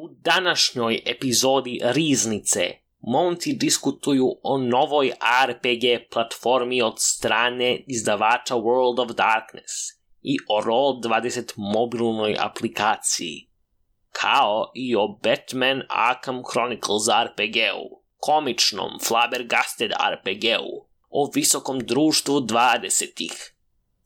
[0.00, 2.60] U današnjoj epizodi Riznice
[3.00, 5.12] momci diskutuju o novoj
[5.46, 9.72] RPG platformi od strane izdavača World of Darkness
[10.22, 13.48] i o Roll20 mobilnoj aplikaciji,
[14.12, 23.54] kao i o Batman Arkham Chronicles RPG-u, komičnom Flabbergasted RPG-u, o visokom društvu 20-ih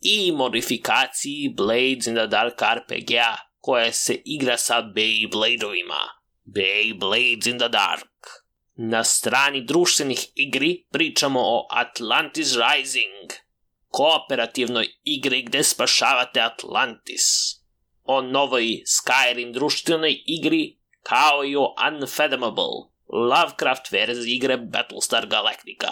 [0.00, 6.02] i modifikaciji Blades in the Dark RPG-a koja se igra sa Beybladeovima.
[6.44, 8.42] Beyblades in the Dark.
[8.74, 13.32] Na strani društvenih igri pričamo o Atlantis Rising,
[13.88, 17.26] kooperativnoj igri gde spašavate Atlantis,
[18.04, 25.90] o novoj Skyrim društvenoj igri, kao i o Unfathomable, Lovecraft verziji igre Battlestar Galactica.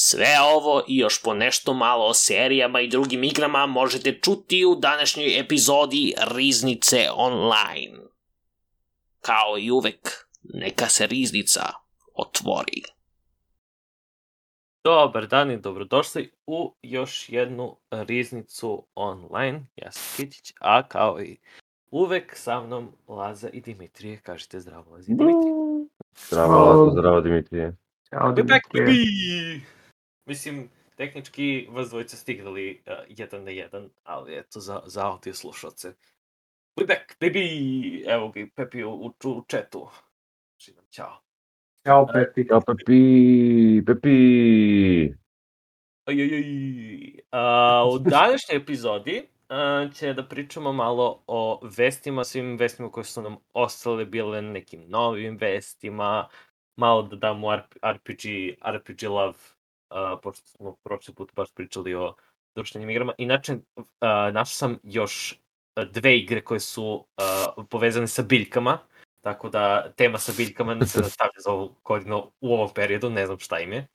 [0.00, 4.74] Sve ovo i još po nešto malo o serijama i drugim igrama možete čuti u
[4.74, 7.98] današnjoj epizodi Riznice Online.
[9.20, 11.62] Kao i uvek, neka se Riznica
[12.14, 12.82] otvori.
[14.84, 19.66] Dobar dan i dobrodošli u još jednu Riznicu Online.
[19.76, 21.36] Ja sam Kitić, a kao i
[21.90, 24.20] uvek sa mnom Laza i Dimitrije.
[24.20, 25.54] Kažite zdravo Laza i Dimitrije.
[26.28, 27.76] Zdravo, Lazo, zdravo Dimitrije.
[28.10, 29.77] Ćao, Dimitrije.
[30.28, 35.92] Mislim, tehnički vas dvojica stignuli uh, jedan na jedan, ali eto, za, za audio slušalce.
[36.76, 38.04] We're back, baby!
[38.08, 39.88] Evo ga i Pepi u, u, u chatu.
[40.60, 41.20] Živim, Ćao.
[41.86, 42.48] Ćao, Pepi.
[42.48, 45.14] Ćao, Pepi, Pepi.
[46.06, 46.44] Ojojoj.
[47.30, 53.22] A, u današnjoj epizodi a, će da pričamo malo o vestima, svim vestima koje su
[53.22, 56.28] nam ostale, bile nekim novim vestima,
[56.76, 58.22] malo da damo RP, RPG,
[58.76, 59.57] RPG love,
[60.22, 62.14] pošto smo prošli put baš pričali o
[62.54, 63.12] društvenim igrama.
[63.18, 63.56] Inače,
[64.00, 65.40] a, našao sam još
[65.90, 68.78] dve igre koje su a, povezane sa biljkama,
[69.20, 73.26] tako da tema sa biljkama ne se nastavlja za ovu godinu u ovom periodu, ne
[73.26, 73.86] znam šta im je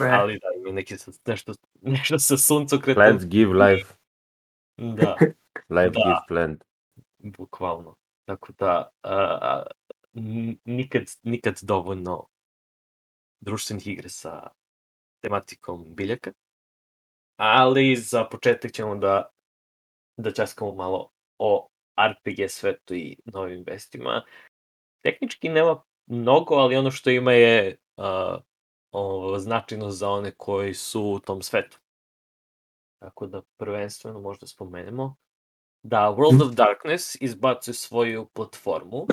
[0.00, 3.02] E, ali da ima neki sa, nešto, nešto sa suncokretom.
[3.02, 3.94] Plants give life.
[4.76, 5.16] Da,
[5.76, 6.00] Life Da.
[6.04, 6.64] gives plant.
[7.18, 7.96] bukvalno.
[8.24, 8.90] Tako da,
[10.14, 12.26] n- nikad, nikad dovoljno
[13.40, 14.48] društvenih igre sa
[15.20, 16.32] tematikom biljaka.
[17.36, 19.30] Ali za početak ćemo da,
[20.16, 21.68] da časkamo malo o
[22.08, 24.24] RPG svetu i novim vestima.
[25.02, 27.76] Tehnički nema mnogo, ali ono što ima je
[28.92, 31.78] o, značajno za one koji su u tom svetu.
[32.98, 35.16] Tako da prvenstveno možda spomenemo
[35.82, 39.06] da World of Darkness izbacuje svoju platformu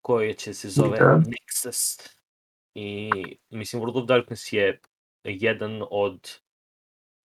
[0.00, 1.20] koja će se zove Da.
[1.26, 2.10] Nexus.
[2.74, 3.10] I
[3.50, 4.80] mislim World of Darkness je
[5.24, 6.40] jedan od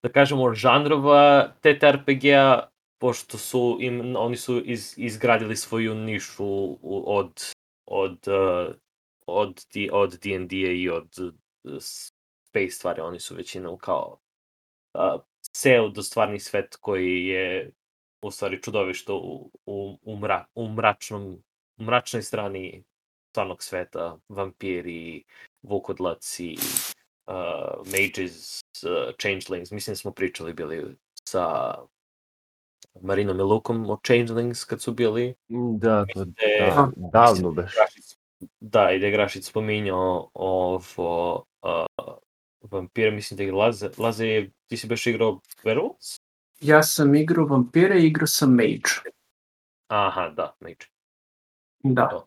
[0.03, 7.41] da kažemo žanrova TTRPG-a pošto su im oni su iz, izgradili svoju nišu od
[7.85, 8.75] od uh,
[9.25, 13.01] od D- od D&D-a i od uh, space stvari.
[13.01, 14.19] Oni su većinom kao
[14.93, 15.21] uh,
[15.53, 17.71] pseudo stvarni svet koji je
[18.21, 21.43] u stvari čudovište u, u, u, mra, u mračnom
[21.79, 22.83] u mračnoj strani
[23.31, 25.23] stvarnog sveta, vampiri,
[25.61, 26.55] vukodlaci,
[27.29, 31.75] uh, mages, uh, changelings, mislim da smo pričali bili sa
[33.01, 35.35] Marinom i Lukom o changelings kad su bili.
[35.79, 37.73] Da, to Mislim da je- da, davno beš.
[37.75, 38.17] Grašić,
[38.59, 42.15] da, i da je Grašić spominjao ovo uh,
[42.61, 46.19] vampire, mislim da je Laze, Laze je, ti si baš igrao Werewolves?
[46.61, 49.09] Ja sam igrao vampire i igrao sam mage.
[49.87, 50.85] Aha, da, Mage.
[51.83, 52.25] Da.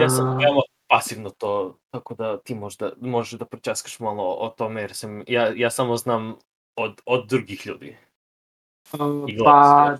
[0.00, 4.80] Ja sam veoma pasivno to, tako da ti možda, možeš da pročaskaš malo o tome,
[4.80, 6.36] jer sam, ja, ja samo znam
[6.76, 7.96] od, od drugih ljudi.
[9.44, 9.96] pa,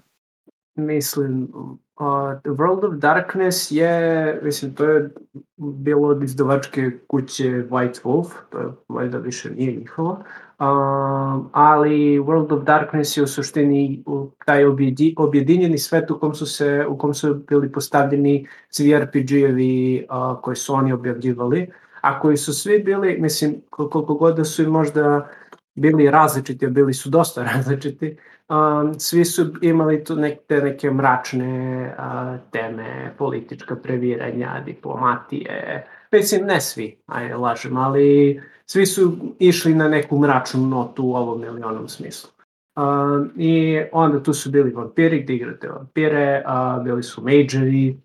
[0.76, 1.48] mislim,
[1.96, 5.10] a, World of Darkness je, mislim, to je
[5.56, 10.22] bilo od izdavačke kuće White Wolf, to je valjda više nije njihovo,
[10.58, 14.04] Um, ali World of Darkness je u suštini
[14.44, 20.06] taj objedi, objedinjeni svet u kom su se u kom su bili postavljeni svi RPG-evi
[20.10, 21.70] uh, koje su oni objavljivali,
[22.00, 25.28] a koji su svi bili, mislim, kol- koliko god da su i možda
[25.76, 28.16] bili različiti, a bili su dosta različiti,
[28.48, 36.46] um, svi su imali tu nek, te neke mračne uh, teme, politička previranja, diplomatije, mislim,
[36.46, 41.62] ne svi, ajde, lažem, ali svi su išli na neku mračnu notu u ovom ili
[41.62, 42.30] onom smislu.
[42.76, 48.00] Uh, I onda tu su bili vampiri, gde igrate vampire, uh, bili su magevi,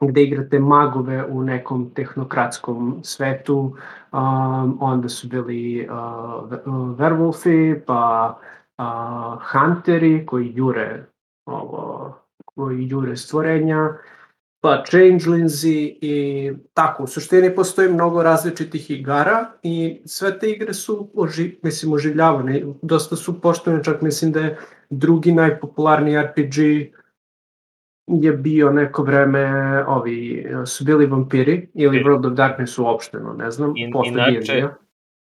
[0.00, 3.76] gde igrate magove u nekom tehnokratskom svetu,
[4.12, 8.38] um, onda su bili uh, uh, werewolfi, pa
[8.78, 11.06] uh, hunteri koji jure
[11.46, 12.14] ovo,
[12.44, 13.98] koji jure stvorenja
[14.60, 17.02] pa Changelinsi i tako.
[17.02, 22.64] U suštini postoji mnogo različitih igara i sve te igre su oži, mislim, oživljavane.
[22.82, 24.58] Dosta su poštovane, čak mislim da je
[24.90, 26.56] drugi najpopularniji RPG
[28.08, 29.44] je bio neko vreme,
[29.86, 34.74] ovi su bili vampiri ili World of Darkness uopšteno, ne znam, In, posle inače, D&D-a.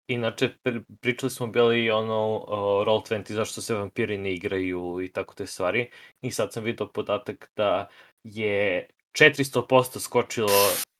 [0.08, 2.48] inače, pri- pričali smo bili ono uh,
[2.86, 5.88] Roll20, zašto se vampiri ne igraju i tako te stvari.
[6.22, 7.88] I sad sam vidio podatak da
[8.24, 8.86] je
[9.18, 10.48] 400% skočilo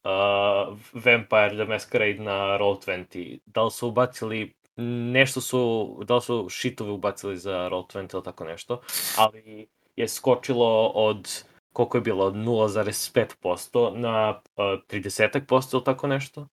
[0.03, 3.39] uh, Vampire the Masquerade na Roll20.
[3.45, 4.53] Da li su ubacili
[5.11, 8.81] nešto su, da li su shitove ubacili za Roll20 ili tako nešto,
[9.17, 11.43] ali je skočilo od
[11.77, 14.39] koliko je bilo, od 0,5% na uh,
[14.89, 16.47] 30% ili tako nešto.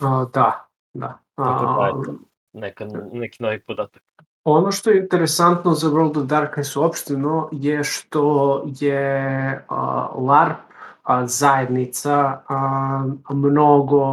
[0.00, 1.18] A, da, da.
[1.34, 2.14] Tako da, eto,
[2.52, 4.02] neka, neki novi podatak.
[4.44, 10.58] Ono što je interesantno za World of Darkness uopšteno je što je a, LARP
[11.02, 14.04] a, zajednica a, mnogo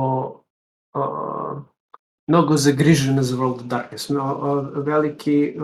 [0.94, 1.62] a,
[2.28, 4.12] mnogo zagrižena za World of Darkness.
[4.76, 5.56] Veliki,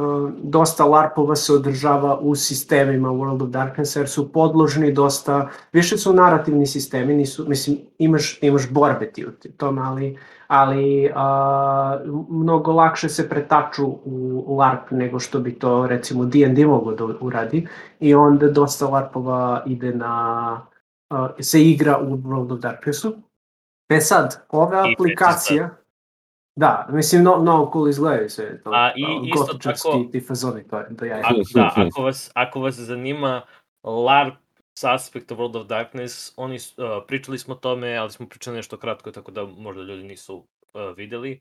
[0.44, 6.13] dosta LARPova se održava u sistemima World of Darkness jer su podložni dosta, više su
[6.13, 10.18] narativni sistemi, nisu, mislim, imaš, imaš borbe ti u tome, ali
[10.48, 12.00] ali a,
[12.30, 17.68] mnogo lakše se pretaču u LARP nego što bi to recimo D&D mogo da uradi
[18.00, 20.62] i onda dosta LARPova ide na,
[21.09, 23.13] a, se igra u World of Darknessu.
[23.89, 25.69] E sad, ove I aplikacije,
[26.55, 28.71] da, mislim, no, no cool izgledaju sve to.
[28.73, 31.21] A, i a, isto tako- ti fazoni, to je do jaja.
[31.25, 33.41] Ako, da, ako vas, ako vas zanima
[33.83, 34.33] LARP
[34.73, 38.77] sa aspekta World of Darkness, oni, uh, pričali smo o tome, ali smo pričali nešto
[38.77, 40.45] kratko, tako da možda ljudi nisu uh,
[40.97, 41.39] videli,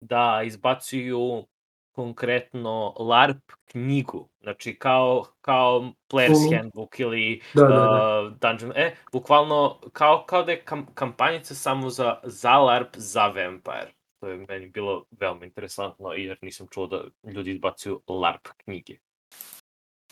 [0.00, 1.44] da izbacuju
[1.92, 3.38] konkretno LARP
[3.70, 5.80] knjigu, znači kao, kao
[6.12, 6.56] Player's Mhm.
[6.56, 8.22] Handbook ili Da, da, da.
[8.22, 13.26] uh, Dungeon, e, bukvalno kao, kao da je kam, kampanjica samo za, za LARP za
[13.26, 13.92] Vampire.
[14.24, 18.96] To je meni bilo veoma interesantno, jer nisam čuo da ljudi izbacuju LARP knjige.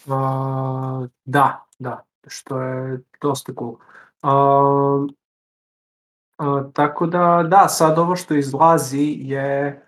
[0.09, 3.77] A, da, da, što je dosta cool.
[4.23, 5.07] A,
[6.39, 9.83] a, tako da, da, sad ovo što izlazi je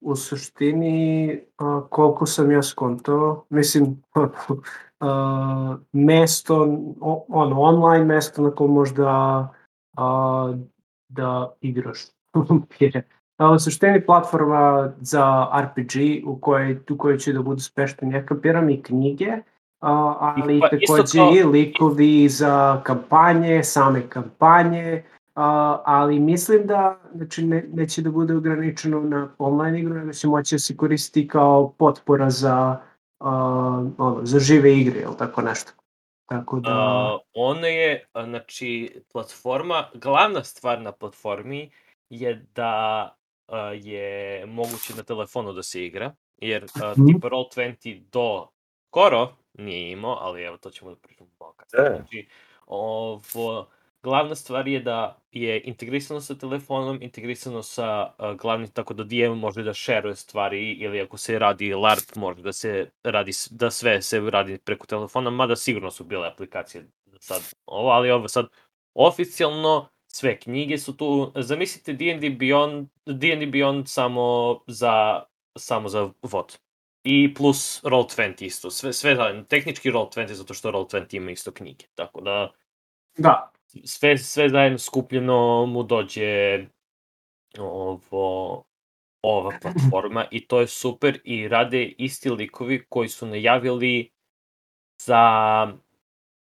[0.00, 4.02] u suštini, a, koliko sam ja skonto, mislim,
[5.00, 6.62] a, mesto,
[7.28, 9.08] ono, online mesto na kojem možda
[9.96, 10.54] a,
[11.08, 11.98] da igraš.
[13.50, 18.70] U suštini platforma za RPG u kojoj, u kojoj će da budu spešteni, ja kapiram
[18.70, 19.32] i knjige,
[19.80, 25.04] a, ali pa takođe kao- i likovi za kampanje, same kampanje,
[25.34, 30.28] a, ali mislim da znači, ne, neće da bude ograničeno na online igru, nego će
[30.28, 32.80] moći da se koristi kao potpora za,
[33.20, 33.30] a,
[33.98, 35.72] ono, za žive igre ili tako nešto.
[36.26, 36.70] Tako da...
[37.14, 41.70] Uh, ona je, znači, platforma, glavna stvar na platformi
[42.10, 43.14] je da
[43.58, 46.70] je moguće na telefonu da se igra, jer uh,
[47.06, 48.48] tipa Roll20 do
[48.88, 51.86] skoro nije imao, ali evo to ćemo da pričamo malo kasnije.
[51.86, 51.96] E.
[51.96, 52.28] Znači,
[52.66, 53.68] ovo,
[54.02, 59.38] glavna stvar je da je integrisano sa telefonom, integrisano sa uh, glavnim, tako da DM
[59.38, 64.02] može da šeruje stvari ili ako se radi LARP može da se radi, da sve
[64.02, 66.86] se radi preko telefona, mada sigurno su bile aplikacije
[67.20, 68.46] sad ovo, ali ovo sad
[68.94, 75.22] oficijalno sve knjige su tu, zamislite D&D Beyond, D&D Beyond samo za,
[75.58, 76.58] samo za vod.
[77.04, 81.86] I plus Roll20 isto, sve, sve zajedno, tehnički Roll20 zato što Roll20 ima isto knjige,
[81.94, 82.52] tako da
[83.16, 83.52] Da,
[83.84, 86.58] sve, sve zajedno skupljeno mu dođe
[87.58, 88.64] ovo,
[89.22, 94.10] ova platforma i to je super i rade isti likovi koji su najavili
[95.02, 95.66] za,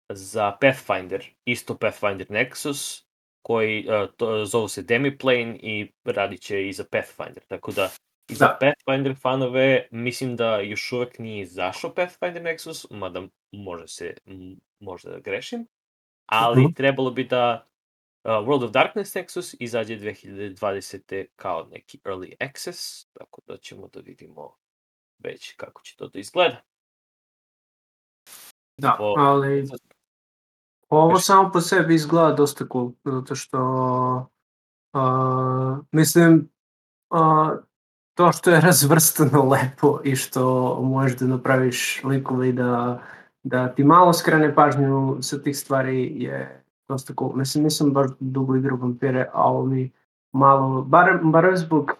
[0.10, 3.04] za Pathfinder, isto Pathfinder Nexus,
[3.44, 7.90] koji uh, to, zovu se Demiplane i radit će i za Pathfinder, tako da
[8.30, 8.58] i za Da.
[8.62, 14.14] Pathfinder fanove mislim da još uvek nije izašao Pathfinder Nexus, mada može se,
[14.80, 15.68] možda da grešim,
[16.26, 16.74] ali Mhm.
[16.74, 17.68] trebalo bi da
[18.24, 21.26] uh, World of Darkness Nexus izađe 2020.
[21.36, 24.56] kao neki early access, tako da ćemo da vidimo
[25.20, 26.62] već kako će to da izgleda.
[28.78, 29.66] da, O- ali
[30.98, 31.24] ovo Kaži.
[31.24, 33.60] samo po sebi izgleda dosta cool, zato što
[34.94, 36.50] a, mislim
[37.10, 37.56] a,
[38.14, 43.02] to što je razvrstano lepo i što možeš da napraviš likove i da,
[43.44, 47.34] da ti malo skrene pažnju sa tih stvari je dosta cool.
[47.36, 49.92] Mislim, nisam baš dugo igrao vampire, ali
[50.32, 51.92] malo, bar, bar zbog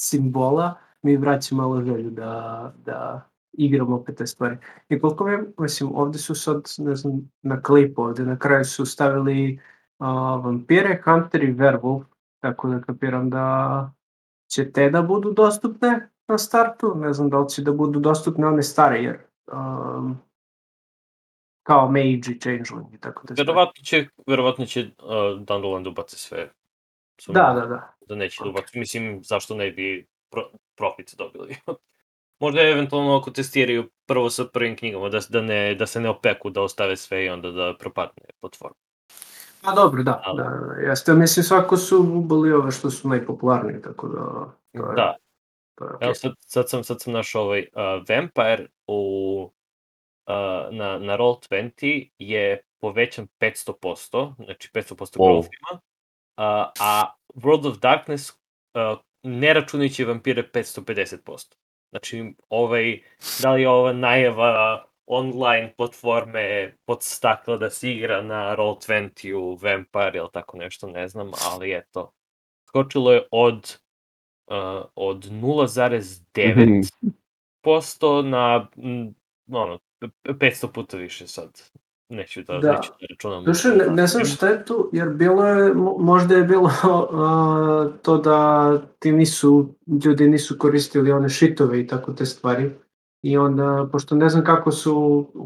[0.00, 4.56] simbola, mi vraća malo želju da, da igram opet te stvari.
[4.88, 8.86] I koliko mi, mislim, ovde su sad, ne znam, na klipu ovde, na kraju su
[8.86, 9.60] stavili
[9.98, 12.04] a, vampire, hunter i werewolf,
[12.40, 13.92] tako da kapiram da
[14.52, 18.46] će te da budu dostupne na startu, ne znam da li će da budu dostupne
[18.46, 19.18] one stare, jer
[19.52, 20.18] um,
[21.62, 26.18] kao mage i changeling i tako da Verovatno će, verovatno će uh, Dandelion da ubaci
[26.18, 26.50] sve.
[27.28, 27.94] Da, da, da.
[28.08, 28.56] Da neće da Ok.
[28.56, 28.78] ubaci.
[28.78, 31.56] Mislim, zašto ne bi pro, profit dobili?
[32.40, 36.08] Možda je eventualno ako testiraju prvo sa prvim knjigama, da, da, ne, da se ne
[36.08, 38.74] opeku, da ostave sve i onda da propadne platforma.
[39.62, 41.14] Pa dobro, da, Ali- da, jeste.
[41.14, 44.20] Mislim, svako su ubali ove što su najpopularniji, tako da...
[44.72, 45.16] To je, Da,
[45.74, 46.04] To je okay.
[46.04, 49.50] Evo sad, sad sam, sad sam našao ovaj uh, Vampire u,
[50.26, 50.34] uh,
[50.74, 55.18] na, na Roll20 je povećan 500%, znači 500% Wow.
[55.18, 61.54] growth ima, uh, a World of Darkness, uh, ne računajući vampire, 550%.
[61.94, 63.00] Znači, ovaj,
[63.42, 70.18] da li je ova najava online platforme podstakla da se igra na Roll20 u Vampire
[70.18, 72.12] ili tako nešto, ne znam, ali eto.
[72.68, 73.78] Skočilo je od
[74.46, 74.54] uh,
[74.94, 79.14] od 0,9% na mm,
[79.56, 79.78] ono,
[80.24, 81.62] 500 puta više sad.
[82.08, 82.72] Neću da, Da.
[82.72, 83.44] neću da računam.
[83.44, 86.70] Duše, ne, ne znam šta je tu, jer bilo je, mo- možda je bilo
[87.12, 88.38] a, to da
[88.98, 92.70] ti nisu, ljudi nisu koristili one šitove i tako te stvari.
[93.22, 94.94] I onda, pošto ne znam kako su,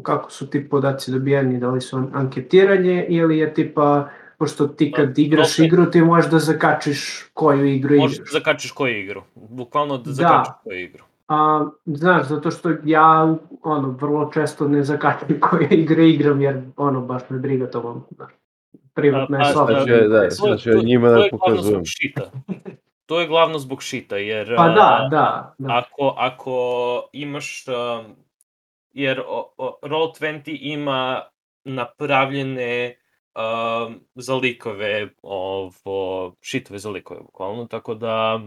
[0.03, 4.91] kako su ti podaci dobijeni, da li su an- anketiranje ili je tipa, pošto ti
[4.91, 8.31] kad Pa, igraš opet- igru, ti možeš da zakačiš koju igru Možeš igraš.
[8.31, 9.21] da zakačiš koju igru.
[9.35, 10.11] Bukvalno da Da.
[10.13, 11.03] zakačiš koju igru.
[11.29, 17.01] A, znaš, zato što ja ono, vrlo često ne zakačim koje igre igram, jer ono,
[17.01, 18.05] baš me briga to vam.
[18.15, 18.31] znaš.
[18.93, 19.71] Privatna je soba.
[19.71, 21.83] Znači, da, znači njima to da pokazujem.
[23.05, 24.55] To je glavno zbog šita, jer...
[24.55, 25.77] Pa da, da, da.
[25.77, 26.53] Ako, ako
[27.13, 27.65] imaš,
[28.91, 31.21] jer o- o- Roll20 ima
[31.63, 32.95] napravljene
[33.35, 38.39] um, za likove, ovo, šitove za likove, bukvalno, tako da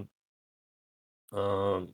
[1.32, 1.88] um,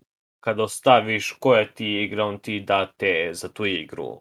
[0.48, 4.20] kada ostaviš koja ti igra, on ti da te za tu igru.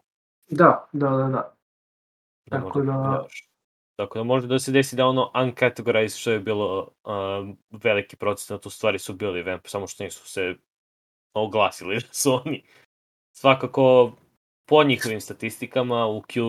[0.50, 1.56] Da, da, da, da.
[2.46, 3.50] Da Tako da- pogledaš.
[3.96, 8.66] Tako da može da se desi da ono uncategorized što je bilo um, veliki procenat,
[8.66, 10.56] u stvari su bili vamp, samo što nisu se
[11.34, 12.64] oglasili da su oni.
[13.32, 14.12] Svakako,
[14.66, 16.42] po njihovim statistikama u Q,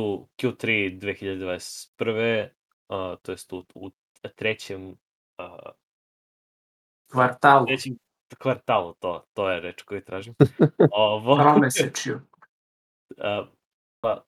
[0.42, 2.48] Q3 2021.
[2.88, 3.90] Uh, to jest u, u
[4.36, 5.70] trećem, uh,
[7.12, 7.96] Kvartalu, trećem
[8.36, 10.34] kvartalu, to, to je reč koju tražim.
[10.92, 12.20] Ovo, tromesečju.
[14.02, 14.24] pa,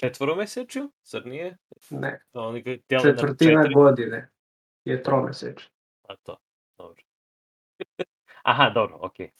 [0.00, 1.56] četvoromesečju, zar nije?
[1.90, 3.74] Ne, Oni ga dele na četvrtina četiri.
[3.74, 4.30] godine
[4.84, 5.68] je tromesečje.
[6.08, 6.36] A to,
[6.78, 7.02] dobro.
[8.42, 9.30] Aha, dobro, okej.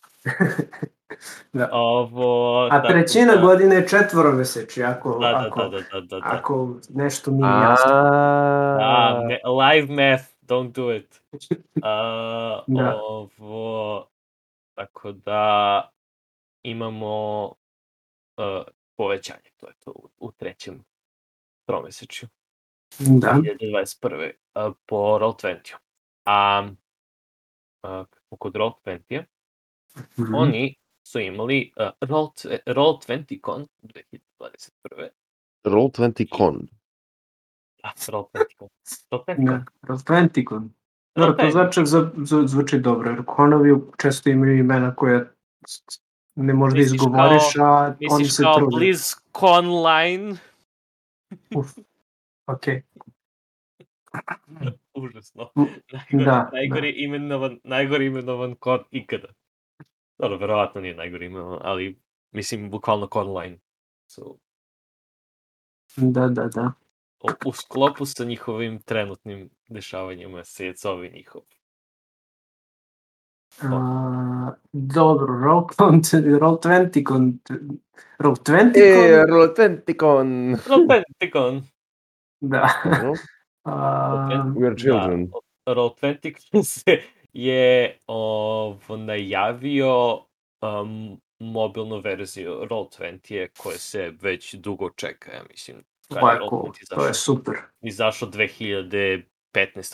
[1.53, 1.69] da.
[1.73, 2.62] Ovo...
[2.67, 6.21] A tako trećina da- godine je četvoromesečje, ako, Da, da, ako, da, da, da, da,
[6.21, 6.23] da.
[6.25, 7.91] ako nešto nije jasno.
[7.93, 11.23] Da, A, me, live math, don't do it.
[11.85, 13.01] A, Da.
[13.03, 14.09] Ovo,
[14.75, 15.91] tako da
[16.63, 17.45] imamo
[18.37, 18.63] uh,
[18.97, 20.85] povećanje, to je to u, u trećem
[21.69, 22.29] tromesečju.
[22.99, 24.33] Da, 2021.
[24.55, 25.75] a, po Roll20.
[26.25, 26.69] A,
[27.83, 28.05] a
[28.39, 29.25] kod Roll20
[30.19, 30.35] Mhm.
[30.35, 30.75] oni
[31.07, 32.27] su imali uh, Roll,
[32.67, 35.09] Roll20 Con 2021.
[35.65, 36.69] Roll20 Con.
[37.83, 38.69] A, Roll20 Con.
[39.11, 40.69] Roll20 Da, Roll20con.
[41.15, 41.51] Dobro, to Roll20.
[41.53, 45.35] znači, zv- zv- zvuči dobro, jer konovi često imaju imena koje
[46.35, 48.77] ne možda Misliš izgovoriš, a oni Misliš se kao trude.
[48.77, 50.37] BlizzConline?
[51.57, 51.71] Uf,
[52.47, 52.62] ok.
[54.95, 55.51] Užasno.
[55.57, 55.62] Mm,
[55.93, 59.29] Najgori, da, najgori imenovan, najgori imenovan kon ikada.
[60.19, 63.59] Dobro, verovatno nije najgori imenovan, ali mislim bukvalno conline.
[64.07, 64.23] So,
[65.97, 66.73] Da, da, da.
[67.47, 71.43] U, sklopu sa njihovim trenutnim dešavanjima se je covi njihov.
[73.62, 77.38] A, dobro, Roll20, Roll20con,
[78.19, 80.57] Roll20con, E, Roll20 Con.
[80.57, 81.62] Roll20con.
[82.41, 82.69] da.
[83.02, 83.14] No,
[83.64, 85.31] A, We are children.
[85.67, 87.02] Da, Roll20 se
[87.33, 90.17] je ovo, najavio
[90.62, 95.85] um, mobilnu verziju Roll20 koje se već dugo čeka, ja mislim.
[96.12, 97.14] Kad to je cool, Roll20 to je izašao.
[97.14, 97.54] super.
[97.81, 99.23] izašao 2015.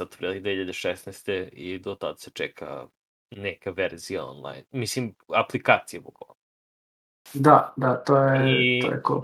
[0.02, 1.48] otprilike 2016.
[1.52, 2.87] i do tad se čeka
[3.30, 4.64] neka verzija online.
[4.70, 6.34] Mislim, aplikacije bukvalno.
[7.34, 9.22] Da, da, to je, I- to je cool.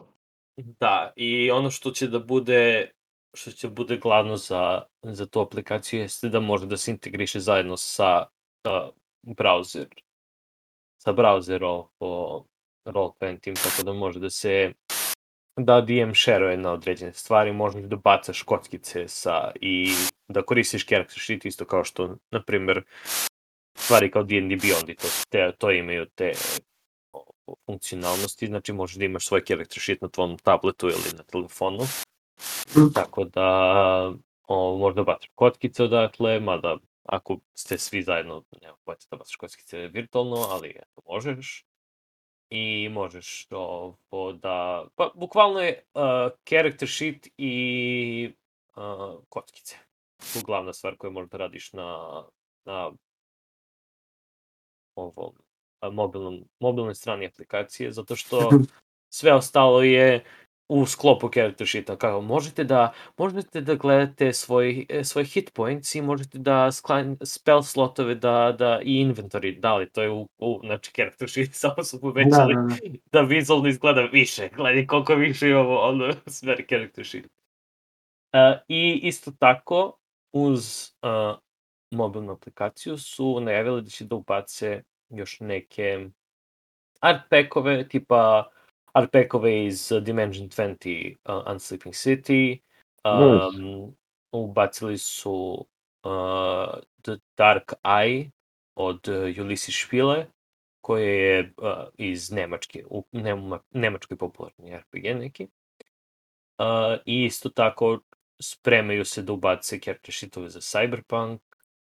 [0.80, 2.90] Da, i ono što će da bude
[3.36, 7.76] što će bude glavno za, za tu aplikaciju jeste da može da se integriše zajedno
[7.76, 8.26] sa
[8.64, 9.86] uh, browser
[11.02, 12.44] sa browserom po
[12.86, 14.72] Roll20, tako da može da se
[15.56, 19.92] da DM share na određene stvari, možeš da bacaš kockice sa i
[20.28, 22.82] da koristiš character sheet isto kao što, na primer,
[23.76, 26.32] stvari kao D&D Beyond i to, te, to imaju te
[27.66, 31.84] funkcionalnosti, znači možeš da imaš svoj character sheet na tvom tabletu ili na telefonu.
[32.76, 32.92] Mm.
[32.94, 33.48] Tako da
[34.46, 39.78] o, možda bacaš kockice odatle, mada ako ste svi zajedno, nema pojete da bacaš kockice
[39.78, 41.64] virtualno, ali eto, možeš.
[42.50, 46.02] I možeš ovo da, pa bukvalno je uh,
[46.48, 48.32] character sheet i
[48.76, 49.76] uh, kockice.
[50.32, 52.22] Tu glavna stvar koju možeš da radiš na,
[52.64, 52.92] na
[54.94, 55.34] ovom
[55.92, 58.50] mobilnom, mobilnoj strani aplikacije, zato što
[59.18, 60.24] sve ostalo je
[60.68, 65.94] u sklopu character sheeta, kao možete da, možete da gledate svoj, e, svoj hit points
[65.94, 70.28] i možete da sklan, spell slotove da, da, i inventory, da li to je u,
[70.38, 74.86] u znači character sheet, samo su povećali Da, da, da, da vizualno izgleda više, gledaj
[74.86, 77.24] koliko više imamo ono sve character sheet.
[77.24, 79.98] Uh, I isto tako,
[80.32, 81.38] uz uh,
[81.90, 86.08] mobilnu aplikaciju su najavili da će da ubace još neke
[87.00, 88.50] art packove, tipa
[88.94, 92.58] art packove iz Dimension 20 uh, Unsleeping City,
[93.04, 93.94] um,
[94.32, 95.66] ubacili su
[96.04, 98.30] uh, The Dark Eye
[98.74, 100.26] od uh, Ulysses Špile,
[100.80, 105.48] koje je uh, iz Nemačke, u Nema, Nemačkoj popularni RPG neki.
[106.58, 108.00] Uh, I isto tako
[108.42, 111.38] spremaju se da ubace character sheetove za Cyberpunk,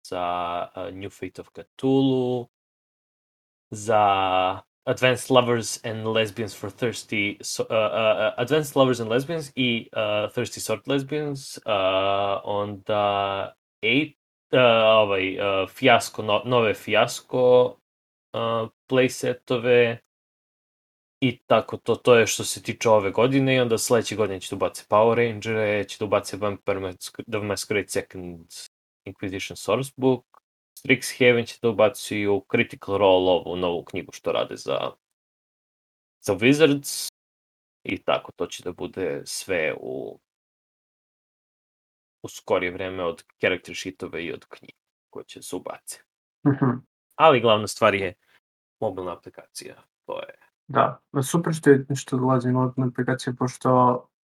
[0.03, 2.47] za uh, New Fate of Cthulhu,
[3.69, 9.89] za Advanced Lovers and Lesbians for Thirsty, so, uh, uh, Advanced Lovers and Lesbians i
[9.93, 14.17] uh, Thirsty Sort Lesbians, uh, onda eight,
[14.53, 17.77] uh, ovaj, uh, fijasko, no, nove fijasko
[18.33, 19.97] uh, playsetove
[21.21, 24.49] i tako to, to je što se tiče ove godine i onda sledeće godine će
[24.49, 26.79] da ubace Power Rangere, će da ubace Vampire
[27.27, 28.45] Masquerade Second
[29.05, 30.25] Inquisition Source Book,
[30.77, 34.91] Strixhaven će da ubacuju Critical Role ovu novu knjigu što rade za,
[36.21, 37.11] za Wizards
[37.83, 40.19] i tako to će da bude sve u
[42.25, 45.99] u skorije vreme od character sheetove i od knjiga koje će se ubace.
[46.47, 46.69] Mhm.
[47.15, 48.13] Ali glavna stvar je
[48.79, 49.75] mobilna aplikacija.
[50.05, 53.69] To je Da, super što, je, što dolazi mobilna aplikacija, pošto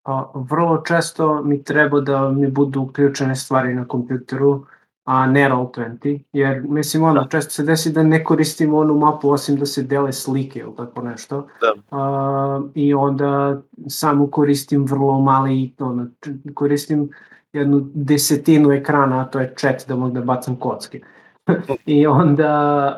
[0.05, 4.66] a, vrlo često mi treba da mi budu uključene stvari na kompjuteru,
[5.04, 9.56] a ne Roll20, jer mislim ono, često se desi da ne koristim onu mapu osim
[9.56, 11.46] da se dele slike ili tako nešto.
[11.60, 11.72] Da.
[11.90, 16.06] A, I onda samo koristim vrlo mali, ono,
[16.54, 17.10] koristim
[17.52, 21.00] jednu desetinu ekrana, a to je chat da mogu da bacam kocke.
[21.86, 22.50] I onda,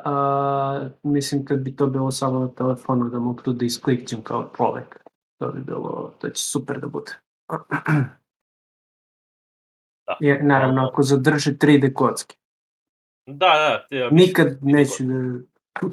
[0.04, 4.50] a, mislim, kad bi to bilo samo na telefonu, da mogu tu da isklikćem kao
[4.56, 5.02] čovek.
[5.38, 7.12] To bi bilo, to će super da bude.
[10.06, 10.16] Da.
[10.20, 12.36] Je, naravno, ako zadrže 3D kocke.
[13.26, 13.86] Da, da.
[13.88, 15.14] te- Ja, Nikad neću da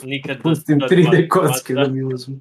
[0.04, 2.40] nikad da- pustim da- 3D da- kocke da- da mi uzmu.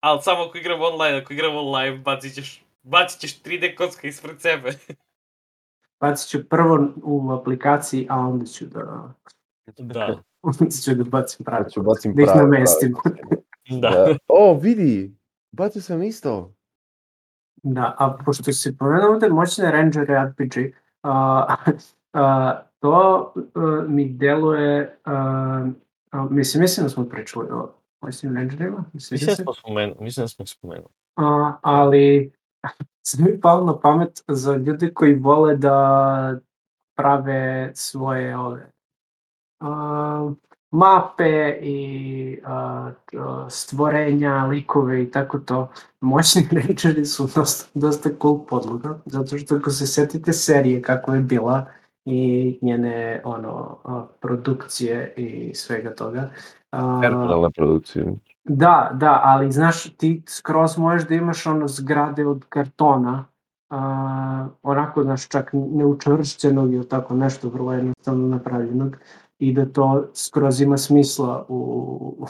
[0.00, 4.40] Ali samo ako igram online, ako igram online, bacit ćeš, bacit ćeš 3D kocka ispred
[4.40, 4.70] sebe.
[6.00, 9.14] Bacit ću prvo u aplikaciji, a onda ću da,
[9.78, 10.06] da,
[10.42, 12.94] onda ću da bacim pravi Ja ću bacim da ih namestim.
[13.70, 13.90] da.
[13.90, 14.16] Da.
[14.28, 15.16] O, vidi,
[15.52, 16.55] bacio sam isto.
[17.68, 21.56] Da, a pošto si pomenuo ovde moćne Rangere RPG, a,
[22.12, 25.12] a, to a, mi deluje, a,
[26.10, 30.24] a, mislim, mislim da smo pričali o moćnim Rangerima, mislim, Mislim da smo spomenuli, mislim
[30.24, 30.88] da smo spomenuli.
[31.16, 32.32] a, ali
[33.02, 36.40] sad mi palo na pamet za ljude koji vole da
[36.96, 38.70] prave svoje ove
[39.60, 40.32] a,
[40.70, 45.68] mape i a, a, stvorenja, likove i tako to.
[46.00, 51.20] Moćni rangeri su dosta, dosta cool podloga, zato što ako se setite serije kako je
[51.20, 51.66] bila
[52.04, 53.78] i njene ono,
[54.20, 56.30] produkcije i svega toga,
[56.70, 58.04] a, Fenomenalna produkcija.
[58.44, 63.24] Da, da, ali znaš, ti skroz možeš da imaš ono zgrade od kartona,
[63.70, 68.96] a, onako, znaš, čak neučvršćenog ili tako nešto vrlo jednostavno napravljenog
[69.38, 72.26] i da to skroz ima smisla u,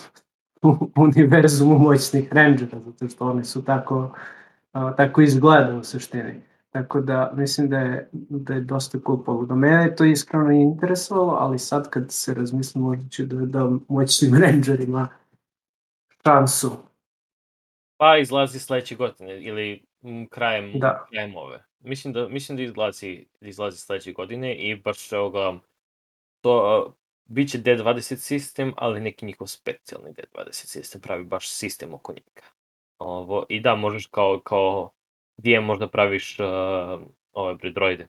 [0.62, 4.16] u univerzumu moćnih rangera, zato što oni su tako,
[4.72, 6.40] a, tako izgleda u suštini.
[6.70, 9.58] Tako da mislim da je, da je dosta cool pogled.
[9.58, 14.34] Mene je to iskreno interesovalo, ali sad kad se razmislim možda ću da dam moćnim
[14.42, 15.08] rangerima
[16.26, 16.70] šansu.
[17.96, 21.06] Pa izlazi sledeće godine ili m, krajem, Da.
[21.10, 21.64] krajem ove.
[21.80, 25.60] Mislim da, mislim da izlazi, da izlazi sledeće godine i baš evo gledam
[26.46, 26.92] to uh,
[27.24, 32.46] biće D20 sistem, ali neki njihov specijalni D20 sistem pravi baš sistem oko njega.
[32.98, 34.90] Ovo, I da, možeš kao, kao
[35.36, 36.46] DM možda praviš uh,
[37.32, 38.06] ove bre droide.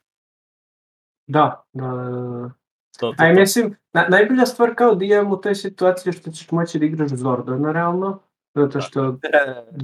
[1.28, 2.52] Da, da, da, da.
[3.00, 3.40] To, to, A i to.
[3.40, 7.10] mislim, na, najbolja stvar kao DM u toj situaciji je što ćeš moći da igraš
[7.10, 8.20] Zordana realno,
[8.56, 9.18] zato što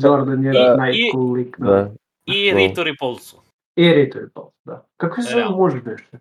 [0.01, 0.75] Jordan je Da.
[0.75, 1.59] najcool lik.
[1.59, 1.71] Da.
[1.71, 1.91] Da.
[2.25, 2.57] I Da.
[2.57, 3.41] Rito Repulsu.
[3.75, 4.85] I Rito je to, da.
[4.97, 5.57] Kako se zove Realno.
[5.57, 6.19] muž beše?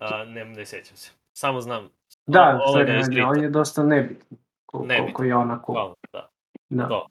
[0.00, 1.21] A, ne, ne sjećam se.
[1.32, 1.88] Samo znam.
[2.26, 3.28] Da, o- stvari, ovoga iz on, je- Rita.
[3.28, 4.38] on je dosta nebitan.
[4.66, 5.04] Kol, Nebitan.
[5.04, 5.74] Koliko je ona cool.
[5.74, 6.28] Hvala, da.
[6.70, 6.88] Da.
[6.88, 7.06] To.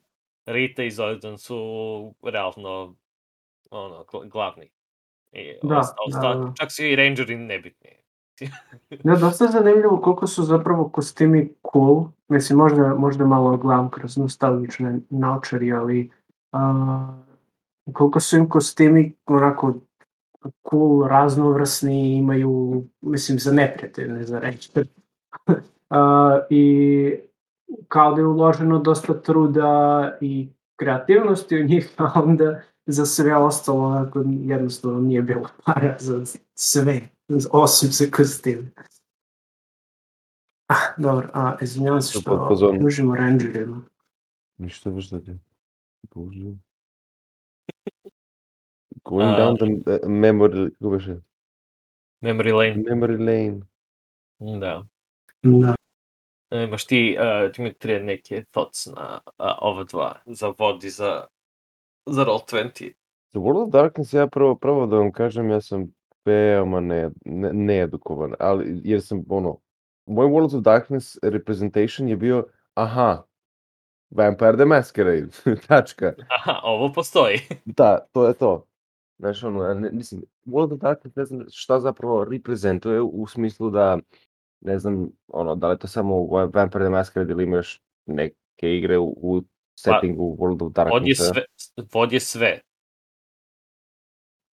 [0.46, 1.56] Rita i Zoltan su
[2.22, 2.94] realno
[3.70, 4.70] ono, gl- glavni.
[5.32, 6.52] I Da, osta, da, osta, da.
[6.54, 7.90] Čak su i Rangeri nebitni.
[9.04, 12.04] Da, dosta zanimljivo koliko su zapravo kostimi cool.
[12.28, 16.10] Mislim, možda, možda malo gledam kroz nostalgične naočari, ali
[16.52, 17.18] a,
[17.92, 19.74] koliko su im kostimi onako
[20.70, 24.70] cool, raznovrsni, imaju, mislim, za neprijatelje, za reći.
[25.90, 27.14] A, I
[27.88, 33.86] kao da je uloženo dosta truda i kreativnosti u njih, a onda za sve ostalo
[33.86, 36.24] onako jednostavno nije bilo para za
[36.54, 37.00] sve,
[37.50, 38.70] osim za kostime.
[40.68, 42.86] Ah, dobro, a izvinjavam se što fazon.
[42.86, 43.82] užimo rangerima.
[44.58, 45.38] Нищо виждате.
[46.14, 46.54] Боже.
[49.04, 49.36] Going А.
[49.38, 51.18] down the uh, memory, kako беше?
[52.24, 52.82] Memory Lane.
[52.84, 53.60] Memory lane.
[54.60, 54.82] Da.
[55.42, 55.74] Da.
[56.50, 61.24] E, Imaš ti, uh, Dimitrije, neke thoughts na uh, ova dva, za vod i za,
[62.06, 62.92] za Roll20.
[63.34, 65.86] За World of Darkness ja prvo, prvo da vam kažem, ja sam
[66.24, 69.58] veoma ne, ne, needukovan, ali jer sam ono,
[70.06, 73.22] moj World of Darkness representation je bio, aha,
[74.10, 75.28] Vampire the Masquerade,
[75.68, 76.12] tačka.
[76.28, 77.38] Aha, ovo postoji.
[77.64, 78.66] Da, to je to.
[79.18, 83.98] Znaš, ono, ne, mislim, World of Darkness ne znam šta zapravo reprezentuje u smislu da,
[84.60, 89.14] ne znam, ono, da li to samo Vampire the Masquerade ili imaš neke igre u,
[89.16, 89.42] u
[89.74, 91.44] settingu World of Vod je sve.
[91.92, 92.60] Vod je sve.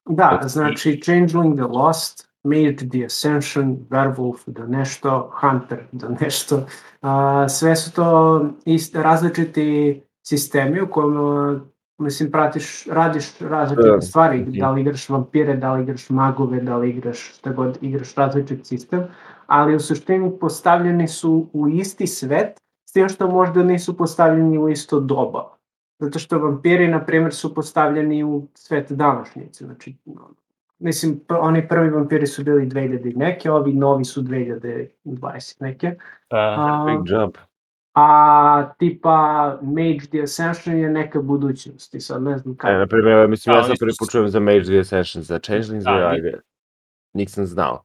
[0.08, 6.66] Da, Od- znači Changeling the Lost, Mage the Ascension, Werewolf da nešto, Hunter da nešto.
[7.00, 11.60] A, sve su to iste, različiti sistemi u kojima
[11.98, 16.76] mislim, pratiš, radiš različite Da, stvari, da li igraš vampire, da li igraš magove, da
[16.76, 19.02] li igraš šta god, igraš različit sistem,
[19.46, 24.68] ali u suštini postavljeni su u isti svet, s tim što možda nisu postavljeni u
[24.68, 25.58] isto doba.
[25.98, 29.64] Zato što vampiri, na primjer, su postavljeni u svet današnjice.
[29.64, 29.96] Znači,
[30.78, 35.86] mislim, pr- oni prvi vampiri su bili 2000 i neke, ovi novi su 2020 neke.
[35.86, 37.36] Uh, A, Big jump.
[37.98, 39.18] A tipa
[39.62, 42.72] Mage the Ascension je neka budućnost i sad ne znam E, kako.
[42.72, 45.38] na primjer, mislim, Da, ja sam prvi s- put čujem za Mage the Ascension, za
[45.38, 46.40] Changeling, Da, ajde.
[47.12, 47.84] Nisam znao,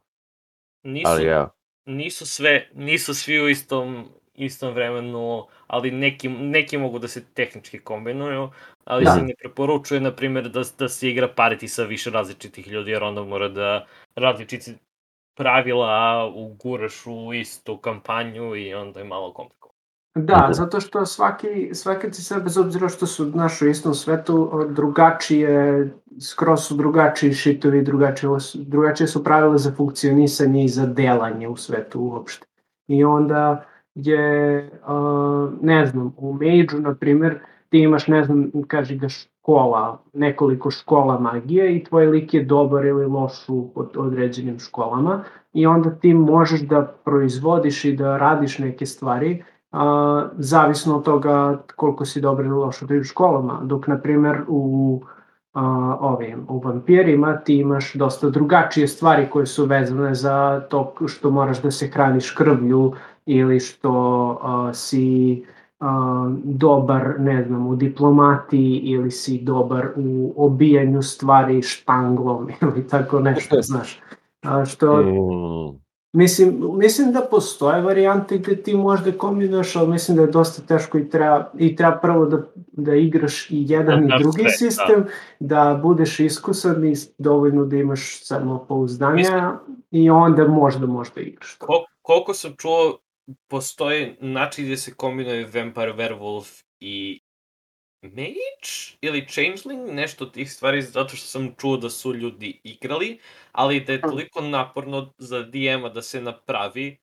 [0.83, 1.49] nisu, ali ja.
[1.85, 7.79] nisu sve, nisu svi u istom, istom vremenu, ali neki, neki mogu da se tehnički
[7.79, 8.49] kombinuju,
[8.85, 9.11] ali Da.
[9.11, 13.03] se ne preporučuje, na primjer, da, da se igra pariti sa više različitih ljudi, jer
[13.03, 14.73] onda mora da različiti
[15.35, 15.91] pravila
[16.27, 19.62] uguraš u istu kampanju i onda je malo komplikovano.
[20.15, 24.51] Da, zato što svaki, svaki ti sad, bez obzira što su naš u istom svetu,
[24.69, 25.89] drugačije,
[26.21, 32.01] skroz su drugačiji šitovi, drugačije, drugačije su pravila za funkcionisanje i za delanje u svetu
[32.01, 32.47] uopšte.
[32.87, 34.69] I onda je,
[35.61, 41.19] ne znam, u Mage-u, na primjer, ti imaš, ne znam, kaži ga škola, nekoliko škola
[41.19, 45.23] magije i tvoj lik je dobar ili loš u od- određenim školama
[45.53, 51.63] i onda ti možeš da proizvodiš i da radiš neke stvari a, zavisno od toga
[51.75, 53.59] koliko si dobar ili loš u školama.
[53.63, 55.01] Dok, na primer, u
[55.53, 61.31] a, ovim, u vampirima ti imaš dosta drugačije stvari koje su vezane za to što
[61.31, 62.93] moraš da se hraniš krvlju
[63.25, 63.91] ili što
[64.41, 65.45] a, si
[65.79, 73.19] a, dobar, ne znam, u diplomatiji ili si dobar u obijanju stvari štanglom ili tako
[73.19, 74.01] nešto, znaš.
[74.41, 75.82] A, što Mm,
[76.15, 80.97] Mislim, mislim da postoje varijante gde ti možda kombinuješ, ali mislim da je dosta teško
[80.97, 82.37] i treba, i treba prvo da,
[82.71, 84.51] da igraš i jedan Da i znaš drugi sve, da.
[84.51, 85.05] sistem,
[85.39, 85.79] da.
[85.83, 89.59] budeš iskusan i dovoljno da imaš samo pouzdanja
[89.91, 91.65] i onda možda možda igraš to.
[91.65, 92.97] Kol, koliko sam čuo,
[93.47, 97.19] postoji način gdje se kombinuje Vampire, Werewolf i
[98.03, 103.19] Mage ili Changeling, nešto od tih stvari, zato što sam čuo da su ljudi igrali,
[103.51, 106.97] ali da je toliko naporno za DM-a da se napravi,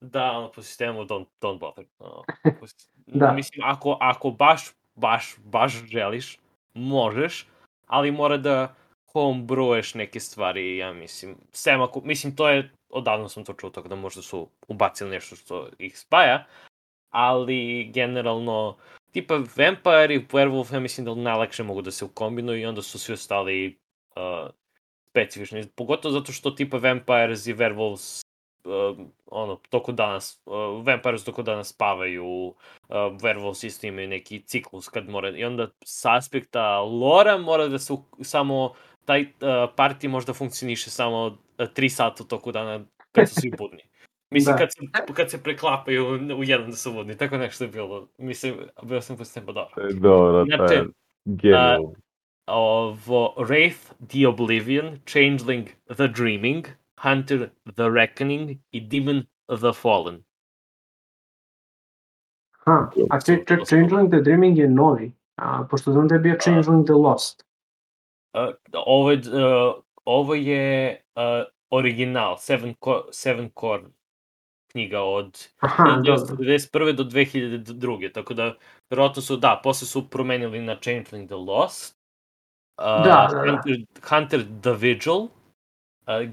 [0.00, 1.84] da ono, po sistemu don't, don't bother.
[1.98, 2.22] Ono,
[2.60, 2.66] po
[3.06, 3.32] Da.
[3.32, 4.62] Mislim, ako, ako baš,
[4.94, 6.38] baš, baš želiš,
[6.74, 7.46] možeš,
[7.86, 8.74] ali mora da
[9.14, 11.36] homebreweš neke stvari, ja mislim.
[11.52, 15.36] Sem ako, mislim, to je, odavno sam to čuo, tako da možda su ubacili nešto
[15.36, 16.44] što ih spaja,
[17.10, 18.76] ali generalno
[19.12, 22.98] tipa Vampire i Werewolf, ja mislim da najlakše mogu da se ukombinuju i onda su
[22.98, 23.78] svi ostali
[24.16, 24.50] uh,
[25.10, 25.66] specifični.
[25.76, 28.24] Pogotovo zato što tipa Vampires i Werewolves
[28.64, 32.54] uh, ono, toko danas, uh, Vampires toko danas spavaju, uh,
[33.22, 37.94] Werewolves isto imaju neki ciklus kad mora, i onda s aspekta lora mora da se
[38.22, 38.72] samo,
[39.04, 39.28] taj uh,
[39.76, 43.91] party možda funkcioniše samo uh, 3 sata toku dana kad su svi budni.
[44.32, 44.58] Mislim, da.
[44.58, 46.06] kad, se, kad se preklapaju
[46.38, 48.08] u jedan da su budni, tako nešto je bilo.
[48.18, 49.88] Mislim, bio sam pusten, pa dobro.
[49.88, 50.86] E, dobro, Znači, to je
[51.24, 51.82] genijalno.
[51.82, 51.94] uh,
[52.46, 56.66] ovo Wraith the Oblivion, Changeling the Dreaming,
[57.02, 60.24] Hunter the Reckoning i Demon the Fallen.
[62.66, 66.36] Ha, a če, če, Changeling the Dreaming je novi, a, pošto znam da je bio
[66.40, 67.44] Changeling the Lost.
[68.34, 73.82] Uh, ovo, je, uh, ovo je uh, original, Seven, Co Seven Core
[74.72, 76.36] knjiga od Aha, dobro.
[76.36, 76.92] 1991.
[76.92, 78.12] do 2002.
[78.12, 78.54] Tako da,
[78.90, 81.96] verovatno su, da, posle su promenili na Changeling the Lost,
[82.78, 83.50] uh, Da, da, da.
[83.52, 83.76] Hunter,
[84.10, 85.28] Hunter the Vigil, uh,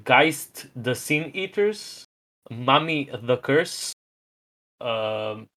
[0.05, 2.05] Geist the Sin Eaters,
[2.49, 3.93] Mummy the Curse,
[4.79, 5.47] um,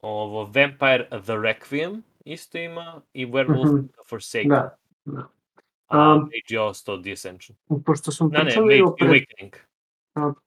[0.00, 3.86] ovo Vampire the Requiem isto ima i Werewolf Mhm.
[3.86, 4.48] the Forsaken.
[4.48, 5.28] Da, da.
[5.92, 7.56] Um, je ostao The Ascension.
[7.86, 9.54] Pošto smo Ne, ne, pričali o Awakening.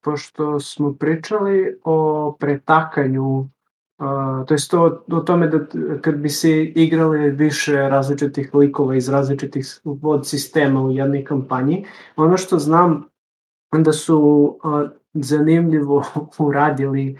[0.02, 3.48] Pošto smo pričali o pretakanju,
[4.46, 5.58] to jest to, o tome da
[6.00, 12.36] kad bi se igrale više različitih likova iz različitih vod sistema u jednoj kampanji, ono
[12.36, 13.08] što znam
[13.72, 14.58] da su
[15.14, 16.04] zanimljivo
[16.38, 17.18] uradili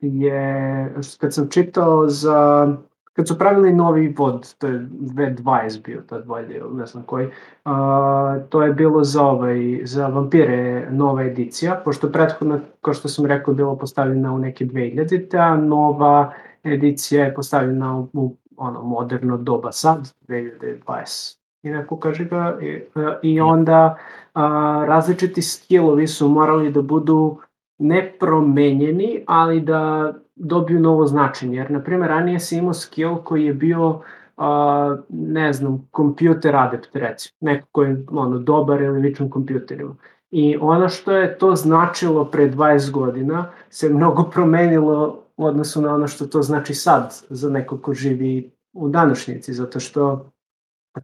[0.00, 2.68] je, kad sam čitao za,
[3.16, 7.28] kad su pravili novi vod, to je V20 bio tad valjda, ne znam koji,
[7.64, 13.26] a, to je bilo za ovaj, za vampire nova edicija, pošto prethodno, kao što sam
[13.26, 16.32] rekao, bilo postavljena u neke 2000-te, a nova
[16.64, 22.82] edicija je postavljena u, u ono moderno doba sad, 2020 i neko kaže ga, i,
[23.22, 23.96] i onda
[24.34, 27.38] a, različiti skillovi su morali da budu
[27.78, 31.56] nepromenjeni, ali da dobiju novo značenje.
[31.56, 34.00] Jer, na primjer, ranije si imao skill koji je bio
[34.36, 37.36] a, ne znam, kompjuter adept, recimo.
[37.40, 39.96] Neko koji je ono, dobar ili ličan kompjuterima.
[40.30, 45.94] I ono što je to značilo pre 20 godina se mnogo promenilo u odnosu na
[45.94, 50.30] ono što to znači sad za neko ko živi u današnjici, zato što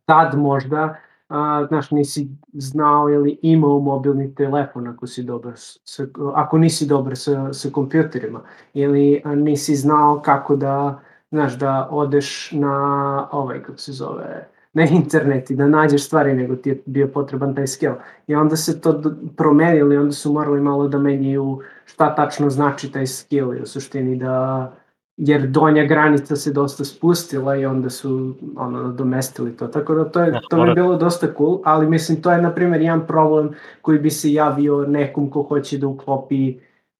[0.04, 0.96] tad možda
[1.30, 7.16] a, znaš, nisi znao ili imao mobilni telefon ako si dobar sa, ako nisi dobar
[7.16, 8.40] sa, sa kompjuterima
[8.74, 14.84] ili a, nisi znao kako da znaš, da odeš na ovaj, kako se zove, na
[14.84, 17.94] internet i da nađeš stvari, nego ti je bio potreban taj skill.
[18.26, 19.02] I onda se to
[19.36, 23.66] promenilo i onda su morali malo da menjaju šta tačno znači taj skill i u
[23.66, 24.72] suštini da
[25.22, 29.66] jer donja granica se dosta spustila i onda su ono nadomestili to.
[29.66, 32.42] Tako da to je Da, to bi mora- bilo dosta cool, ali mislim to je
[32.42, 33.50] na primjer jedan problem
[33.82, 36.56] koji bi se javio nekom ko hoće da uklopi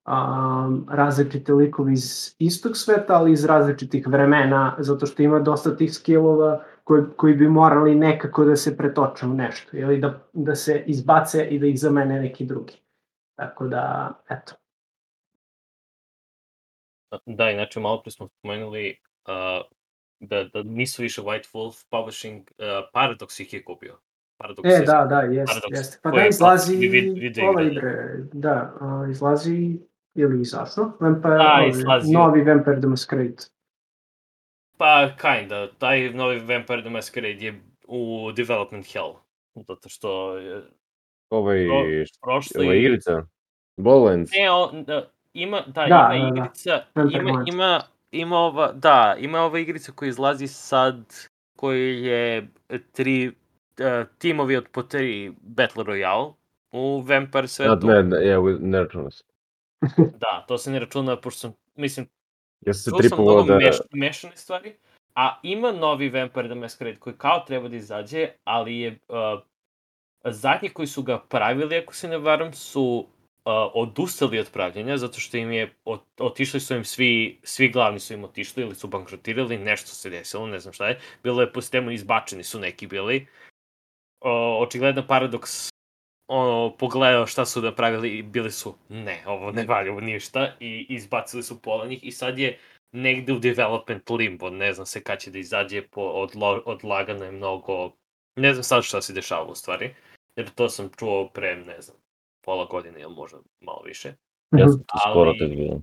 [0.06, 5.94] um, različite likove iz istog sveta, ali iz različitih vremena, zato što ima dosta tih
[5.94, 10.82] skillova koji, koji bi morali nekako da se pretoče u nešto, ili da, da se
[10.86, 12.74] izbace i da ih zamene neki drugi.
[13.36, 14.52] Tako da, eto.
[17.26, 18.96] Da, inače malo pre smo spomenuli
[19.26, 19.66] uh,
[20.20, 23.98] da, da nisu više White Wolf Publishing, uh, Paradox ih je kupio.
[24.36, 25.98] Paradox E, je- da, da, jeste, Paradox, jeste.
[26.02, 26.76] Pa da, izlazi
[27.42, 27.92] ovaj igra.
[28.32, 29.78] da, a, izlazi
[30.14, 32.18] ili izašao, Vampire, Da, ovaj, izlazio.
[32.18, 33.48] novi Vampire the Masquerade.
[34.78, 35.72] Pa, kinda.
[35.72, 39.12] Taj novi Vampire the Masquerade je u development hell.
[39.68, 40.62] Zato što je
[41.30, 42.64] Ovaj, Pro- prošli...
[42.66, 43.22] ova igrica.
[43.76, 44.30] Borderlands.
[44.32, 46.40] Ne, on, da, ima, da, Da, ima da, da.
[46.40, 47.48] igrica, Vampire ima, Hunt.
[47.48, 51.14] ima, ima ova, da, ima ova igrica koja izlazi sad,
[51.56, 53.34] koji je e, tri, uh,
[54.18, 56.32] timovi od po tri Battle Royale
[56.72, 57.86] u Vampire Da, svetu.
[57.86, 59.24] ne, ne, ja, ne računam se.
[59.96, 62.06] Da, to se ne računa, pošto sam, mislim,
[62.66, 63.58] Ja se čuo sam tripovao mnogo da...
[63.58, 64.74] meš, mešane stvari,
[65.14, 69.40] a ima novi Vampire the Masquerade koji kao treba da izađe, ali je uh,
[70.24, 73.06] zadnji koji su ga pravili, ako se ne varam, su
[73.74, 78.14] odustali od pravljenja, zato što im je, ot, otišli su im svi, svi glavni su
[78.14, 81.00] im otišli ili su bankrotirali, nešto se desilo, ne znam šta je.
[81.22, 83.26] Bilo je po sistemu izbačeni su neki bili.
[84.20, 85.70] O, očigledno Paradox
[86.32, 91.42] ono, pogledao šta su napravili i bili su, ne, ovo ne valja, ništa, i izbacili
[91.42, 92.58] su pola njih i sad je
[92.92, 97.32] negde u development limbo, ne znam se kad će da izađe, po, odlo, odlagano je
[97.32, 97.92] mnogo,
[98.36, 99.94] ne znam sad šta se dešava u stvari,
[100.36, 101.96] jer to sam čuo pre, ne znam,
[102.40, 104.08] pola godine ili možda malo više.
[104.58, 104.70] Ja Mhm.
[104.70, 105.80] sam to skoro Ali- tek vidio.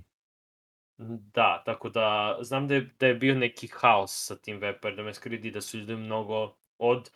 [1.34, 5.02] Da, tako da znam da je, da je bio neki haos sa tim Vampire the
[5.02, 7.10] Masquerade i da su ljudi mnogo od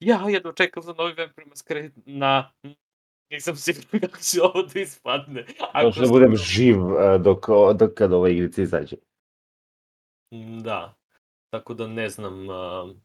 [0.00, 2.52] ja jedno čekam za novi Vampire Masquerade na
[3.30, 5.44] nisam siguran kako će ovo da ispadne.
[5.72, 8.96] Ako da budem živ uh, dok, dok kad ova igrica izađe.
[10.62, 10.94] Da,
[11.50, 12.96] tako da ne znam uh,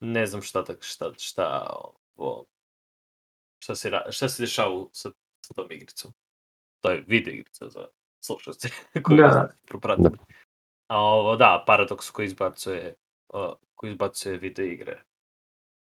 [0.00, 1.76] ne znam šta, tak, šta, šta,
[3.64, 5.10] šta, se, šta se dešava sa,
[5.46, 6.12] sa tom igricom.
[6.80, 7.86] To je video igrica za
[8.24, 8.68] slušalce
[9.04, 9.48] koji da.
[9.66, 10.10] propratili.
[10.10, 10.24] Da.
[10.88, 12.94] A ovo, da, Paradox koji izbacuje,
[13.34, 15.02] uh, koji izbacuje video igre.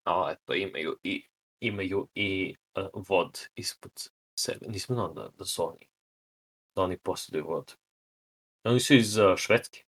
[0.05, 1.27] A eto, imaju i,
[1.61, 3.93] imaju i uh, vod ispod
[4.39, 4.67] sebe.
[4.69, 5.89] Nisam znao da, da su oni,
[6.77, 7.75] da oni posjeduju vod.
[8.65, 9.85] Oni su iz uh, Švedske.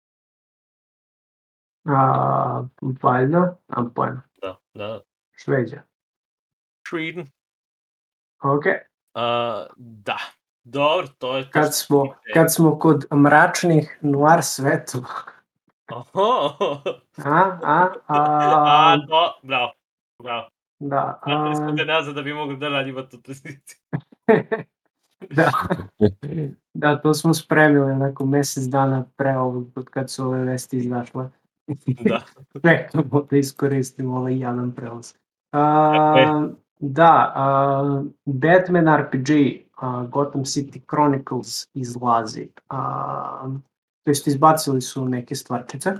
[1.84, 2.64] A,
[3.02, 4.22] valjda, nemam pojma.
[4.42, 5.00] Da, da.
[5.36, 5.82] Šveđa.
[6.90, 7.43] Sweden.
[8.44, 8.64] Ok.
[8.66, 9.22] Uh,
[9.76, 10.18] da,
[10.64, 15.08] Dobro, to je to Kad smo, kad smo kod mračnih noir svetova.
[15.92, 16.56] Oho!
[17.24, 18.16] A, a, a...
[18.16, 19.72] A, to, bravo,
[20.22, 20.48] bravo.
[20.80, 21.20] Da.
[21.26, 23.78] Vratili smo ga nazad da bi mogli da radimo tu tranziciju.
[25.36, 25.52] da.
[26.74, 31.30] da, to smo spremili nakon mesec dana pre ovog, od kad su ove vesti izašle.
[32.04, 32.20] da.
[32.68, 35.14] Čekamo da iskoristimo ovaj jadan prelaz.
[35.52, 39.30] A, da, uh, Batman RPG
[39.82, 42.48] uh, Gotham City Chronicles izlazi.
[42.70, 43.60] Uh,
[44.04, 45.92] to jest izbacili su neke stvarčice.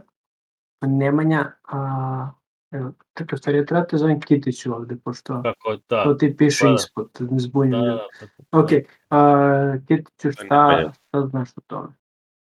[0.86, 2.28] Nemanja, uh,
[2.70, 6.04] evo, čekaj, stvari, ja treba te zovem Kitiću ovde, pošto Kako, da.
[6.04, 6.74] to ti piše Pa da.
[6.74, 7.80] ispod, zbunjam.
[7.80, 8.58] Da, Da, da, da.
[8.58, 11.88] Ok, uh, Kitiću, šta, šta znaš o tome?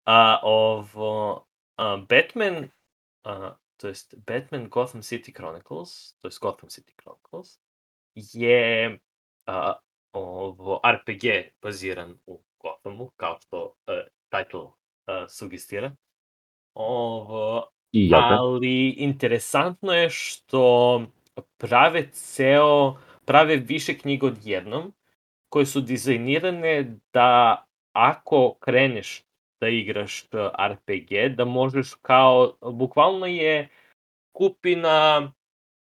[0.05, 1.45] A ovo,
[1.77, 2.69] a, Batman,
[3.23, 7.59] a, to jest Batman Gotham City Chronicles, to jest Gotham City Chronicles,
[8.15, 8.99] je
[9.45, 9.73] a,
[10.13, 11.23] ovo RPG
[11.61, 13.95] baziran u Gothamu, kao što uh,
[14.29, 14.73] title uh,
[15.29, 15.91] sugestira.
[16.73, 18.37] Ovo, I ja da.
[18.39, 21.01] ali interesantno je što
[21.57, 22.95] prave ceo,
[23.25, 24.93] prave više knjiga odjednom,
[25.49, 29.23] koje su dizajnirane da ako kreneš
[29.61, 30.23] da igraš
[30.71, 33.69] RPG, da možeš kao, bukvalno je
[34.31, 35.31] kupina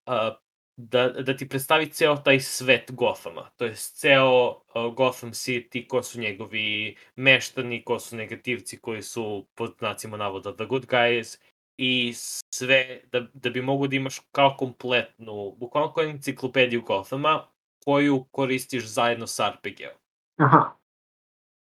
[0.06, 0.36] a,
[0.78, 3.50] da, da ti predstavi ceo taj svet Gothama.
[3.58, 9.46] To je ceo uh, Gotham City, ko su njegovi meštani, ko su negativci koji su
[9.56, 11.40] pod znacima navoda the good guys
[11.78, 12.14] i
[12.56, 17.48] sve da, da bi mogu da imaš kao kompletnu, bukvalno kao enciklopediju Gothama
[17.86, 19.98] koju koristiš zajedno sa RPG-om.
[20.38, 20.76] Aha,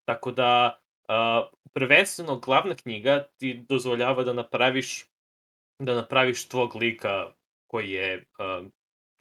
[0.04, 5.06] Tako da, uh, prvenstveno glavna knjiga ti dozvoljava da napraviš
[5.78, 7.32] da napraviš tvog lika
[7.66, 8.66] koji je uh,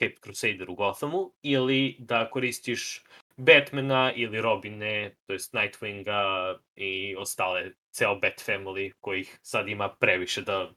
[0.02, 3.04] Cape Crusader u Gothamu ili da koristiš
[3.38, 10.42] Batmana ili Robine, to jest Nightwinga i ostale, ceo Bat family kojih sad ima previše
[10.42, 10.72] da,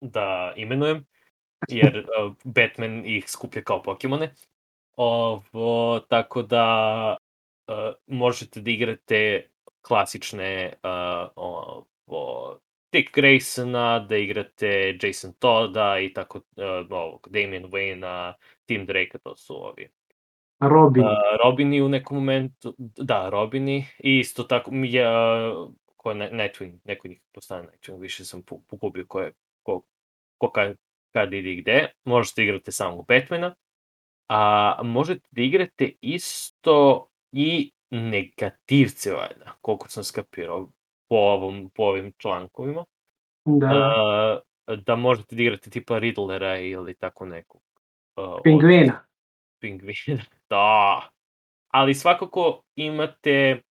[0.00, 1.06] da imenujem,
[1.68, 4.34] jer uh, Batman ih skuplja kao Pokemone.
[4.96, 7.16] Ovo, tako da
[7.68, 9.48] uh, možete da igrate
[9.82, 12.58] klasične uh, ovo,
[12.92, 18.34] Dick Graysona, da igrate Jason Todda i tako uh, ovog Damian Wayne-a,
[18.66, 19.88] Tim Drake, to su ovi.
[20.60, 21.04] Robin.
[21.04, 21.10] Uh,
[21.44, 25.08] Robini u nekom momentu, da, Robini, i isto tako, je,
[25.52, 29.82] uh, ko je Nightwing, neko njih postane Nightwing, više sam pogubio ko je, ko,
[30.38, 30.76] ko kad,
[31.12, 31.88] kad ide i gde.
[32.04, 33.54] Možete igrate samo Batmana,
[34.28, 40.70] a možete da igrate isto i negativce, valjda, koliko sam skapirao
[41.08, 42.84] po, ovom, po ovim člankovima.
[43.44, 47.65] Da, Uh, da možete da igrate tipa Riddlera ili tako nekog.
[48.16, 49.06] Uh, od- pingvina.
[49.60, 50.22] pingvina.
[50.50, 51.10] Da.
[51.68, 53.62] Ali svakako imate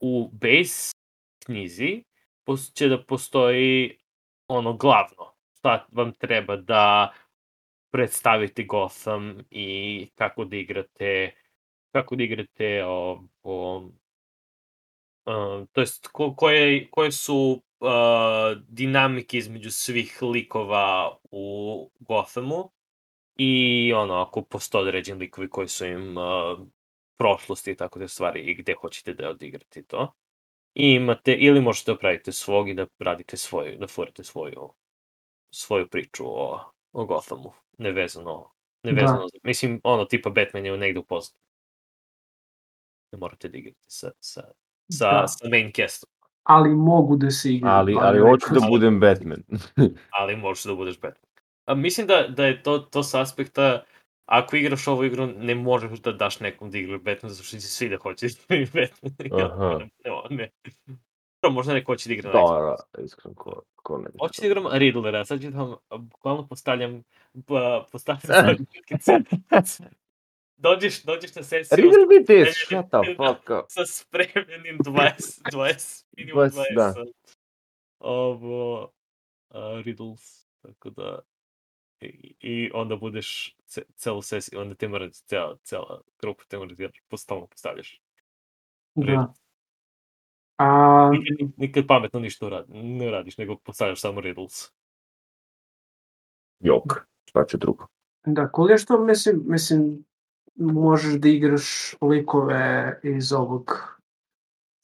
[0.00, 0.92] u base
[1.46, 2.04] knjizi
[2.74, 3.98] će da postoji
[4.48, 5.32] ono glavno.
[5.58, 7.12] Šta vam treba da
[7.92, 11.34] predstavite Gotham i kako da igrate
[11.92, 13.76] kako da igrate ovo
[15.24, 17.88] uh, to jest ko, koje, koje su uh,
[18.68, 22.70] dinamike između svih likova u Gothamu
[23.42, 26.66] i ono, ako postoje određeni likovi koji su im uh,
[27.18, 30.14] prošlosti i tako te stvari i gde hoćete da odigrate to.
[30.74, 34.72] I imate, ili možete da pravite svog i da radite svoju, da furate svoju,
[35.50, 38.50] svoju priču o, o Gothamu, nevezano,
[38.82, 39.38] nevezano, da.
[39.42, 41.40] mislim, ono, tipa Batman je negde u pozadini.
[43.12, 44.42] Ne morate da igrate sa, sa,
[44.90, 45.28] sa, Da.
[45.28, 46.10] sa main castom,
[46.42, 47.74] Ali mogu da se igraju.
[47.74, 49.42] Ali, ali hoću da budem Batman.
[50.20, 51.29] ali možeš da budeš Batman.
[51.64, 53.84] A, mislim da, da je to, to s aspekta,
[54.26, 57.66] ako igraš ovu igru, ne možeš da daš nekom da igra Batman, zato što će
[57.66, 59.42] svi da hoće da igra Batman.
[59.44, 59.78] Aha.
[60.30, 60.50] ne,
[61.42, 62.32] ne, možda neko hoće da igra.
[62.32, 64.10] Da, da, iskreno, ko, ko ne.
[64.20, 67.02] Hoću da igram Riddlera, sad ću da vam bukvalno postavljam,
[67.46, 68.56] pa, postavljam.
[70.56, 73.64] Dođeš, dođeš na sesiju Riddle me this, shut the fuck up.
[73.68, 76.94] sa spremljenim 20, 20, minimum 20, 20 da.
[77.98, 81.18] Ovo, uh, Riddles, tako da,
[82.00, 86.74] i, i onda budeš ce, celu sesiju, onda te mora, cela, cela grupa te mora
[86.74, 88.00] da postalno postavljaš.
[88.94, 89.32] Da.
[90.56, 94.72] A, Nikad, nikad pametno ništa uradi, ne radiš, nego postavljaš samo Riddles.
[96.60, 96.92] Jok,
[97.24, 97.86] šta će drugo?
[98.24, 100.04] da, cool je što mislim, mislim,
[100.56, 103.96] možeš da igraš likove iz ovog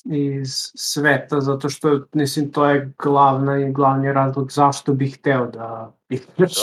[0.05, 5.97] iz sveta, zato što, mislim, to je glavna i glavni razlog zašto bih hteo da
[6.09, 6.55] igraš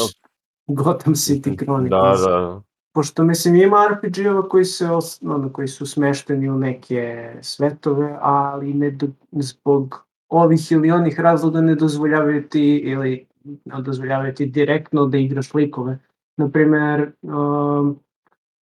[0.84, 2.22] Gotham City Chronicles.
[2.22, 2.62] Da, da.
[2.94, 4.88] Pošto, mislim, ima RPG-ova koji, se,
[5.22, 11.62] ono, koji su smešteni u neke svetove, ali ne do, zbog ovih ili onih razloga
[11.62, 16.00] ne dozvoljavaju ti ili ne dozvoljavaju ti direktno da igraš likove.
[16.38, 18.00] Naprimer, um,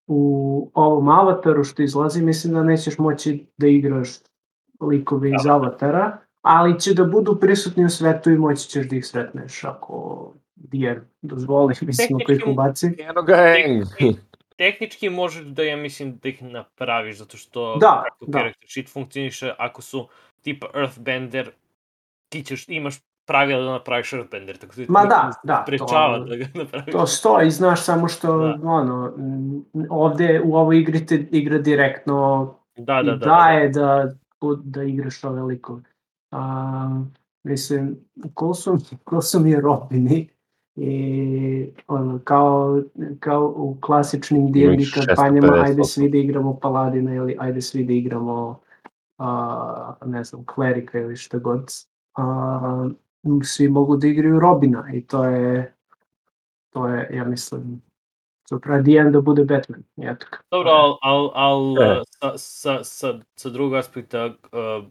[0.07, 4.09] u ovom avataru što izlazi, mislim da nećeš moći da igraš
[4.81, 9.07] likove iz avatara, ali će da budu prisutni u svetu i moći ćeš da ih
[9.07, 10.33] sretneš ako
[10.63, 12.95] DM dozvoli, mislim, ako ih Tehnički- ubaci.
[12.99, 13.83] Eno gang!
[14.57, 18.39] Tehnički možeš da, ja mislim, da ih napraviš, zato što Da, kako da.
[18.39, 20.07] character sheet funkcioniše, ako su
[20.41, 21.51] tipa Earthbender,
[22.29, 22.95] ti ćeš, imaš
[23.25, 26.91] pravila da napraviš Earthbender, tako da ti Ma da, da, to- sprečava da ga napraviš.
[26.91, 28.59] To stoji, znaš, samo što, Da.
[28.63, 29.13] ono,
[29.89, 32.45] ovde u ovoj igri te igra direktno
[32.77, 33.25] Da, da, da, da, da.
[33.27, 34.13] daje da,
[34.55, 35.81] da igraš ove likove.
[36.31, 37.01] A,
[37.43, 37.97] mislim,
[38.39, 38.77] cool su,
[39.09, 40.29] cool su mi Robini
[40.75, 42.81] i ono, kao,
[43.19, 47.93] kao u klasičnim D&D kampanjama, 650 ajde svi da igramo Paladina ili ajde svi da
[47.93, 48.59] igramo
[49.17, 51.71] a, ne znam, klerika ili šta god.
[52.17, 52.89] A,
[53.43, 55.73] svi mogu da igraju Robina i to je
[56.73, 57.81] to je, ja mislim,
[58.49, 59.83] super DM da bude Batman.
[59.97, 60.25] Eto.
[60.51, 62.03] Dobro, al, al, al E.
[62.19, 64.85] sa, sa, sa, sa drugog aspekta, uh,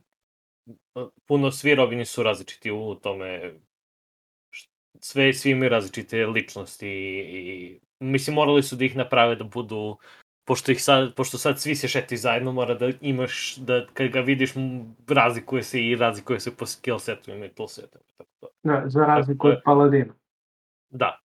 [1.27, 3.55] puno svi Robini su različiti u tome,
[5.01, 9.97] sve, svi imaju različite ličnosti i, i mislim morali su da ih naprave da budu
[10.51, 14.21] pošto ih sad, pošto sad svi se šetaju zajedno, mora da imaš, da kad ga
[14.21, 14.51] vidiš,
[15.09, 17.99] razlikuje se i razlikuje se po skill setu i tool setu.
[18.17, 20.15] Tako da, Da, za razliku od Paladina.
[21.03, 21.21] da.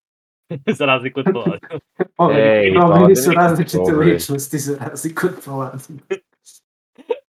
[0.66, 1.80] za razliku od Paladina.
[2.16, 4.12] Ove, Ej, Paladini su različite dobri.
[4.12, 6.00] ličnosti za razliku od Paladina.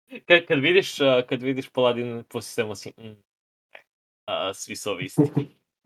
[0.28, 0.97] kad, kad vidiš,
[1.28, 3.78] kad vidiš Paladin po sistemu si, mm, e,
[4.26, 5.22] a, svi su ovi isti.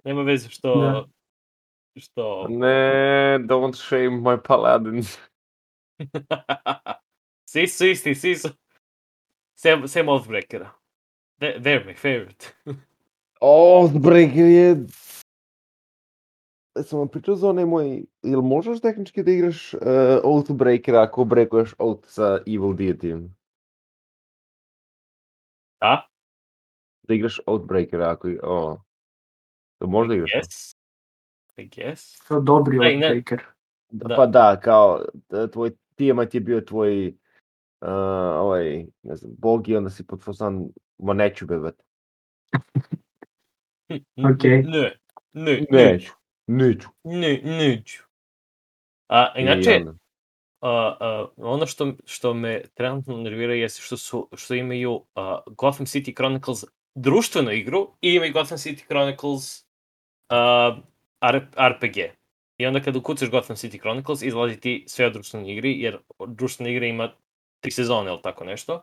[0.05, 1.05] Nema veze što, Da.
[1.97, 5.03] što, Ne, don't shame my paladin.
[7.51, 8.49] svi su isti, svi su,
[9.55, 10.71] sem, sem Oathbreakera.
[11.41, 12.47] They, they're my favorite.
[13.41, 14.71] Oathbreaker je...
[16.79, 18.05] E, Sam vam pričao za onaj moj...
[18.23, 19.81] Jel možeš tehnički da igraš uh,
[20.25, 23.29] Oathbreaker ako brekuješ Oath sa Evil Deity?
[25.81, 26.09] Da?
[27.03, 28.29] Da igraš Oathbreaker ako...
[28.43, 28.79] O.
[29.81, 30.31] Da možda igraš?
[30.33, 30.77] Yes.
[31.57, 32.21] I guess.
[32.29, 33.43] Kao dobri Da, Oathbreaker.
[33.91, 34.17] Da.
[34.17, 37.89] Pa da, kao, da, tvoj Tiamat je bio tvoj, uh,
[38.39, 40.69] ovaj, ne znam, bog i onda si pod fosan,
[40.99, 41.75] ma neću bebat.
[44.35, 44.63] Okej.
[44.63, 44.97] Ne,
[45.33, 46.13] ne, Neću,
[46.47, 46.89] neću.
[47.05, 48.03] ne, neću.
[49.09, 49.85] A, inače,
[50.61, 55.87] a, a, ono što, što me trenutno nervira jeste što, su, što imaju a, Gotham
[55.87, 56.65] City Chronicles
[56.95, 59.68] društvenu igru i imaju Gotham City Chronicles
[61.59, 61.97] RPG.
[62.59, 66.71] I onda kada ukucaš Gotham City Chronicles izlazi ti sve o društvenoj igri, jer društvena
[66.71, 67.13] igra ima
[67.61, 68.83] tri sezone ili tako nešto.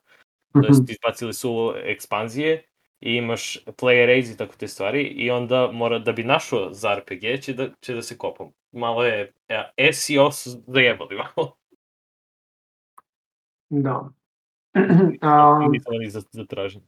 [0.54, 0.68] To Mhm.
[0.70, 2.64] jest izbacili su ekspanzije
[3.02, 6.96] i imaš player aids i tako te stvari i onda mora da bi našao za
[6.96, 8.52] RPG će da, će da se kopam.
[8.72, 9.34] Malo je
[9.78, 11.58] e, SEO su zajebali malo.
[13.70, 14.10] Da.
[15.88, 16.86] Oni za, za traženje.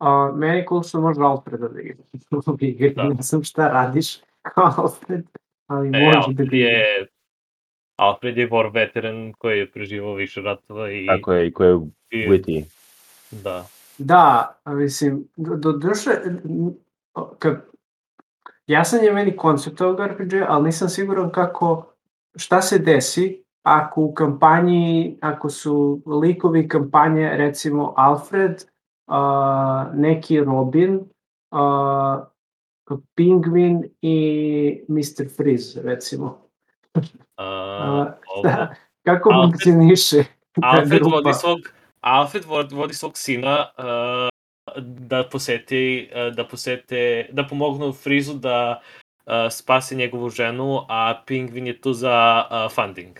[0.00, 1.80] A, meni je cool što može Alfreda da
[2.60, 2.92] igra.
[2.96, 3.08] Da.
[3.08, 5.24] Ne znam šta radiš kao Alfred,
[5.66, 6.68] ali E, može da Alfred ga igra.
[6.68, 7.06] je
[7.96, 11.68] Alfred je war veteran koji je preživao više ratova i, Tako je, i koje
[12.10, 12.64] je witty.
[13.30, 13.64] da.
[13.98, 16.10] Da, mislim, do, do duše,
[17.38, 17.64] kad,
[18.66, 21.92] jasan je meni koncept ovog RPG, ali nisam siguran kako,
[22.36, 28.64] šta se desi ako u kampanji, ako su likovi kampanje, recimo Alfred,
[29.10, 31.00] a, neki Robin,
[31.50, 32.26] a,
[33.14, 35.28] Pingvin i Mr.
[35.36, 36.38] Freeze, recimo.
[37.36, 40.24] A, A, da, kako Alfred- funkcioniše
[40.62, 41.16] Alfred grupa?
[41.16, 41.58] vodi svog
[42.00, 44.28] Alfred vodi, vodi svog sina uh,
[44.82, 48.80] da poseti, uh, da posete, da pomognu Frizu da
[49.26, 53.18] uh, spase njegovu ženu, a Pingvin je tu za uh, funding.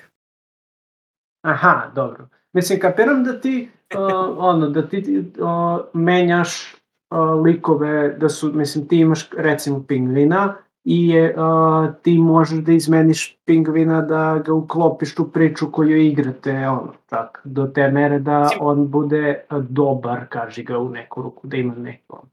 [1.42, 2.28] Aha, dobro.
[2.52, 6.74] Mislim, kapiram da ti, uh, ono, da ti uh, menjaš
[7.10, 12.72] uh, likove, da su, mislim, ti imaš recimo pingvina i je, uh, ti možeš da
[12.72, 18.50] izmeniš pingvina da ga uklopiš u priču koju igrate, ono, čak, do te mere da
[18.60, 22.24] on bude dobar, kaži ga u neku ruku, da ima neko.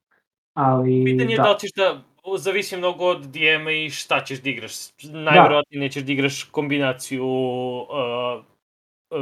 [0.53, 1.51] Ali, Pitanje je da da.
[1.51, 2.01] li ćeš da
[2.37, 4.73] zavisi mnogo od DM-a i šta ćeš da igraš.
[5.03, 8.43] Najvjerojatnije nećeš da igraš kombinaciju uh,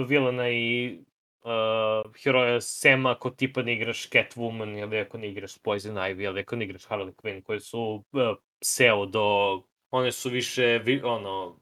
[0.07, 0.97] vilana i
[1.45, 6.39] uh, heroja Sema ako tipa ne igraš Catwoman ili ako ne igraš Poison Ivy ili
[6.39, 8.21] ako ne igraš Harley Quinn koje su uh,
[8.61, 11.59] pseudo, one su više vi, ono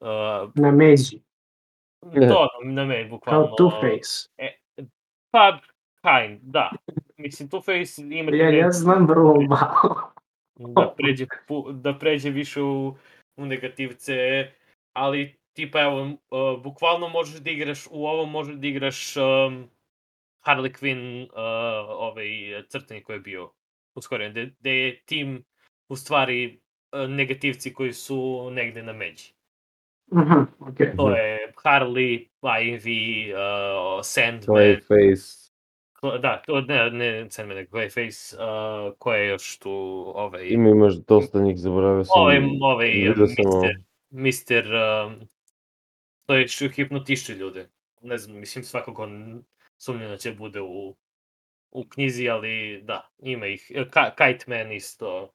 [0.00, 1.22] uh, Na međi,
[2.02, 3.54] to na meni bukvalno.
[3.56, 4.28] kao Two-Face.
[5.30, 5.60] Pa,
[6.02, 6.70] kind, da.
[7.16, 8.36] Mislim, Two-Face ima...
[8.36, 10.12] Ja, ja znam vrlo malo.
[10.58, 11.26] da pređe,
[11.72, 12.96] da pređe više u,
[13.36, 14.14] u negativce,
[14.92, 19.70] ali tipa evo, uh, bukvalno možeš da igraš, u ovom možeš da igraš um,
[20.44, 22.26] Harley Quinn, uh, ovaj
[22.68, 23.52] crtani koji je bio
[23.94, 25.44] uskoren, gde, gde je tim
[25.88, 26.60] u stvari
[26.92, 29.32] uh, negativci koji su negde na međi.
[30.14, 30.96] Mhm, okej.
[30.96, 35.50] To je Harley, Ivy, uh, Sandman, Clayface.
[36.20, 39.70] Da, to ne, ne Sandman, nego Clayface, uh, ko je još tu,
[40.14, 40.46] ovaj...
[40.48, 42.22] Ima imaš dosta njih, zaboravio sam.
[42.22, 43.76] Ovaj, ovaj, mister,
[44.10, 45.28] mister, um,
[46.30, 47.68] to je što hipnotiše ljude.
[48.02, 49.44] Ne znam, mislim svakako n-
[49.78, 50.96] sumnjam da će bude u,
[51.70, 53.72] u knjizi, ali da, ima ih.
[53.74, 55.32] E, Ka, Kite Man isto.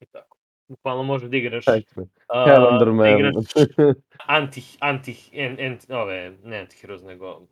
[0.00, 0.38] I tako.
[0.68, 3.18] Bukvalno može da igraš Čekaj, uh, Calendar da Man.
[3.18, 3.34] igraš
[4.26, 7.46] anti, anti, en, en, ove, ne antiheroes, nego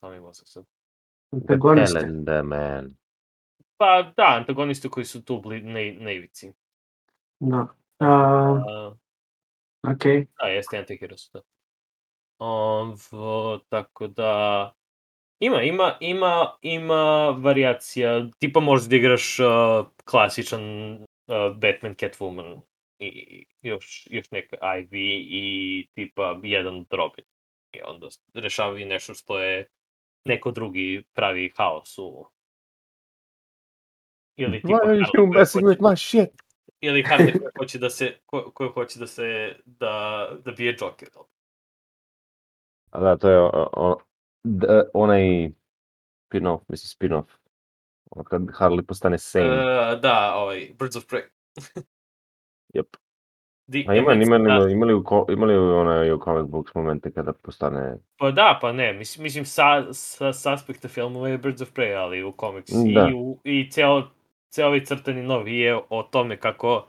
[0.00, 0.64] samo mi mozak sad.
[1.32, 2.00] Antagoniste.
[2.00, 2.96] Calendar Man.
[3.76, 6.52] Pa da, antagonisti koji su tu bli, na, na ivici.
[7.40, 7.66] Da.
[8.00, 8.96] Uh, Uh,
[9.82, 10.26] okej.
[10.40, 11.40] Da, jeste Antiheroes, da.
[12.38, 14.72] Ovo, tako da...
[15.40, 18.26] Ima, ima, ima, ima variacija.
[18.38, 19.46] Tipa možeš da igraš uh,
[20.04, 22.60] klasičan uh, Batman, Catwoman
[22.98, 27.24] i i još, još neka Ivy i tipa jedan Robin.
[27.72, 29.68] I onda rešavaju nešto što je
[30.24, 32.26] neko drugi pravi haos u...
[34.36, 36.47] Ili tipa Why are you messing with my shit?
[36.80, 37.18] Ili koja
[37.58, 41.08] hoće da se, ko, koja hoće da se, da, da bije Joker.
[42.90, 44.00] A da, to je o- o-
[44.44, 45.50] d- onaj
[46.30, 47.26] spin-off, mislim spin-off.
[48.10, 49.44] Ono kad Harley postane sane.
[49.48, 51.22] Uh, da, ovaj, Birds of Prey.
[52.74, 52.96] Yep.
[53.66, 56.18] Di, A ima, ima, da, ima, ima li u, ko- ima li u, onaj, u
[56.24, 57.96] comic books momente kada postane...
[58.16, 61.96] Pa da, pa ne, mislim, mislim sa, sa, sa aspekta filmova je Birds of Prey,
[61.96, 63.08] ali u komiks Da.
[63.10, 64.02] i, u, i ceo,
[64.50, 66.88] ceo ovaj crtani novi je o tome kako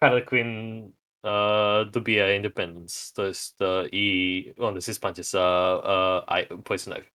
[0.00, 0.84] Harley Quinn
[1.22, 7.08] uh, dobija Independence, to jest uh, i onda se spanče sa uh, I, Poison Ivy.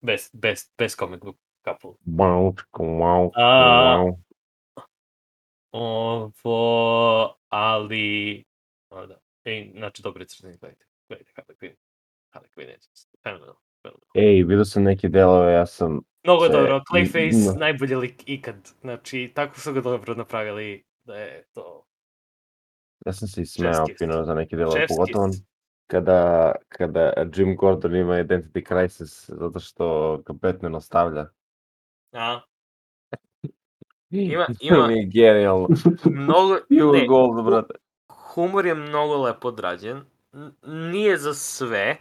[0.00, 1.98] Bez, bez, bez comic book couple.
[2.06, 4.16] Wow, wow, wow.
[5.72, 8.44] Ovo, ali...
[8.90, 9.18] O, da.
[9.44, 10.86] E, znači, dobro je crtani, gledajte.
[11.08, 11.76] Gledajte Harley Quinn.
[12.34, 12.78] Harley Quinn je
[13.22, 13.65] fenomenal.
[14.14, 16.00] Ej, vidio sam neke delove, ja sam...
[16.24, 17.58] Mnogo Se- dobro, Clayface, no.
[17.58, 18.56] najbolji lik ikad.
[18.80, 21.82] Znači, tako su ga dobro napravili da je to...
[23.06, 25.28] Ja sam se ismejao Chef's fino za neke delove, pogotovo
[25.86, 31.26] kada, kada Jim Gordon ima identity crisis zato što ga Batman ostavlja.
[32.12, 32.40] A,
[34.10, 35.68] Ima- ima- To mi je genijalno.
[36.04, 36.58] mnogo...
[36.92, 37.74] Ne, gold, brate.
[38.08, 40.04] humor je mnogo lepo odrađen.
[40.62, 41.96] Nije za sve,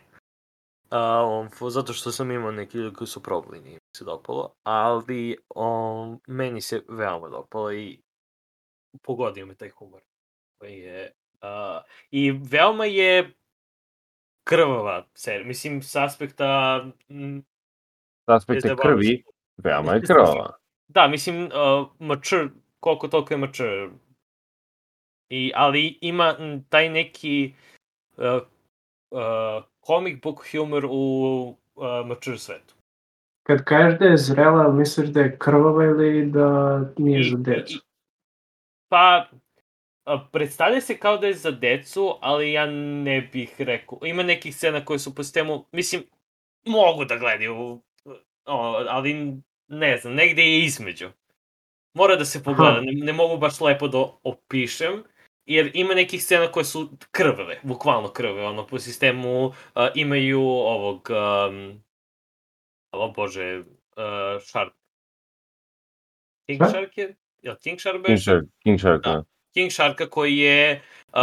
[0.89, 4.05] a, on, fo- zato što sam imao neki ljudi koji su probali, nije mi se
[4.05, 7.99] dopalo, ali on, meni se veoma dopalo i
[9.01, 10.01] pogodio me taj humor.
[10.57, 11.11] koji je,
[11.41, 11.81] a,
[12.11, 13.33] I veoma je
[14.43, 15.47] krvava serija.
[15.47, 16.81] Mislim, s aspekta...
[18.27, 19.23] S aspekta krvi,
[19.57, 20.57] veoma je krvava.
[20.87, 23.89] Da, mislim, uh, mature, koliko toliko je mature.
[25.29, 26.35] I, ali ima
[26.69, 27.53] taj neki
[28.17, 28.41] uh,
[29.11, 32.75] uh, comic book humor u uh, mature svetu.
[33.43, 37.79] Kad kažeš da je zrela, misliš da je krvava ili da nije za decu?
[38.89, 39.29] Pa,
[40.31, 43.99] predstavlja se kao da je za decu, ali ja ne bih rekao.
[44.05, 46.03] Ima nekih scena koje su po sistemu, mislim,
[46.65, 47.81] mogu da gledaju,
[48.45, 49.33] o, ali
[49.67, 51.09] ne znam, negde je između.
[51.93, 55.03] Mora da se pogleda, ne, ne mogu baš lepo da opišem,
[55.45, 61.09] jer ima nekih scena koje su krvave, bukvalno krvave, ono, po sistemu a, imaju ovog,
[61.09, 61.83] um,
[62.91, 64.73] o bože, uh, Shark.
[66.47, 66.61] King?
[66.69, 67.15] Shark je?
[67.63, 68.19] King Shark King?
[68.19, 69.11] Shark, King Shark, Da.
[69.11, 69.23] da.
[69.53, 70.81] King Sharka koji je
[71.13, 71.19] uh,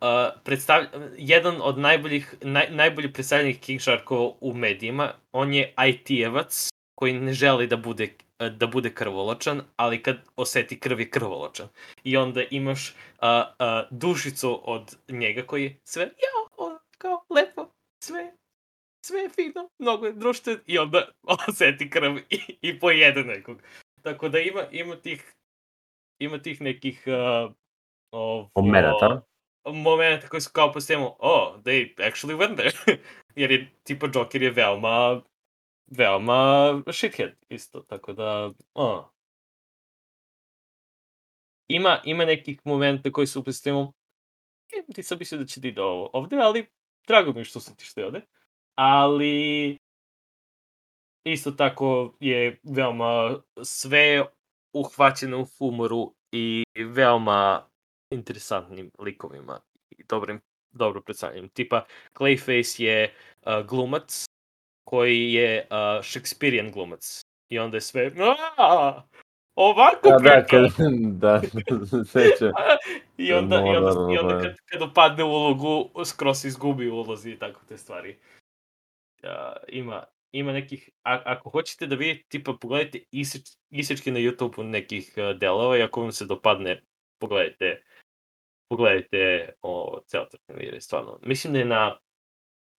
[0.00, 0.08] uh,
[0.44, 0.84] predstav...
[1.18, 5.12] jedan od najboljih, naj, najbolje predstavljenih King Sharkova u medijima.
[5.32, 8.08] On je IT-evac koji ne želi da bude
[8.48, 11.68] da bude krvoločan, ali kad oseti krv je krvoločan.
[12.04, 17.70] I onda imaš uh, uh, dušicu od njega koji je sve, jao, on, kao, lepo,
[18.04, 18.32] sve,
[19.06, 21.08] sve je fino, mnogo je društven, i onda
[21.48, 23.62] oseti krv i, i pojede nekog.
[24.02, 25.34] Tako da ima, ima tih
[26.20, 27.52] ima tih nekih uh,
[28.12, 29.22] ovo, Momenata.
[29.66, 30.78] momenta koji su kao po
[31.18, 32.72] oh, they actually went there.
[33.36, 35.22] Jer je, tipa, Joker je veoma,
[35.90, 39.04] veoma shithead isto, tako da, oh.
[41.68, 43.92] Ima, ima nekih momenta koji su sistemu,
[44.72, 46.66] e, ti sam mislio da će ti ide ovo ovde, ali
[47.06, 48.20] drago mi što sam ti što ovde.
[48.74, 49.78] Ali,
[51.24, 54.24] isto tako je veoma sve
[54.72, 56.64] uhvaćeno u humoru i
[56.94, 57.68] veoma
[58.10, 59.60] interesantnim likovima
[59.90, 61.48] i dobrim, dobro predstavljanjem.
[61.48, 61.84] Tipa,
[62.14, 63.14] Clayface je
[63.46, 64.29] uh, glumac
[64.84, 67.20] koji je uh, Shakespearean glumac.
[67.48, 68.12] I onda je sve,
[68.56, 69.02] "A,
[69.54, 70.86] ovako Da, da, priča." kad,
[71.22, 71.42] da,
[72.12, 72.52] seća.
[73.16, 74.42] I onda, i onda, i onda da.
[74.42, 78.18] kad, kad upadne u ulogu, skroz izgubi u ulozi i tako te stvari.
[79.22, 84.62] Ja, ima, ima nekih, a, ako hoćete da vidite, tipa pogledajte iseč, isečke na YouTube-u
[84.62, 86.82] nekih uh, delova i ako vam se dopadne,
[87.18, 87.82] pogledajte
[88.70, 91.18] pogledajte o ceo video, stvarno.
[91.22, 91.98] Mislim da je na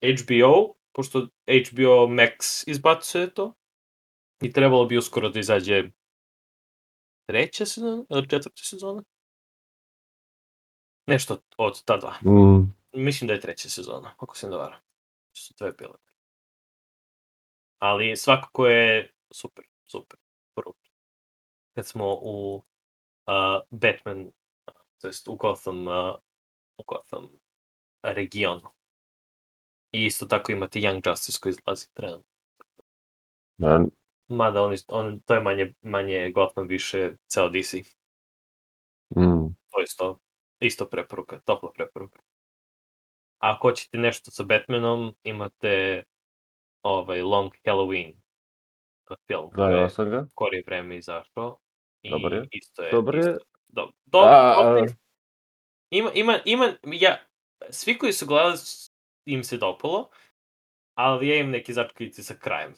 [0.01, 3.53] HBO, pošto HBO Max izbacuje to,
[4.41, 5.83] i trebalo bi uskoro da izađe
[7.27, 9.03] treća sezona, ili četvrta sezona?
[11.07, 12.31] Nešto od ta dva.
[12.31, 14.79] Mm, Mislim da je treća sezona, ako se ne varam.
[15.37, 15.95] Su dve bile.
[17.79, 20.19] Ali svakako je super, super.
[20.55, 20.73] Prvo.
[21.75, 24.31] Kad smo u uh, Batman,
[25.01, 26.15] to jest u Gotham, uh,
[26.77, 27.29] u Gotham
[28.03, 28.69] regionu.
[29.91, 32.23] I isto tako imate Young Justice koji izlazi trenutno.
[33.57, 33.79] da,
[34.27, 37.73] Mada on, on, to je manje, manje Gotham, više ceo DC.
[39.15, 40.19] mm, To je isto,
[40.59, 42.19] isto preporuka, topla preporuka.
[43.39, 46.03] A ako hoćete nešto sa Batmanom, imate
[46.83, 48.21] ovaj Long Halloween
[49.27, 50.25] film je gledao sam ga.
[50.31, 51.57] skorije vreme izašao.
[52.01, 52.47] I Dobar je.
[52.51, 52.91] Isto je.
[52.91, 53.19] Dobar je.
[53.19, 54.85] Isto, do, do, A, a,
[55.89, 57.17] Ima, ima, ima, ja,
[57.69, 58.57] svi koji su gledali
[59.25, 60.09] im se dopalo,
[60.93, 62.73] ali ja imam neke začkice sa krajem.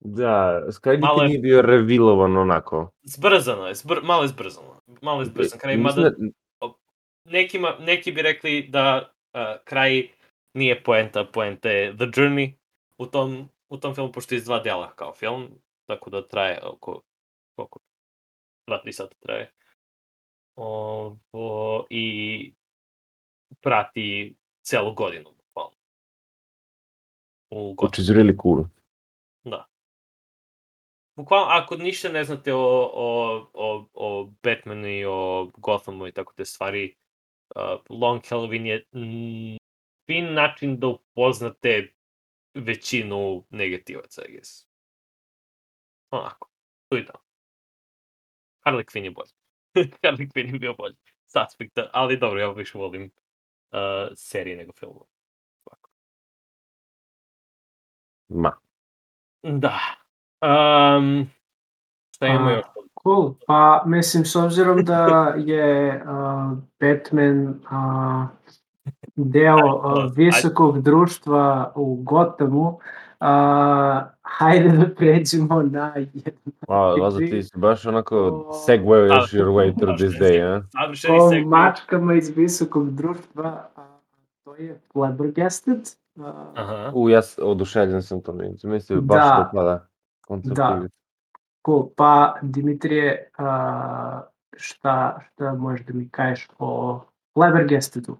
[0.00, 2.90] Da, Sky Malo je- nije bio revilovan onako.
[3.02, 4.80] Zbrzano je, zbr, malo je zbrzano.
[5.02, 6.16] Malo je zbrzan kraj, mada da-
[7.24, 10.08] nekima, neki bi rekli da uh, kraj
[10.54, 12.52] nije poenta, poenta je The Journey
[12.98, 15.48] u tom, u tom filmu, pošto je iz dva dela kao film,
[15.86, 17.02] tako da traje oko,
[17.56, 17.78] oko
[18.70, 19.52] 2-3 sata traje.
[20.56, 22.54] Ovo, I
[23.60, 25.30] prati celu godinu,
[27.50, 28.64] U Which is really cool.
[31.18, 36.32] Bukvalno, ako ništa ne znate o, o, o, o Batmanu i o Gothamu i tako
[36.32, 36.94] te stvari,
[37.56, 38.84] uh, Long Halloween je
[40.06, 41.92] fin način da upoznate
[42.54, 44.66] većinu negativaca, I guess.
[46.10, 46.50] Onako,
[46.88, 47.24] tu i tamo.
[48.64, 49.32] Harley Quinn je bolji.
[50.02, 50.96] Harley Quinn je bio bolji.
[51.26, 53.10] S aspekta, ali dobro, ja više volim
[53.72, 55.17] uh, serije nego filmove.
[58.28, 58.52] Ma.
[59.42, 59.78] Da.
[60.42, 61.30] Um,
[62.14, 62.64] šta imamo A, još?
[63.02, 63.34] Cool.
[63.46, 68.28] Pa, mislim, s obzirom da je uh, Batman uh,
[69.16, 72.78] deo uh, visokog društva u Gothamu, uh,
[74.22, 79.96] hajde da pređemo na jednu Wow, Lazo, ti si baš onako segwayuješ your way through
[79.96, 80.62] this day, a?
[80.72, 83.98] Savršeni o mačkama iz visokog društva, a
[84.44, 85.80] to je Flabbergasted.
[86.18, 86.92] Uh, Aha.
[86.94, 89.44] U, ja oduševljen sam to, mi mislio baš Da.
[89.44, 89.86] dopada
[90.26, 90.82] koncept Da.
[91.66, 91.88] Cool.
[91.96, 94.22] Pa, Dimitrije, a,
[94.56, 97.00] šta, šta možeš da mi kažeš o
[97.34, 98.16] Flabbergastedu?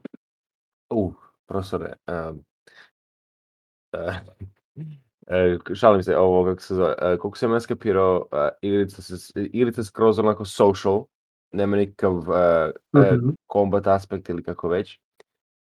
[0.91, 1.13] U,
[1.47, 1.93] profesore,
[2.31, 2.45] um,
[3.93, 4.15] uh,
[5.75, 9.85] šalim se, ovo, kako se zove, uh, koliko sam ja skapirao, uh, igrica, se, igrica
[9.85, 11.05] skroz onako social,
[11.53, 12.25] nema nikakav uh,
[12.93, 13.29] uh, Mhm.
[13.53, 15.01] combat aspekt ili kako već.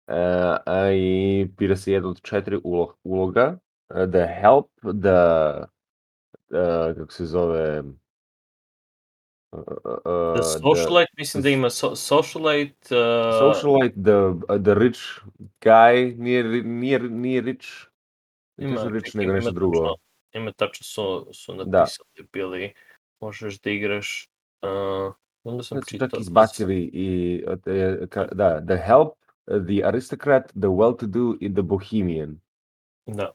[0.07, 3.57] A I bira se jedan od četiri ulo- uloga,
[3.89, 4.67] uh, the help,
[5.01, 5.19] the,
[6.49, 7.79] uh, kako se zove,
[9.51, 9.59] uh,
[9.95, 12.95] uh, The Socialite, mislim da ima so, Socialite...
[12.95, 14.99] Uh, socialite, the, uh, the rich
[15.61, 17.67] guy, nije, nije, nije rich,
[18.57, 19.77] ima, Nije rich, nego nešto ima drugo.
[19.79, 19.95] tačno-
[20.33, 21.79] ima tačno su, su Da.
[21.79, 22.73] napisali bili,
[23.19, 24.29] možeš da igraš,
[24.61, 26.07] uh, onda sam su čitao.
[26.07, 27.51] čak izbacili i, e,
[28.07, 29.13] ka- da, The Help,
[29.47, 32.39] The Aristocrat, The Well-to-Do i The Bohemian.
[33.05, 33.31] Da.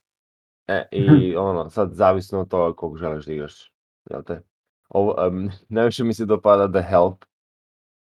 [0.69, 3.73] E, i ono, sad zavisno od toga kog želiš da igraš.
[4.11, 4.43] Jel te?
[4.89, 7.25] Ovo, um, najviše mi se dopada The Help,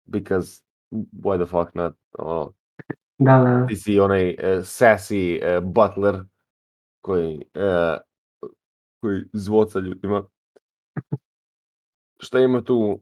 [0.06, 2.54] because why the fuck not, ono,
[3.18, 6.24] Da, da, ti si onaj uh, sassy uh, butler
[7.02, 7.98] koji, uh,
[9.02, 10.24] koji zvoca ljudima.
[12.20, 13.02] Šta ima tu,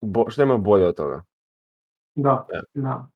[0.00, 1.24] bo, šta ima bolje od toga?
[2.14, 2.60] Da, E.
[2.74, 3.08] da.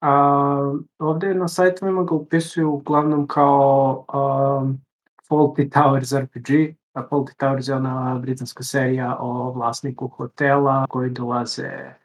[0.00, 4.80] A, ovde na sajtovima ga upisuju uglavnom kao um,
[5.28, 6.74] Faulty Towers RPG.
[6.92, 12.00] A Faulty Towers je ona britanska serija o vlasniku hotela koji dolaze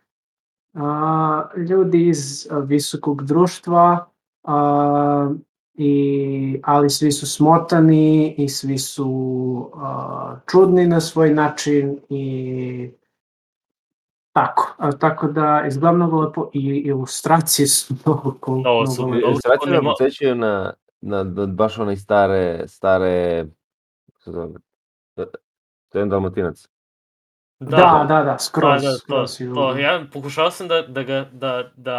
[0.75, 4.07] a, ljudi iz a, visokog društva,
[4.43, 5.33] a,
[5.73, 12.91] i, ali svi su smotani i svi su a, čudni na svoj način i
[14.35, 14.75] tako.
[14.77, 18.63] A, tako da izgleda mnogo lepo i ilustracije su mnogo cool.
[18.63, 23.45] Da, mnogo su- ovo- Ilustracije nema- podsjećaju na, na, na baš one stare, stare,
[24.05, 24.47] kako se zove,
[25.17, 25.25] Da-
[25.89, 26.67] to je jedan dalmatinac.
[27.59, 28.81] Da, da, da, skroz.
[28.83, 31.95] da, da, to, skroz i to, u- ja pokušao sam da, da ga, da, da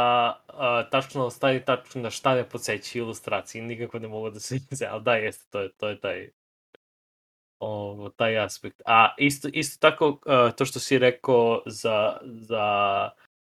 [0.48, 4.86] a, tačno stavi tačno na šta me podsjeća ilustraciji, nikako ne mogu da se izve,
[4.86, 6.30] ali da, jeste, to je, to je taj,
[7.58, 8.82] ovo, taj aspekt.
[8.86, 13.10] A isto, isto tako, a, to što si rekao za, za,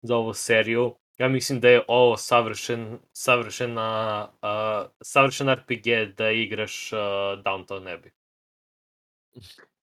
[0.03, 6.93] za ovu seriju, ja mislim da je ovo savršen, savršena, a, savršen RPG da igraš
[6.93, 6.97] a,
[7.45, 8.11] Downton Abbey.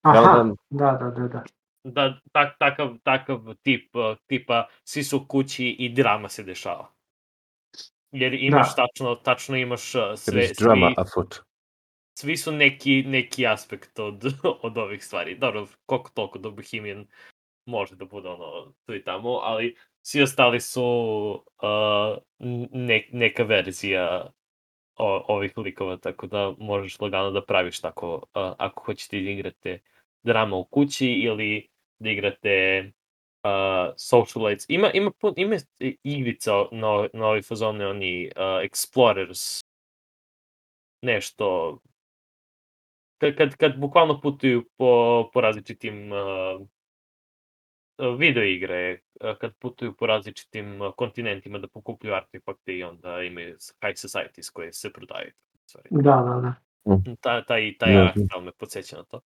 [0.02, 1.44] Aha, da, da, da, da.
[1.84, 6.92] da tak, takav, takav tip, uh, tipa svi su u kući i drama se dešava.
[8.12, 11.36] Jer imaš tačno, tačno imaš uh, sve, There is drama svi, afoot.
[12.18, 14.26] Svi su neki, neki aspekt od,
[14.68, 15.38] od ovih stvari.
[15.38, 17.08] Dobro, koliko toliko do Bohemian
[17.66, 20.84] može da bude ono tu i tamo, ali svi ostali su
[21.62, 22.18] uh,
[22.72, 24.32] ne, neka verzija
[24.96, 28.22] o, ovih likova, tako da možeš lagano da praviš tako, uh,
[28.58, 29.80] ako hoćete da igrate
[30.24, 32.84] drama u kući ili da igrate
[33.44, 34.66] uh, socialites.
[34.70, 35.56] Ima, ima, pun, ima
[36.04, 39.64] igrica na, na ovoj fazone, oni uh, Explorers,
[41.02, 41.78] nešto,
[43.18, 46.68] kad, kad, kad bukvalno putuju po, po različitim uh,
[48.20, 49.00] video igre,
[49.40, 53.56] kad putuju po različitim kontinentima da pokupljaju artefakte i onda imaju
[53.86, 55.32] high societies koje se prodaju.
[55.72, 57.16] Sorry Da, da, da.
[57.22, 58.00] ta, taj, taj Mhm.
[58.02, 59.22] art me podsjeća na to.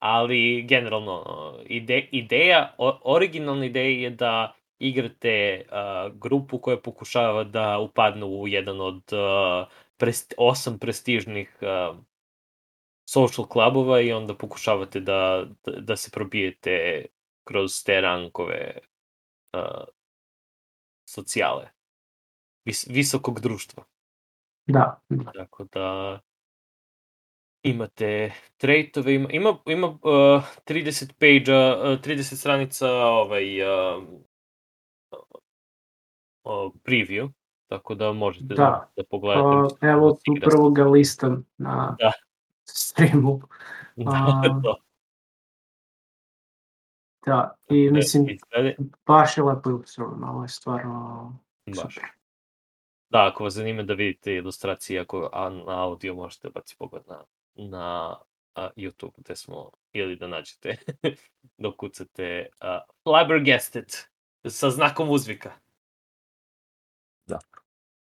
[0.00, 1.24] Ali, generalno,
[1.66, 2.74] ide, ideja,
[3.04, 9.68] originalna ideja je da igrate uh, grupu koja pokušava da upadne u jedan od uh,
[9.96, 11.96] prest, osam prestižnih uh,
[13.04, 17.06] social klubova i onda pokušavate da, da, da se probijete
[17.44, 18.78] kroz te rankove
[19.52, 19.84] uh,
[21.08, 21.70] socijale.
[22.64, 23.84] Vis, visokog društva.
[24.66, 25.32] Da, da.
[25.32, 26.20] Tako da
[27.62, 34.04] imate traitove, ima, ima, ima uh, 30 page uh, 30 stranica ovaj, uh,
[36.44, 37.30] uh, preview,
[37.68, 38.92] tako da možete da, Da.
[38.96, 39.56] da pogledate.
[39.62, 42.12] Mislim, evo, upravo ga listam na Da.
[42.66, 43.40] Streamu.
[43.96, 44.74] Da, a.
[47.26, 48.26] Da, i mislim,
[49.06, 51.32] baš je lepo ilustrovano, ovo je stvarno
[51.66, 51.94] baš.
[51.94, 52.08] super.
[53.10, 57.24] Da, ako vas zanima da vidite ilustracije, ako a, na audio možete baciti pogled na,
[57.54, 58.16] na
[58.54, 60.76] a, YouTube, gde smo, ili da nađete,
[61.58, 63.92] da ukucate uh, Flabbergasted
[64.48, 65.52] sa znakom uzvika,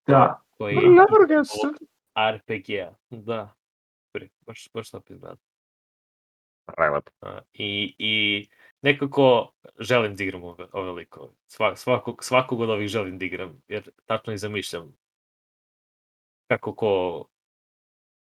[0.08, 0.76] Da, koji
[2.32, 3.57] RPG-a, da,
[4.18, 5.36] Pri- baš, baš lepo izgleda.
[6.66, 7.12] Prelepo.
[7.54, 8.48] I, I
[8.82, 11.30] nekako želim da igram ove, ove likove.
[11.48, 14.96] Sva, svakog, svakog od ovih želim da igram, jer tačno i zamišljam
[16.48, 17.26] kako ko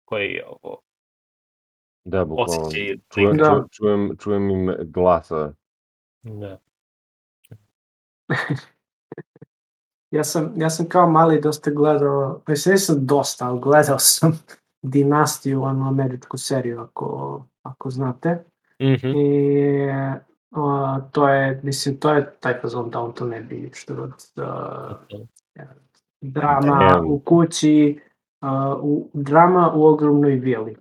[0.04, 0.80] koji je ovo
[2.04, 2.62] Da, bukvalno.
[2.62, 2.96] osjećaj.
[3.08, 3.44] Čujem, Da.
[3.44, 5.52] ču- čujem, čujem im glasa.
[6.22, 6.58] Da.
[10.10, 14.38] ja sam, ja sam kao mali dosta gledao, mislim nisam dosta, ali gledao sam
[14.82, 18.44] Dinastiju, onu američku seriju, ako, ako znate.
[18.82, 19.06] Mhm.
[19.16, 19.90] I
[20.50, 24.94] a, to je, mislim, to je taj fazon Downton Abbey, što god, a,
[26.20, 28.00] drama u kući,
[28.40, 30.76] a, u, drama u ogromnoj vili.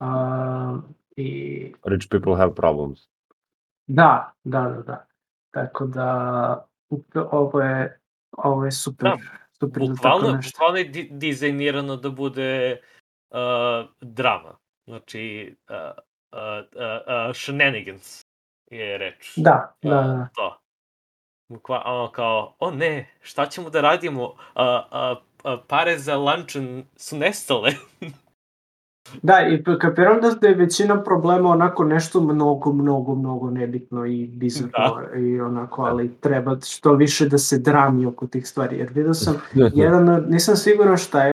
[0.00, 0.78] A,
[1.16, 2.98] I Rich people have problems.
[3.86, 5.06] da, da, da, da.
[5.50, 6.66] Tako da,
[7.30, 8.00] ovo je,
[8.38, 9.16] ovo je super, Da,
[9.52, 10.56] super za tako Bukvalno, nešto.
[10.56, 12.80] bukvalno je di, dizajnirano da bude
[13.32, 14.54] uh, drama.
[14.86, 15.76] Znači, uh,
[16.32, 16.38] uh,
[17.28, 18.20] uh, shenanigans
[18.70, 19.32] je reč.
[19.36, 20.28] Da, da, Uh, da.
[20.34, 20.58] to.
[21.48, 24.24] Bukva, ono kao, o ne, šta ćemo da radimo?
[24.24, 25.18] Uh, uh,
[25.54, 27.70] uh, pare za lančan su nestale.
[29.22, 34.26] Da, i kapiram da da je većina problema onako nešto mnogo, mnogo, mnogo nebitno i
[34.26, 38.78] bizarno i onako, ali treba što više da se drami oko tih stvari.
[38.78, 39.36] Jer vidio sam
[39.74, 41.31] jedan, od- nisam siguran šta je,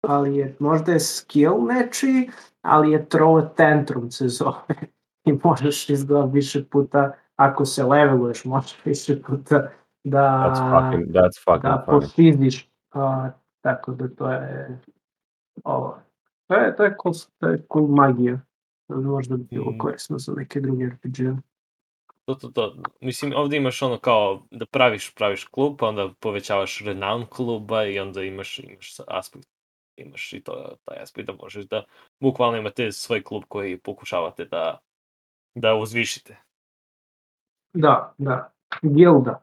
[0.00, 2.30] ali je, možda je skill nečiji,
[2.62, 4.74] ali je throw a tantrum se zove.
[5.26, 9.70] I možeš izgleda više puta, ako se leveluješ, možeš više puta
[10.04, 12.70] da, That's fucking, that's fucking da postidiš.
[12.94, 13.30] A,
[13.60, 14.78] tako da to je
[15.64, 15.98] ovo.
[16.46, 18.40] To je, to je cool, to je cool magija.
[18.88, 19.78] Možda bi bilo Mm.
[19.78, 21.18] korisno za neke druge RPG.
[22.24, 22.76] To, to, to.
[23.00, 27.98] Mislim, ovde imaš ono kao da praviš, praviš klub, pa onda povećavaš renown kluba i
[28.00, 29.48] onda imaš, imaš aspekt,
[30.00, 31.84] imaš i to, taj aspekt da možeš da
[32.20, 34.80] bukvalno imate svoj klub koji pokušavate da,
[35.54, 36.36] da uzvišite.
[37.72, 38.52] Da, da.
[38.82, 39.42] Gilda.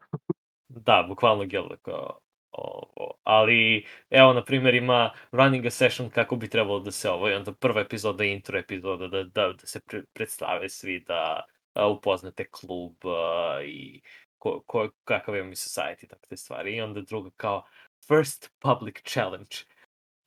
[0.67, 2.19] Da, bukvalno gilda kao
[2.51, 3.13] ovo.
[3.23, 7.33] Ali, evo, na primjer, ima running a session kako bi trebalo da se ovo, i
[7.33, 12.45] onda prva epizoda, intro epizoda, da, da, da se pre, predstave svi, da a, upoznate
[12.51, 14.01] klub a, i
[14.37, 16.75] ko, ko, kakav je mi society, i takve stvari.
[16.75, 17.63] I onda druga kao,
[18.07, 19.55] first public challenge.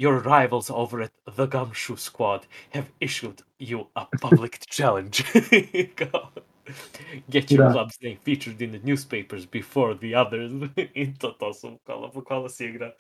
[0.01, 5.25] Your rivals over at the Gumshoe Squad have issued you a public challenge.
[7.31, 7.73] Get your Da.
[7.73, 10.53] club's name featured in the newspapers before the others.
[10.97, 12.93] I to, to su bukvalno, bukvalno se igra.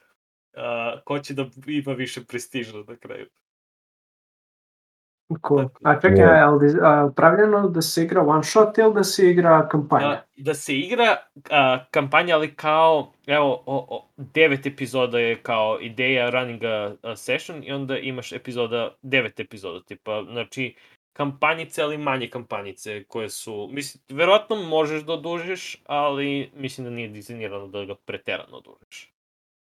[0.56, 3.26] Uh, ko će da ima više prestiža na kraju.
[5.48, 5.68] Cool.
[5.82, 6.34] A čekaj, Da.
[6.34, 10.06] je li a, upravljeno da se igra one shot ili da se igra kampanja?
[10.06, 11.16] A, da se igra
[11.50, 17.16] a, kampanja, ali kao, evo, o, o, devet epizoda je kao ideja running a, a
[17.16, 20.74] session i onda imaš epizoda, devet epizoda, tipa, znači,
[21.12, 27.08] kampanjice, ali manje kampanjice koje su, mislim, verovatno možeš da odužiš, ali mislim da nije
[27.08, 29.12] dizajnirano da ga preterano odužiš.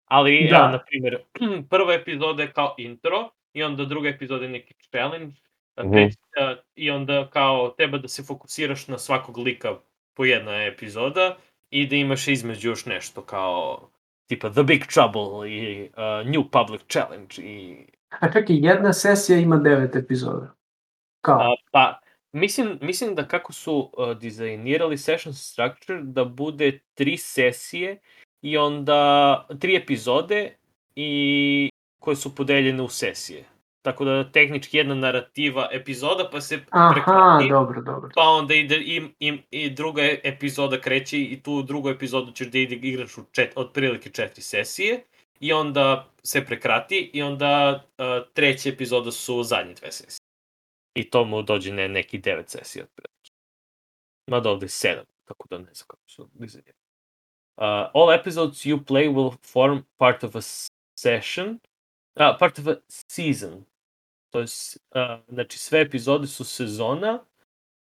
[0.05, 0.57] Ali, Da.
[0.57, 1.19] evo, na primjer,
[1.71, 5.35] prva epizoda je kao intro i onda druga epizoda je neki challenge,
[5.75, 5.93] a Mhm.
[5.93, 9.75] treći, a, i onda kao treba da se fokusiraš na svakog lika
[10.15, 11.37] po jedna epizoda
[11.71, 13.89] i da imaš između još nešto kao
[14.27, 17.87] tipa The Big Trouble i uh, New Public Challenge i
[18.21, 20.55] A čekaj, jedna sesija ima devet epizoda.
[21.21, 21.39] Kao?
[21.41, 22.01] A, pa,
[22.33, 28.01] mislim, mislim da kako su uh, dizajnirali session structure da bude tri sesije
[28.43, 30.57] i onda tri epizode
[30.97, 31.71] i
[32.01, 33.45] koje su podeljene u sesije.
[33.85, 38.11] Tako da tehnički jedna narativa epizoda pa se Aha, prekrati, dobro, dobro.
[38.15, 42.59] pa onda ide i, i, i druga epizoda kreće i tu drugu epizodu ćeš da
[42.59, 45.05] ide, igraš u čet, otprilike četiri sesije
[45.41, 48.05] i onda se prekrati i onda uh,
[48.35, 50.27] treća epizoda su zadnje dve sesije.
[50.95, 53.31] I to mu dođe ne, neki devet sesija otprilike.
[54.31, 56.79] Mada ovde je sedam, tako da ne znam kako su dizajnirani.
[57.57, 57.65] Uh,
[57.95, 60.41] all episodes you play will form part of a
[60.99, 61.61] session,
[62.17, 63.65] uh, part of a season.
[64.35, 67.25] To je, uh, znači sve epizode su sezona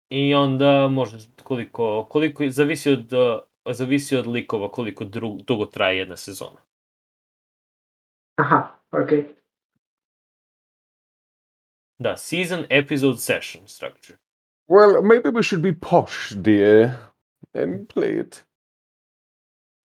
[0.09, 5.99] i onda može koliko, koliko zavisi od, uh, zavisi od likova koliko dru, dugo traje
[5.99, 6.61] jedna sezona.
[8.37, 9.25] Aha, okej.
[11.99, 14.19] Da, season episode session structure.
[14.69, 16.91] Well, maybe we should be posh, dear,
[17.55, 18.45] and play it.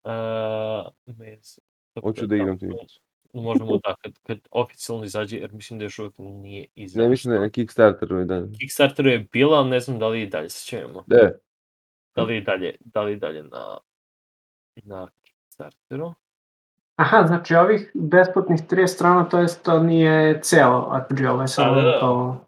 [0.04, 0.92] Uh,
[2.02, 2.66] Hoću da igram ti.
[3.42, 7.02] Možemo da, kad, kad oficijalno izađe, jer mislim da još uvijek nije izašao.
[7.02, 8.42] Ne mislim da je na Kickstarteru i da.
[8.60, 11.04] Kickstarteru je bila, ali ne znam da li i dalje se ćemo.
[11.06, 11.30] Da,
[12.14, 13.78] Da li i dalje, da li i dalje na,
[14.84, 16.14] na Kickstarteru.
[16.96, 21.74] Aha, znači ovih besplatnih 30 strana, to jest to nije ceo RPG, ovo je samo
[21.74, 22.00] da, da.
[22.00, 22.40] to...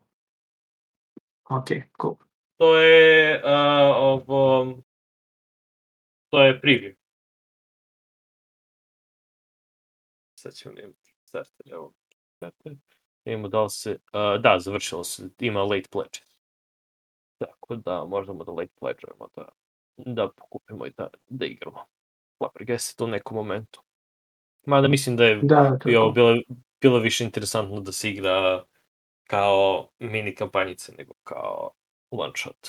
[1.50, 1.68] Ok,
[2.00, 2.16] cool.
[2.56, 4.66] To je uh, ovo...
[6.30, 6.97] To je preview.
[10.48, 11.92] Sad ćemo imati Kickstarter, evo.
[12.08, 12.76] Kickstarter.
[13.24, 13.90] Vidimo da li se...
[13.92, 16.18] Uh, da, završilo se, ima late pledge.
[17.38, 19.48] Tako da možemo da late pledgeujemo da,
[19.96, 21.84] da pokupimo i da, da igramo.
[22.38, 23.82] Flabbergasted u nekom momentu.
[24.66, 26.36] Mada mislim da je Da, bio, bilo,
[26.80, 28.64] bilo više interesantno da se igra
[29.24, 31.70] kao mini kampanjice nego kao
[32.10, 32.68] one shot.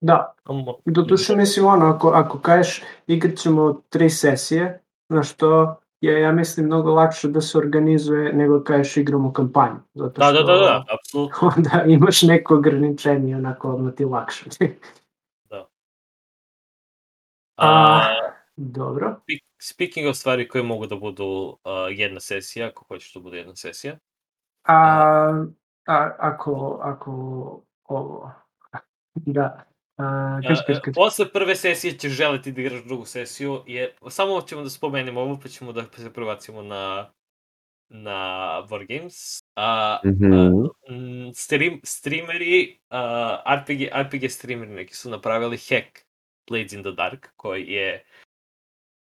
[0.00, 5.76] Da, Amo- do duše mislim ono, ako, ako kažeš igrat ćemo tri sesije, na što
[6.04, 9.76] je, ja mislim, mnogo lakše da se organizuje nego kažeš igramo kampanju.
[9.94, 11.48] Zato Da, što da, da, da, apsolutno.
[11.56, 14.44] onda imaš neko ograničenje, onako odmah ti lakše.
[17.56, 18.16] A, A-
[18.56, 19.20] Dobro.
[19.28, 21.56] speak- speaking of stvari koje mogu da budu uh,
[21.90, 23.98] jedna sesija, ako hoćeš da bude jedna sesija.
[24.64, 24.76] A,
[25.86, 27.10] a, ako, ako
[27.84, 28.30] ovo,
[29.14, 29.64] da,
[29.96, 30.94] a, kaži, kaži, kaži.
[30.94, 35.38] Posle prve sesije ćeš želeti da igraš drugu sesiju, jer samo ćemo da spomenemo ovo,
[35.42, 37.10] pa ćemo da se prebacimo na
[37.88, 38.18] na
[38.70, 39.42] Wargames.
[39.56, 40.32] A, Mhm.
[40.34, 45.98] a, m, stream, streameri, a, RPG, RPG streameri neki su napravili hack
[46.50, 48.04] Blades in the Dark, koji je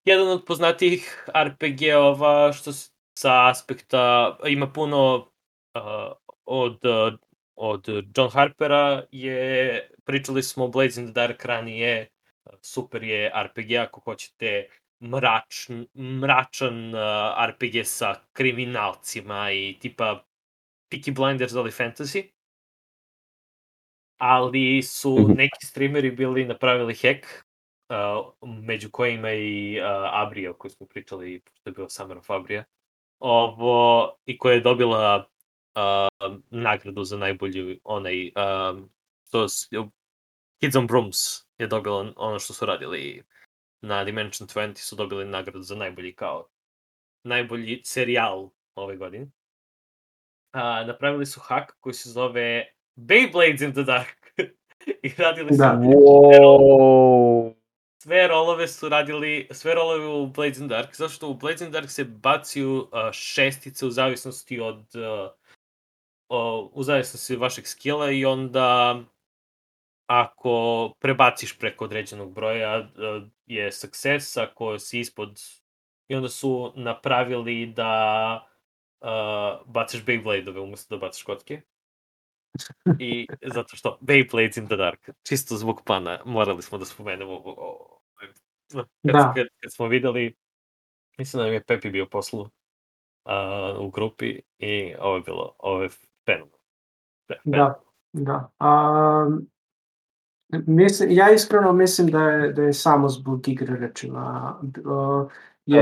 [0.05, 2.71] jedan od poznatijih RPG-ova što
[3.19, 5.27] sa aspekta, ima puno
[5.73, 6.11] a,
[6.45, 7.17] od, a,
[7.60, 7.88] od
[8.18, 12.07] John Harpera je, pričali smo o Blades in the Dark ranije,
[12.62, 14.68] super je RPG ako hoćete
[15.01, 15.84] mračn,
[16.22, 17.01] mračan uh,
[17.49, 20.24] RPG sa kriminalcima i tipa
[20.91, 22.30] Peaky Blinders, ali fantasy.
[24.18, 25.32] Ali su Mhm.
[25.32, 27.26] neki streameri bili napravili hack,
[27.89, 32.30] uh, među kojima i uh, Abria, o kojoj smo pričali, pošto je bio Summer of
[32.30, 32.64] Abria,
[33.20, 35.30] ovo, i koja je dobila
[35.80, 38.89] uh, nagradu za najbolji onaj, um,
[39.32, 39.69] to s,
[40.59, 41.17] Kids on Brooms
[41.57, 43.23] je dobila ono što su radili
[43.82, 46.47] na Dimension 20 su dobili nagradu za najbolji kao
[47.23, 49.27] najbolji serijal ove godine.
[50.51, 52.65] A, napravili su hack koji se zove
[52.95, 54.17] Beyblades in the Dark.
[55.03, 55.80] I radili su Da.
[55.82, 57.53] Wow.
[58.03, 61.61] sve rolove su radili, sve rolove u Blades in the Dark, zato što u Blades
[61.61, 65.32] in the Dark se baciju uh, šestice u zavisnosti od uh,
[66.30, 68.99] o, u zavisnosti vašeg skilla i onda
[70.09, 72.89] ako prebaciš preko određenog broja
[73.45, 75.39] je success, ako si ispod
[76.07, 78.49] i onda su napravili da
[79.01, 81.61] uh, baciš Beyblade-ove umesto da baciš kocke.
[82.99, 87.53] I zato što Beyblades in the Dark, čisto zbog pana, morali smo da spomenemo ovo.
[87.57, 88.01] ovo.
[88.15, 88.30] Kad,
[89.03, 89.34] Da.
[89.36, 90.36] kad, kad smo videli,
[91.17, 92.49] mislim da nam je Pepi bio poslu uh,
[93.80, 95.89] u grupi i ovo je bilo, ovo je
[96.30, 96.57] fenomenalno.
[97.27, 97.80] Fe- Da,
[98.13, 98.49] da.
[98.59, 99.30] A,
[100.49, 104.55] mislim, ja iskreno mislim da je, da je samo zbog igre rečima.
[104.86, 105.32] Uh,
[105.65, 105.80] je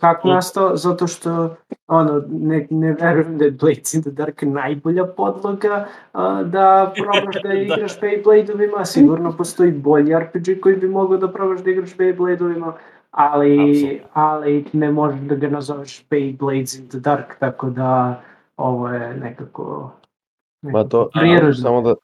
[0.00, 5.06] kako nastao, zato što ono, ne, ne verujem da je Blades in the Dark najbolja
[5.06, 7.54] podloga a, da probaš da Da.
[7.54, 12.72] igraš Beybladeovima, sigurno postoji bolji RPG koji bi mogao da probaš da igraš Beybladeovima,
[13.10, 18.22] ali, ali ne možeš da ga nazoveš Beyblades in the Dark, tako da
[18.58, 19.92] ovo je nekako
[20.62, 21.94] Ma to, možeš samo da,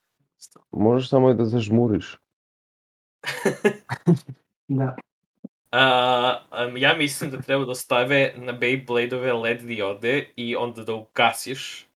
[0.71, 2.17] možeš samo i da zažmuriš.
[4.69, 4.97] Da.
[5.73, 10.95] A, um, ja mislim da treba da stave na Beyblade-ove LED diode i onda da
[10.95, 11.87] ugasiš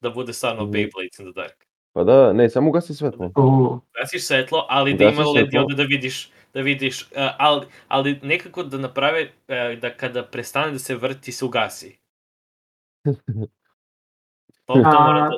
[0.00, 0.72] da bude stvarno Mhm.
[0.72, 1.64] Beyblades in the Dark.
[1.92, 3.30] Pa da, ne, samo ugasi svetlo.
[3.36, 7.08] U, Gasiš svetlo, ali da Ugasiš ima LED diode da vidiš, da vidiš, uh,
[7.38, 11.98] ali, ali nekako da naprave uh, da kada prestane da se vrti se ugasi.
[14.66, 15.30] To A- da,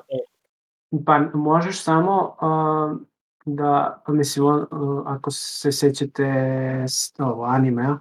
[1.06, 3.00] Pa možeš samo uh,
[3.44, 4.66] da, mislim, on,
[5.06, 6.24] ako se sećate
[7.18, 7.98] ovo, anime, uh,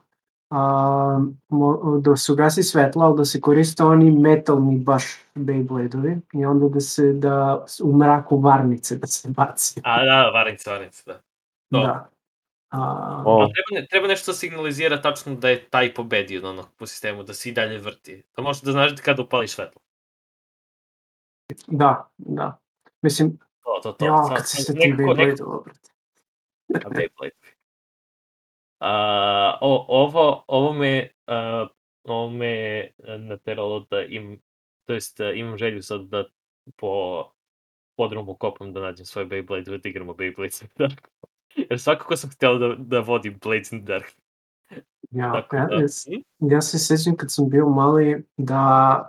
[1.49, 5.03] mo, da se ugasi svetlo, ali da se koriste oni metalni baš
[5.35, 9.81] Beybladeovi i onda da se, da u mraku varnice da se baci.
[9.83, 11.13] A, da, varnice, varnice, da.
[11.13, 11.79] To.
[11.79, 12.09] Da.
[12.69, 13.37] A, O.
[13.37, 17.23] Treba, ne, treba nešto da signalizira tačno da je taj pobedio na onog po sistemu,
[17.23, 18.23] da se i dalje vrti.
[18.35, 19.82] Da možeš da znaš kada upališ svetlo.
[21.67, 22.59] Da, da.
[23.01, 24.05] Mislim, To, to, to.
[24.05, 25.89] ja, kad se setim Beybladeova, brate.
[26.85, 27.55] A Beyblade.
[28.79, 31.67] A, o, ovo, ovo me, a,
[32.03, 32.87] ovo me
[33.17, 34.41] nateralo da im,
[34.85, 36.25] to jest a, imam želju sad da
[36.75, 37.23] po
[37.97, 41.07] podrumu kopam da nađem svoje Beyblade, da igramo Beyblade in the Dark.
[41.55, 44.13] Jer svakako sam htjela da, da vodim Blades in the Dark.
[45.13, 46.07] Ja, ja, da, jes-
[46.39, 46.51] hm?
[46.51, 48.59] Ja se sjećam kad sam bio mali da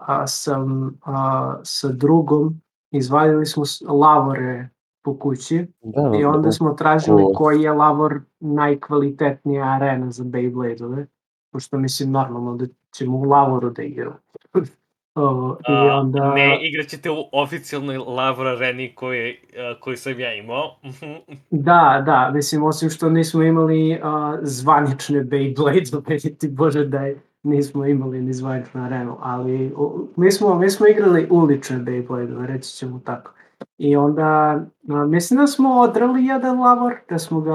[0.07, 4.68] a, sam a, sa drugom izvadili smo lavore
[5.02, 7.32] po kući Da, i onda smo tražili o.
[7.34, 11.07] koji je lavor najkvalitetnija arena za Beybladeove.
[11.52, 14.16] Pošto mislim normalno da ćemo u lavoru da igramo.
[15.14, 16.34] Ovo, I A, onda...
[16.34, 20.76] Ne, igrat ćete u oficijalnoj Lavor areni a, koji sam ja imao.
[21.50, 27.86] Da, da, mislim, osim što nismo imali a, zvanične Beyblade, ti bože da je, nismo
[27.86, 33.00] imali ni zvaničnu arenu, ali o, mi, smo, mi smo igrali ulične Beyblade, reći ćemo
[33.04, 33.32] tako.
[33.78, 37.52] I onda, a, mislim da smo odrali jedan lavor, da smo ga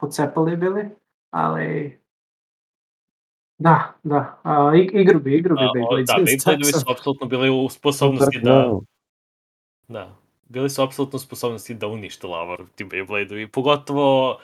[0.00, 0.88] pocepali bili,
[1.30, 1.98] ali...
[3.58, 6.04] Da, da, a, ig- igru bi, igru bi Beyblade.
[6.06, 8.70] da, Beybladeovi su apsolutno bili u sposobnosti da,
[9.88, 10.16] da.
[10.44, 14.38] bili su apsolutno sposobnosti da unište Lavor ti Beyblade-ovi, pogotovo uh,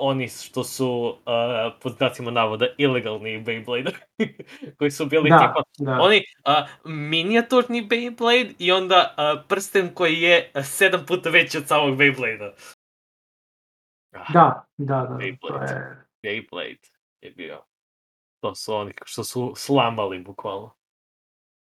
[0.00, 1.14] oni što su uh,
[1.82, 3.92] pod znacima navoda ilegalni Beyblade
[4.78, 5.98] koji su bili Da, tipa da.
[6.00, 11.96] oni uh, minijaturni Beyblade i onda uh, prsten koji je sedam puta veći od samog
[11.98, 12.52] Beyblade-a.
[14.14, 15.70] Ah, Da, da, da, to Beyblade.
[15.72, 15.96] je...
[16.24, 16.90] Beyblade
[17.20, 17.62] je bio.
[18.42, 20.70] To su oni što su slamali bukvalno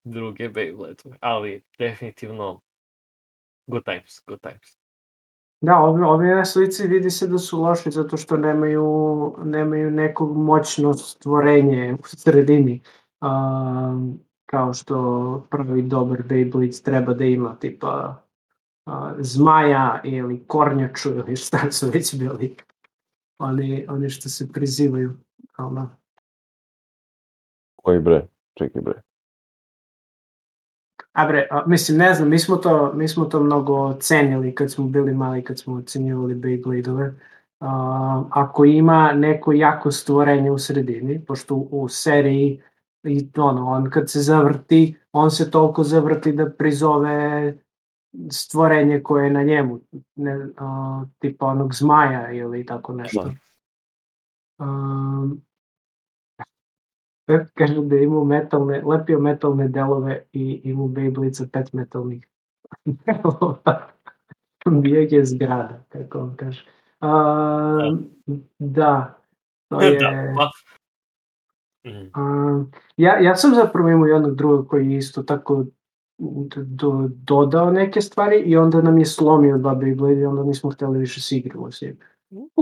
[0.03, 1.16] druge Beyblade.
[1.20, 2.61] Ali definitivno
[3.68, 4.78] good times, good times.
[5.61, 10.26] Da, ovi, ovi na slici vidi se da su loši zato što nemaju, nemaju neko
[10.26, 12.82] moćno stvorenje u sredini.
[13.22, 18.24] Um, kao što pravi dobar Beyblade treba da ima, tipa
[18.86, 22.55] uh, zmaja ili kornjaču ili šta su već bili.
[23.39, 25.14] Oni, oni što se prizivaju.
[25.57, 26.03] Ono.
[27.84, 28.28] Koji bre?
[28.54, 29.02] Čekaj bre.
[31.12, 34.72] A bre, a, mislim, ne znam, mi smo, to, mi smo to mnogo cenili kad
[34.72, 37.14] smo bili mali, kad smo ocenjivali Beyblade-ove.
[37.60, 42.62] A, ako ima neko jako stvorenje u sredini, pošto u, u seriji
[43.04, 47.54] i ono, on kad se zavrti, on se toliko zavrti da prizove
[48.32, 49.80] stvorenje koje je na njemu,
[50.16, 53.32] ne, a, tipa onog zmaja ili tako nešto.
[54.60, 55.42] Um,
[57.54, 62.28] kaže da je imao metalne, lepio metalne delove i imao Beyblade sa pet metalnih
[62.86, 63.90] delova.
[64.82, 66.66] Bijeg je zgrada, kako on kaže.
[67.00, 67.98] A,
[68.60, 69.20] da,
[69.70, 70.00] to je...
[70.00, 70.50] da, pa.
[71.90, 72.10] Mm.
[72.14, 72.66] A,
[72.98, 75.66] ja, ja sam zapravo imao jednog druga koji je isto tako
[76.56, 81.00] do, dodao neke stvari i onda nam je slomio dva Beyblade i onda nismo hteli
[81.00, 81.98] više s njim.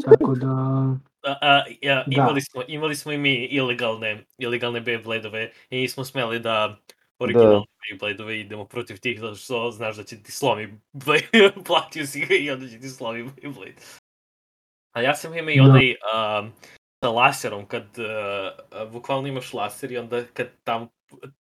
[0.06, 0.96] Tako da...
[1.24, 2.06] A, a, ja, Da.
[2.08, 6.80] imali, smo, imali smo i mi ilegalne, ilegalne Beyblade-ove i nismo smeli da
[7.20, 12.26] originalne Beyblade-ove idemo protiv tih, zato što znaš da će ti slomi Blade, platio si
[12.26, 14.00] ga i onda će ti slomi Beyblade.
[14.92, 15.64] A ja sam imao i Da.
[15.64, 16.52] onaj um,
[17.04, 20.90] sa laserom, kad uh, bukvalno imaš laser i onda kad tam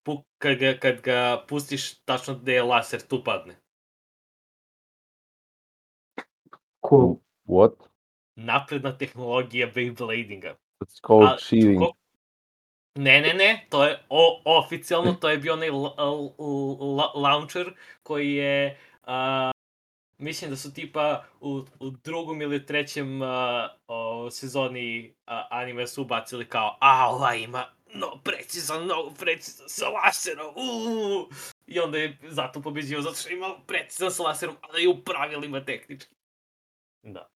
[0.03, 3.57] pu, kad, ga, kad ga pustiš tačno gde je laser, tu padne.
[6.89, 7.16] Cool.
[7.47, 7.89] What?
[8.41, 10.55] Napredna tehnologija Beybladinga.
[10.84, 11.78] It's called A, cheating.
[11.78, 11.93] ko-
[12.95, 16.07] Ne, ne, ne, to je o, oficijalno, to je bio onaj la, la,
[16.80, 19.51] la, launcher koji je, a,
[20.18, 26.03] mislim da su tipa u, u drugom ili trećem a, o, sezoni a, anime su
[26.03, 27.64] ubacili kao, a ova ima
[27.95, 31.28] no, precizan, mnogo precizan sa laserom, uuu.
[31.66, 35.64] I onda je zato pobeđio, zato što ima precizan sa laserom, ali i u pravilima
[35.64, 36.14] tehnički.
[37.03, 37.28] Da.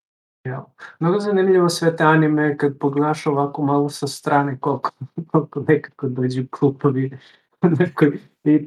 [0.45, 0.65] Ja.
[1.01, 4.91] Mnogo zanimljivo sve te anime kad pogledaš ovako malo sa strane koliko,
[5.33, 7.19] koliko nekako dođu klupovi.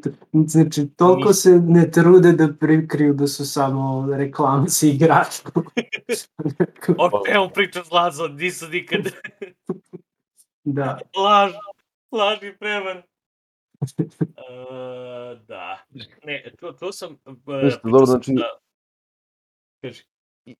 [0.04, 0.10] To-
[0.48, 5.42] znači, toliko se ne trude da prikriju da su samo reklamci igrača.
[6.98, 9.02] O čemu priča Zlazo, nisu nikad
[10.64, 11.52] da, laž,
[12.12, 12.98] laž i prevar.
[12.98, 13.04] Uh,
[15.48, 15.86] da.
[16.26, 17.18] Ne, to, to sam...
[17.26, 18.50] Uh, Ništa, dobro, znači- Da,
[19.82, 20.04] kaži.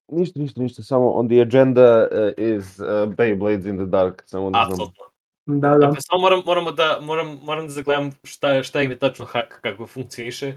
[0.07, 2.85] Ništa, ništa, ništa, samo on the agenda uh, is uh,
[3.17, 4.71] Beyblades in the Dark, samo da znam.
[4.71, 5.03] Apsolutno.
[5.45, 5.77] da, da.
[5.77, 9.59] Dakle, samo moram, moramo da, moram, moram da zagledam šta, šta im je tačno hak,
[9.61, 10.53] kako funkcioniše.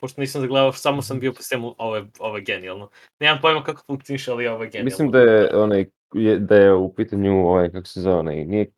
[0.00, 2.88] Pošto nisam zagledao, samo sam bio po svemu, ovo je, ovo je genijalno.
[3.20, 4.84] Nemam pojma kako funkcioniše, ali ovo je genijalno.
[4.84, 8.70] Mislim da je, onaj, je, da je u pitanju, ovaj, kako se zove, onaj, nije,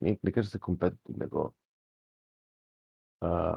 [0.00, 1.50] nije, ne kaže se competitive, nego...
[3.20, 3.56] Uh,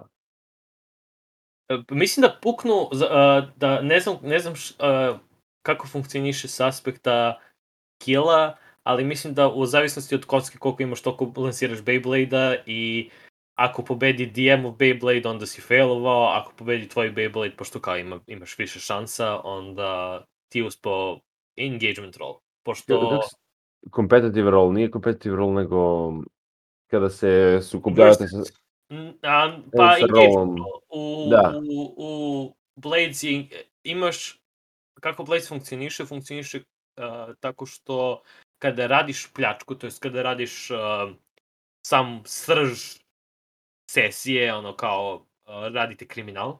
[1.69, 5.17] E, Mislim da puknu, a, da ne znam, ne znam š, a,
[5.63, 7.39] kako funkcioniše s aspekta
[7.97, 13.09] kila, ali mislim da u zavisnosti od kocke koliko imaš, toliko lansiraš Beyblade-a i
[13.55, 18.57] ako pobedi DM-ov Beyblade, onda si failovao, ako pobedi tvoj Beyblade, pošto kao ima, imaš
[18.57, 21.19] više šansa, onda ti uspao
[21.57, 22.39] engagement roll.
[22.65, 23.19] Pošto...
[23.95, 26.11] competitive role, nije competitive role, nego
[26.91, 28.37] kada se sukobljavate sa...
[29.21, 30.55] A, pa sa roll.
[30.89, 31.53] U, Da.
[31.69, 33.23] u, u Blades
[33.83, 34.42] imaš,
[35.04, 38.24] kako Blades funkcioniše, funkcioniše uh, tako što
[38.59, 40.78] kada radiš pljačku, to jest kada radiš uh,
[41.88, 42.80] sam srž
[43.92, 46.59] sesije, ono kao uh, radite kriminal,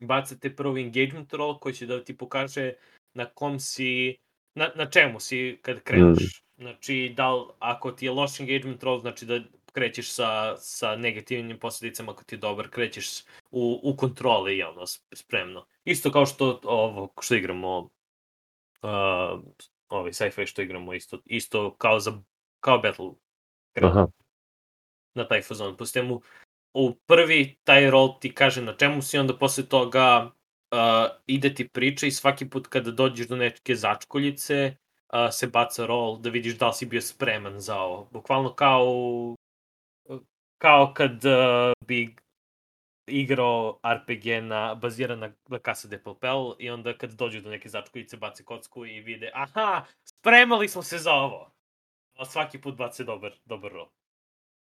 [0.00, 2.72] bacate prvo engagement roll koji će da ti pokaže
[3.14, 4.16] na kom si,
[4.54, 6.44] na, na čemu si kad kreneš.
[6.58, 9.40] Znači, da li, ako ti je loš engagement roll, znači da
[9.72, 15.66] krećeš sa, sa negativnim posljedicama, ako ti je dobar, krećeš u, u kontroli, javno, spremno.
[15.84, 19.40] Isto kao što ovo, što igramo, uh,
[19.88, 22.22] ovaj sci-fi što igramo, isto, isto kao za,
[22.60, 23.10] kao Battle
[23.82, 24.06] Aha,
[25.14, 25.76] na taj fazon.
[25.76, 26.20] Po sistemu,
[26.74, 30.30] u prvi taj roll ti kaže na čemu si, onda posle toga
[30.70, 30.78] uh,
[31.26, 34.76] ide ti priča i svaki put kada dođeš do neke začkoljice,
[35.12, 38.08] uh, se baca rol da vidiš da li si bio spreman za ovo.
[38.12, 38.84] Bukvalno kao
[40.62, 42.16] kao kad uh, bi
[43.06, 47.68] igrao RPG na, baziran na, na Casa de Papel i onda kad dođu do neke
[47.68, 51.50] začkoljice bace kocku i vide aha, spremali smo se za ovo.
[52.18, 53.88] A svaki put bace dobar, dobar rol.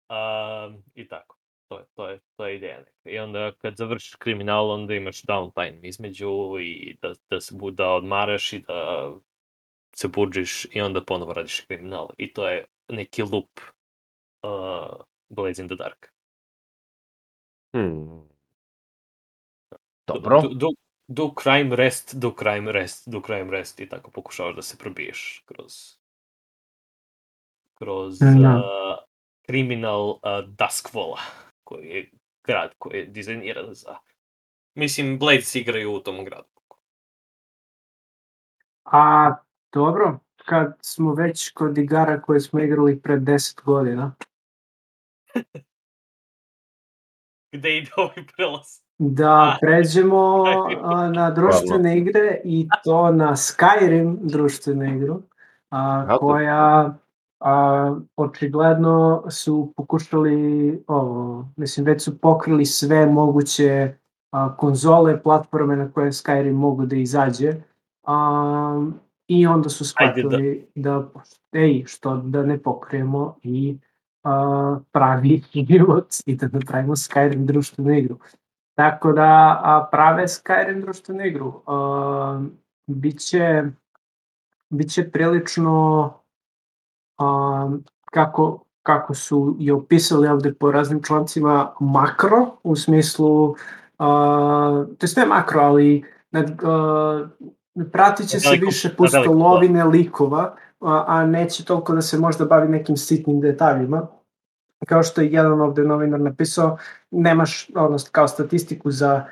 [0.10, 1.36] Um, I tako.
[1.70, 3.10] To je, to je, to je ideja neka.
[3.10, 8.54] I onda kad završiš kriminal, onda imaš downtime između i da, da se da odmaraš
[8.54, 9.12] i da
[9.96, 12.10] se budžiš i onda ponovo radiš kriminal.
[12.18, 13.60] I to je neki loop
[14.44, 16.14] uh, Blaze in the Dark.
[17.74, 18.30] Hmm.
[20.08, 20.42] Dobro.
[20.42, 20.68] Do, do,
[21.08, 25.44] do crime rest, do crime rest, do crime rest i tako pokušavaš da se probiješ
[25.46, 26.00] kroz
[27.80, 28.28] kroz Da.
[28.28, 28.64] uh,
[29.46, 31.20] kriminal uh, Duskwalla,
[31.64, 32.12] koji je
[32.44, 33.96] grad koji je dizajniran za...
[34.76, 36.48] Mislim, Blades igraju u tom gradu.
[38.84, 39.36] A
[39.74, 44.16] dobro, kad smo već kod igara koje smo igrali pre 10 godina,
[47.54, 48.68] Gde ide ovaj prelaz?
[49.00, 50.44] da pređemo
[50.82, 55.22] a, na društvene igre i to na Skyrim društvenu igru,
[55.70, 56.98] a, koja
[57.40, 63.94] a, očigledno su pokušali ovo, mislim već su pokrili sve moguće
[64.32, 67.54] a, konzole, platforme na koje Skyrim mogu da izađe.
[68.04, 68.90] A,
[69.28, 70.92] I onda su Ajde da- shvatili da,
[71.52, 73.78] da ej, što da ne pokrijemo i
[74.24, 78.18] a, pravi život i da napravimo Skyrim društvenu igru.
[78.76, 81.62] Tako da a, prave Skyrim društvenu igru.
[81.68, 82.42] A,
[82.88, 83.64] biće,
[84.70, 86.14] biće prilično
[87.18, 87.70] a,
[88.12, 93.56] kako, kako su i opisali ovde po raznim člancima makro, u smislu,
[94.00, 97.28] a, to je sve makro, ali nad, a,
[97.92, 102.68] pratit će se više veliko pustolovine likova, a, a neće toliko da se možda bavi
[102.68, 104.08] nekim sitnim detaljima.
[104.88, 106.78] Kao što je jedan ovde novinar napisao,
[107.12, 109.26] nemaš odnosno kao statistiku za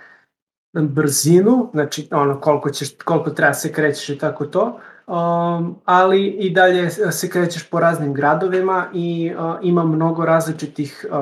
[0.74, 4.80] brzinu, znači ono koliko ćeš koliko treba se krećeš i tako to.
[5.08, 11.18] Um, ali i dalje se krećeš po raznim gradovima i uh, ima mnogo različitih uh,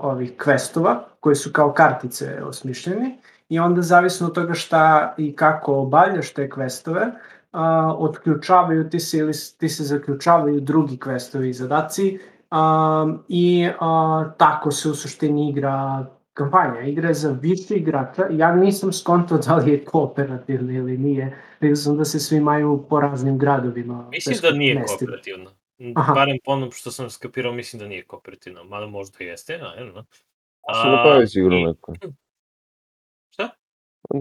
[0.00, 5.74] ovih questova koji su kao kartice osmišljeni i onda zavisno od toga šta i kako
[5.74, 7.10] obavljaš te questove,
[7.52, 7.60] uh,
[7.98, 12.18] otključavaju ti se ili ti se zaključavaju drugi questovi i zadaci
[12.50, 16.80] um, i uh, tako se u suštini igra kampanja.
[16.80, 18.26] Igra je za više igrača.
[18.30, 21.36] Ja nisam skontao da li je kooperativna ili nije.
[21.60, 24.08] Vidio sam da se svi maju po raznim gradovima.
[24.10, 24.98] Mislim da nije mestima.
[24.98, 25.50] kooperativno.
[25.96, 26.12] Aha.
[26.14, 28.64] Barem po onom što sam skapirao, mislim da nije kooperativno.
[28.64, 30.04] Mada možda jeste, a ne znam.
[30.82, 31.94] Se napravi sigurno i- neko.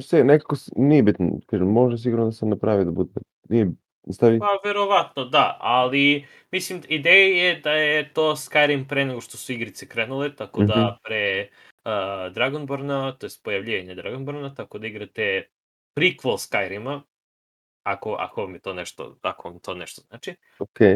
[0.02, 3.12] Se nekako, nije bitno, kažem, može sigurno da se napravi da bude,
[3.50, 3.72] nije,
[4.12, 9.38] stavi, Pa, verovatno, da, ali mislim, ideja je da je to Skyrim pre nego što
[9.38, 10.68] su igrice krenule, tako Mhm.
[10.68, 11.48] da pre
[11.86, 15.48] uh, Dragonborna, to je pojavljivanje Dragonborna, tako da igrate
[15.96, 17.02] prequel Skyrima,
[17.84, 20.36] ako, ako je to nešto, ako vam to nešto znači.
[20.60, 20.96] okej.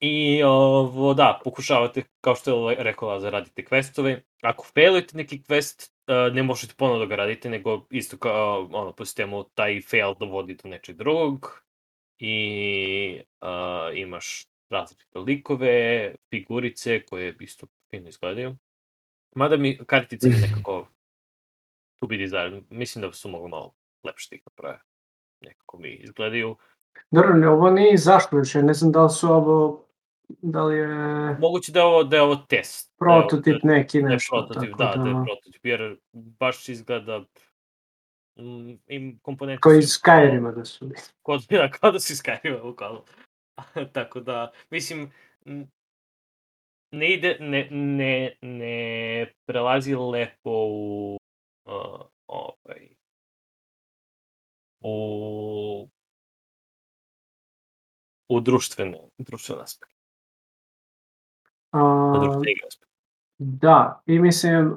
[0.00, 4.20] I ovo, da, pokušavate, kao što je rekao Lazar, radite questove.
[4.42, 5.92] Ako failujete neki quest,
[6.32, 10.54] ne možete ponovo da ga radite, nego isto kao, ono, po sistemu, taj fail dovodi
[10.54, 11.62] do nečeg drugog.
[12.18, 18.56] I uh, imaš različite likove, figurice koje isto fino izgledaju.
[19.34, 20.88] Mada mi kartice mi nekako
[22.00, 23.74] tu bi dizajn, mislim da su mogu malo
[24.04, 24.80] lepše da ih naprave.
[25.40, 26.56] Nekako mi izgledaju.
[27.10, 27.96] Dobro, ne, ovo nije
[28.32, 28.54] još.
[28.54, 29.86] Ja ne znam da li su ovo,
[30.42, 30.86] da li je
[31.40, 32.92] Moguće da je ovo, da je ovo test.
[33.00, 34.30] da je ovo- prototip neki Da je nešto.
[34.32, 37.18] prototip, tako da, da je prototip, jer baš izgleda
[38.36, 40.90] mm, im komponenti Kao su iz Skyrima da su.
[41.22, 43.04] Kod, da, kao da si Skyrima bukvalno.
[43.92, 45.12] Tako da, mislim,
[46.92, 51.18] ne ide, ne, ne, ne prelazi lepo u
[51.64, 52.88] uh, ovaj,
[54.80, 55.88] u
[58.28, 59.92] u društvene, društvene aspekt,
[61.72, 62.12] A.
[63.38, 64.74] Da, i mislim,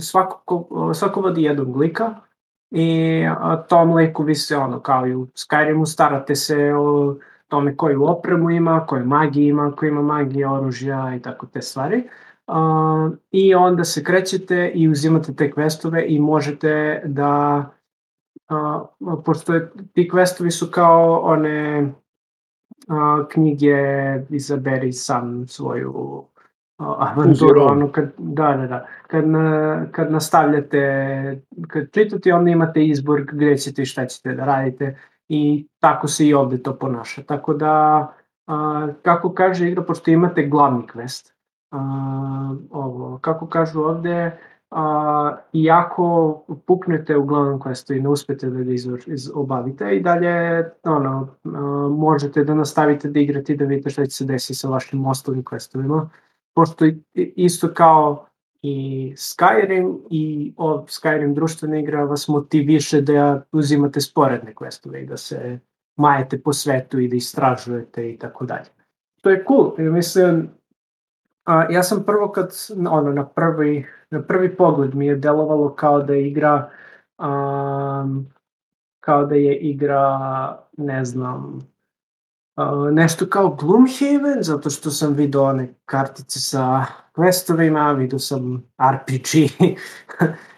[0.00, 2.14] svako, ko- svako vodi jednog lika
[2.70, 7.16] i a, tom liku vi se ono, kao i u Skyrimu, starate se o
[7.48, 12.08] tome koju opremu ima, koju magiju ima, ko ima magije, oružja i tako te stvari.
[12.46, 17.64] A, I onda se krećete i uzimate te questove i možete da,
[18.48, 18.84] a,
[19.24, 19.60] pošto
[19.92, 21.92] ti questovi su kao one
[23.32, 23.76] knjige
[24.30, 26.24] izaberi sam svoju
[26.80, 33.24] avanturu, ono kad, da, da, da, kad, na, kad nastavljate, kad čitate, onda imate izbor
[33.32, 34.98] gde ćete i šta ćete da radite
[35.28, 37.22] i tako se i ovde to ponaša.
[37.22, 38.06] Tako da,
[38.46, 41.32] a, kako kaže igra, pošto imate glavni quest,
[41.70, 41.78] a,
[42.70, 44.38] ovo, kako kažu ovde,
[44.70, 50.00] a, iako puknete u glavnom questu i ne uspete da ga izvor, iz, obavite i
[50.00, 51.48] dalje ono, a,
[51.88, 55.44] možete da nastavite da igrate i da vidite šta će se desiti sa vašim ostalim
[55.44, 56.08] questovima
[56.54, 56.84] pošto
[57.14, 58.26] isto kao
[58.62, 65.16] i Skyrim i o, Skyrim društvena igra vas motiviše da uzimate sporedne questove i da
[65.16, 65.58] se
[65.96, 68.68] majete po svetu i da istražujete i tako dalje.
[69.22, 69.74] To je cool.
[69.78, 70.50] Mislim,
[71.44, 72.50] a, ja sam prvo kad,
[72.90, 76.70] ono, na prvi, na prvi pogled mi je delovalo kao da je igra
[77.18, 78.26] um,
[79.00, 80.18] kao da je igra,
[80.76, 81.58] ne znam,
[82.92, 86.84] nešto kao Gloomhaven, zato što sam vidio one kartice sa
[87.14, 89.28] questovima, vidio sam RPG,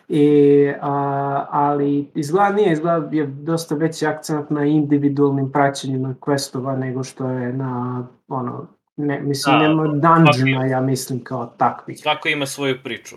[0.08, 7.04] I, a, ali izgleda nije, izgleda je dosta veći akcent na individualnim praćenjima questova nego
[7.04, 8.66] što je na, ono,
[8.96, 11.98] ne, mislim, da, nema dungeona, ja mislim, kao takvih.
[12.00, 13.16] Svako ima svoju priču.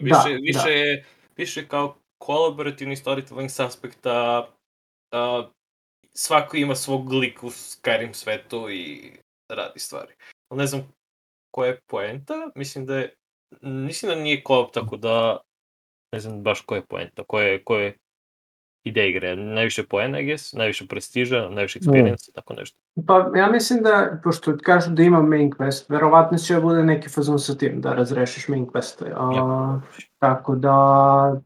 [0.00, 0.70] Više, da, više, da.
[0.70, 1.04] Je,
[1.36, 4.48] više kao kolaborativni storytelling s aspekta
[5.12, 5.50] uh,
[6.12, 9.12] svako ima svog lika u Skyrim svetu i
[9.48, 10.14] radi stvari.
[10.48, 10.92] Ali ne znam
[11.50, 13.14] koja je poenta, mislim da je,
[13.62, 15.40] mislim da nije koop, tako da
[16.12, 17.98] ne znam baš koja je poenta, koja je, koja je
[18.84, 22.34] ideja igre, najviše poena, guess, najviše prestiža, najviše experience, mm.
[22.34, 22.78] tako nešto.
[23.06, 27.08] Pa ja mislim da, pošto kažu da ima main quest, verovatno će da bude neki
[27.08, 29.04] fazon sa tim, da razrešiš main quest.
[29.16, 29.80] A, ja.
[30.18, 31.40] Tako da,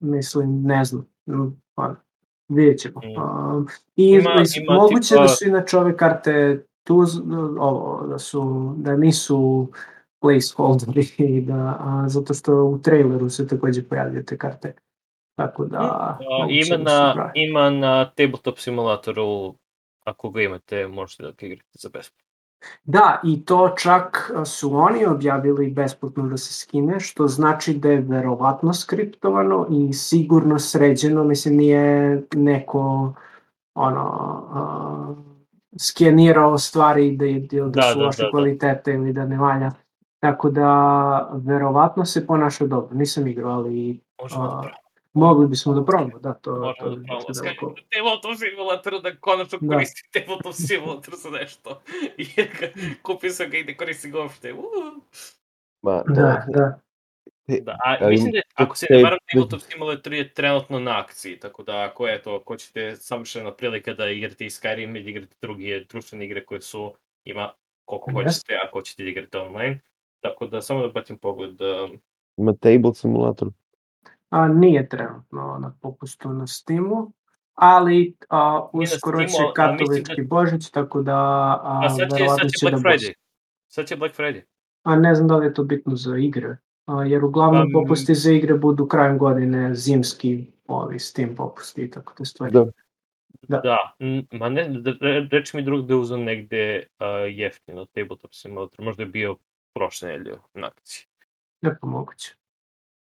[0.00, 1.06] mislim, ne znam,
[1.74, 1.94] pa,
[2.48, 3.00] vidjet ćemo.
[3.04, 3.22] Mm.
[3.22, 5.22] Uh, I ima, ima moguće tipa...
[5.22, 7.04] da su inače ove karte tu,
[7.58, 9.68] ovo, da su, da nisu
[10.20, 14.72] placeholderi da, a, zato što u traileru se takođe pojavljaju te karte.
[15.38, 16.18] Tako da...
[16.50, 19.54] Ima, da na, ima na tabletop simulatoru,
[20.04, 22.28] ako ga imate, možete da ga igrate za besplatno.
[22.84, 28.00] Da, i to čak su oni objavili besplatno da se skine, što znači da je
[28.00, 33.14] verovatno skriptovano i sigurno sređeno, mislim nije neko
[33.74, 34.06] ono,
[34.50, 35.16] uh,
[35.80, 38.30] skenirao stvari da, da, da su da, loše da, da.
[38.30, 39.70] kvalitete ili da ne valja.
[40.20, 42.96] Tako da, verovatno se ponaša dobro.
[42.96, 44.00] Nisam igrao, ali...
[44.22, 44.87] Možemo uh, da
[45.18, 46.50] Mogli bismo da probamo, da, to...
[46.50, 47.34] Možemo to, da probamo.
[47.34, 49.74] Skajmo da Tabletop Simulator da konačno da.
[49.74, 51.80] koristi Tabletop Simulator za nešto.
[52.36, 52.48] Jer
[53.02, 54.54] kupio sam ga i ne koristim ga uopšte.
[55.82, 56.80] Ma, da, da.
[57.62, 61.62] Da, a mislim da, ako se ne varam, Tabletop Simulator je trenutno na akciji, tako
[61.62, 65.84] da ako je to, ako ćete savršena prilika da igrate i Skyrim ili igrate druge
[65.84, 67.52] društvene igre koje su, ima
[67.84, 69.80] koliko hoćete, ako ćete da igrate online.
[70.20, 71.60] Tako da samo da batim pogled.
[71.60, 72.00] Um...
[72.36, 73.48] Ima Table Simulator
[74.30, 77.12] a, nije trenutno na popustu na Steamu,
[77.54, 80.28] ali a, uskoro će katolički da...
[80.28, 83.12] Božić, tako da a, a sad će, sad će Black da Friday.
[83.68, 84.42] Sad će Black Friday.
[84.82, 86.56] A ne znam da li je to bitno za igre,
[86.86, 92.14] a, jer uglavnom um, popusti za igre budu krajem godine zimski ovi Steam popusti tako
[92.14, 92.52] te stvari.
[92.52, 92.66] Da.
[93.48, 93.60] Da.
[93.60, 93.78] da,
[94.32, 94.68] ma ne,
[95.30, 97.06] reči mi drug da uzem negde uh,
[97.36, 99.36] jeftino tabletop simulator, možda je bio
[99.74, 101.06] prošle nedelje na akciji.
[101.62, 102.34] Ne pa moguće.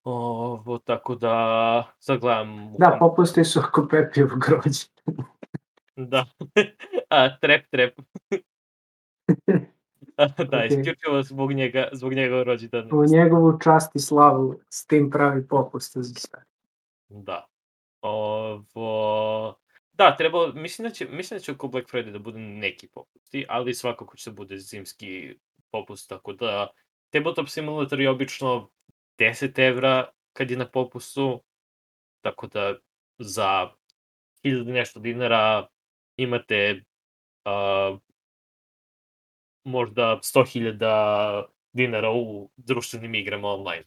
[0.09, 2.73] Ovo, tako da sad gledam...
[2.77, 4.85] Da, popusti su oko Pepijev grođe.
[6.11, 6.25] da.
[7.09, 7.97] A, trep, trep.
[10.17, 10.67] da, okay.
[10.67, 12.89] isključivo zbog njega, zbog njega rođendan.
[12.91, 16.43] U njegovu čast i slavu s tim pravi popust za sve.
[17.09, 17.47] Da.
[18.01, 19.55] Ovo...
[19.93, 23.45] Da, treba, mislim da će, mislim da će oko Black Friday da bude neki popusti,
[23.49, 25.35] ali svakako će da bude zimski
[25.71, 26.67] popust, tako da
[27.09, 28.69] Tabletop Simulator je obično
[29.19, 31.41] 10 evra kad je na popustu,
[32.21, 32.75] tako da
[33.19, 33.69] za
[34.43, 35.67] 1000 nešto dinara
[36.17, 36.83] imate
[37.45, 37.99] uh,
[39.65, 43.83] možda 100.000 dinara u društvenim igrama online.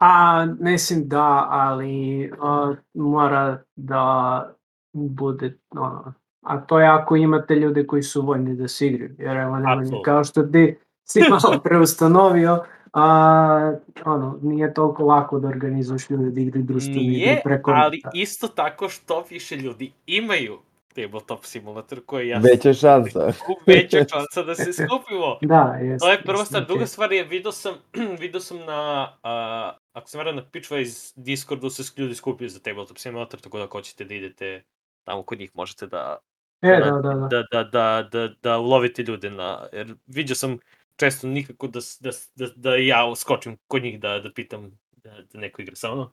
[0.00, 4.54] A, mislim da, ali uh, mora da
[4.92, 9.36] bude, ono, a to je ako imate ljude koji su voljni da se igraju, jer
[9.36, 12.64] evo nema kao što ti si malo preustanovio,
[12.94, 17.70] a, ono, nije toliko lako da organizuješ ljude da igraju društvene igre preko...
[17.70, 20.58] ali isto tako što više ljudi imaju
[20.94, 22.38] tabletop simulator koji ja...
[22.38, 23.32] Veća šansa.
[23.66, 25.38] Veća šansa da se skupimo.
[25.54, 26.00] da, jes.
[26.00, 26.66] To je prva stvar.
[26.66, 27.74] Druga stvar je, vidio sam,
[28.20, 32.98] vidio sam na, uh, ako sam veran na Pitchwise Discordu se ljudi skupio za tabletop
[32.98, 34.62] simulator, tako da ako hoćete da idete
[35.04, 36.16] tamo kod njih možete da
[36.62, 37.28] E, da, da, da.
[37.28, 40.58] Da, da, da, da, da ulovite ljude na, jer vidio sam
[40.96, 45.40] često nikako da, da, da, da ja skočim kod njih da, da pitam da, da
[45.40, 46.08] neko igra sa mnom.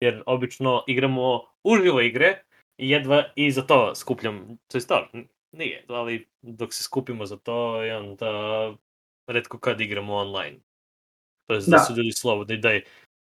[0.00, 2.42] Jer obično igramo uživo igre
[2.78, 4.82] i jedva i za to skupljam, to je
[5.12, 8.30] n- nije, ali dok se skupimo za to i onda
[9.26, 10.58] redko kad igramo online.
[11.46, 11.78] To je da, Da.
[11.78, 12.84] su ljudi slobodni, da, je,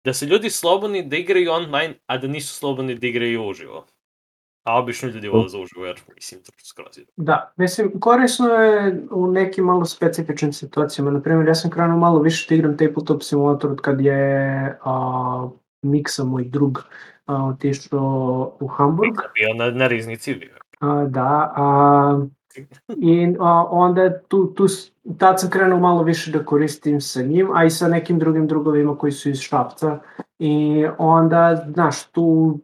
[0.06, 3.88] da su ljudi slobodni da igraju online, a da nisu slobodni da igraju uživo.
[4.66, 7.12] A obično ljudi vole za uživo, jer mislim, to skroz ide.
[7.18, 11.12] Da, mislim, korisno je u nekim malo specifičnim situacijama.
[11.12, 15.50] Naprimjer, ja sam krenuo malo više da igram Tabletop Simulator od kad je a,
[15.82, 16.84] Miksa, moj drug,
[17.26, 19.14] a, otišao u Hamburg.
[19.34, 20.56] Bio na, na riznici bio.
[20.80, 22.26] A, da, a,
[22.98, 24.66] i a, onda tu, tu,
[25.18, 28.98] tad sam krenuo malo više da koristim sa njim, a i sa nekim drugim drugovima
[28.98, 30.00] koji su iz Šapca.
[30.40, 32.60] I onda, znaš, tu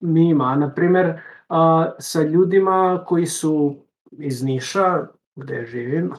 [0.00, 1.20] mi ima, na primer,
[1.52, 3.76] a, sa ljudima koji su
[4.10, 5.06] iz Niša,
[5.36, 6.12] gde živim,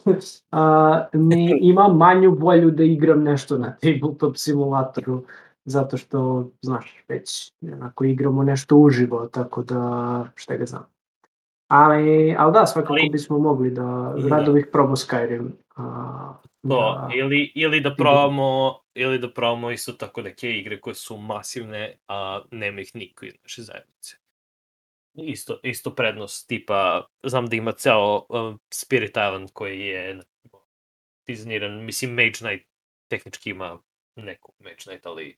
[0.51, 5.23] a, mi imam manju volju da igram nešto na tabletop simulatoru,
[5.65, 10.85] zato što, znaš, već onako igramo nešto uživo, tako da, šta ga znam.
[11.67, 14.27] Ali, ali da, svakako Ali- bismo mogli da, Da.
[14.27, 15.49] rado bih probao Skyrim.
[15.75, 20.95] A, To, da, ili, ili da probamo, ili da probamo isto tako neke igre koje
[20.95, 24.15] su masivne, a nema ih niko iz naše zajednice.
[25.13, 30.19] Isto, isto prednost, tipa, znam da ima ceo uh, Spirit Island koji je
[31.27, 32.67] dizajniran, mislim Mage Knight
[33.07, 33.79] tehnički ima
[34.15, 35.37] neku Mage Knight, ali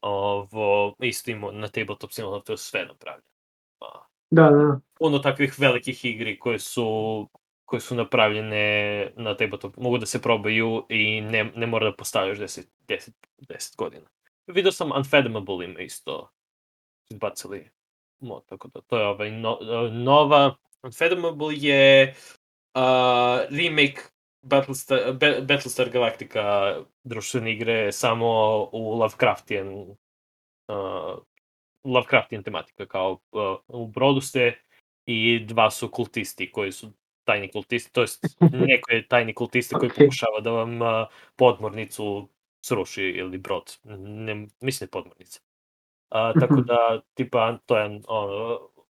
[0.00, 3.30] ovo, isto ima na tabletop simulatoru sve napravljeno.
[3.78, 4.80] Pa, da, da.
[4.98, 7.28] puno takvih velikih igri koje su
[7.64, 12.38] koje su napravljene na tabletop, mogu da se probaju i ne, ne mora da postavljaš
[12.38, 14.06] 10, 10, 10 godina.
[14.46, 16.30] Video sam Unfathomable ima isto
[17.10, 17.70] izbacili
[18.20, 19.58] mod, tako da to je ovaj no,
[19.92, 22.14] nova Unfathomable je
[22.74, 22.82] uh,
[23.50, 24.02] remake
[24.42, 26.74] Battlestar, Be, Battlestar Galactica
[27.04, 28.28] društvene igre samo
[28.72, 31.18] u Lovecraftian uh,
[31.84, 34.60] Lovecraftian tematika, kao uh, u brodu ste
[35.06, 36.92] i dva su kultisti koji su
[37.24, 38.24] tajni kultisti, to jest
[38.68, 40.06] neko je tajni kultista koji Okej.
[40.06, 40.88] pokušava da vam uh,
[41.36, 42.28] podmornicu
[42.64, 45.40] sruši ili brod, ne, mislim je podmornica.
[46.10, 48.02] Uh, tako da, tipa, to je uh,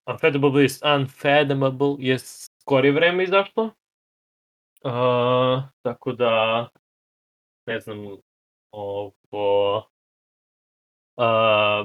[0.07, 3.63] Unfathomable je, Unfathomable je skorije vreme izašlo.
[4.83, 6.67] Uh, tako da,
[7.67, 7.97] ne znam,
[8.71, 9.13] ovo,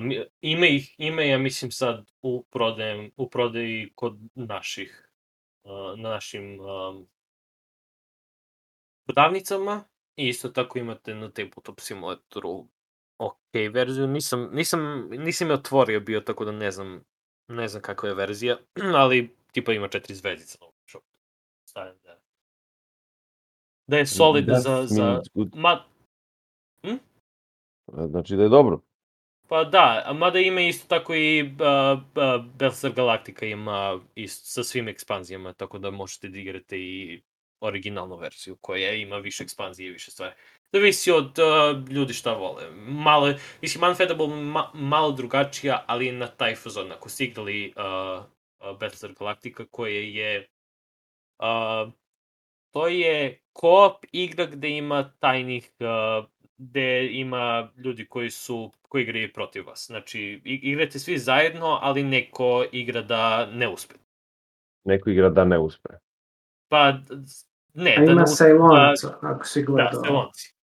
[0.01, 5.11] mi- ima ih, ima ja mislim sad u prodajem, u prodaji kod naših,
[5.65, 7.09] uh, na našim um,
[9.07, 9.85] prodavnicama
[10.17, 12.69] i isto tako imate na tabletop simulatoru
[13.27, 17.05] ok verziju, nisam, nisam, nisam je otvorio bio, tako da ne znam,
[17.49, 18.59] ne znam kakva je verzija,
[19.03, 21.07] ali tipa ima četiri zvezdice na ovom shopu.
[21.69, 22.21] Stavim da,
[23.87, 25.23] da je solid Does za, za,
[25.55, 25.85] ma,
[27.87, 28.81] Znači da je dobro.
[29.49, 34.65] Pa da, a mada ima isto tako i uh, uh, Battlestar Galactica ima isto, sa
[34.65, 37.23] svim ekspanzijama, tako da možete da igrate i
[37.63, 40.35] originalnu verziju koja ima više ekspanzije i više stvari.
[40.73, 42.71] Zavisi od uh, ljudi šta vole.
[42.87, 46.93] Malo, mislim, Unfettable ma, malo drugačija, ali na taj fazon.
[46.93, 48.25] Ako ste igrali uh,
[48.71, 50.47] uh, Battlestar Galactica koje je
[51.39, 51.93] uh,
[52.71, 56.25] to je koop igra gde ima tajnih uh,
[56.57, 59.87] gde ima ljudi koji su koji igraju protiv vas.
[59.87, 63.95] Znači, igrate svi zajedno, ali neko igra da ne uspe.
[64.85, 65.89] Neko igra da ne uspe.
[66.69, 66.99] Pa,
[67.75, 68.37] ne, A da ne ima uspe.
[68.37, 70.03] Sajlonaca, ako si Da, gledao.
[70.05, 70.55] Sajlonci.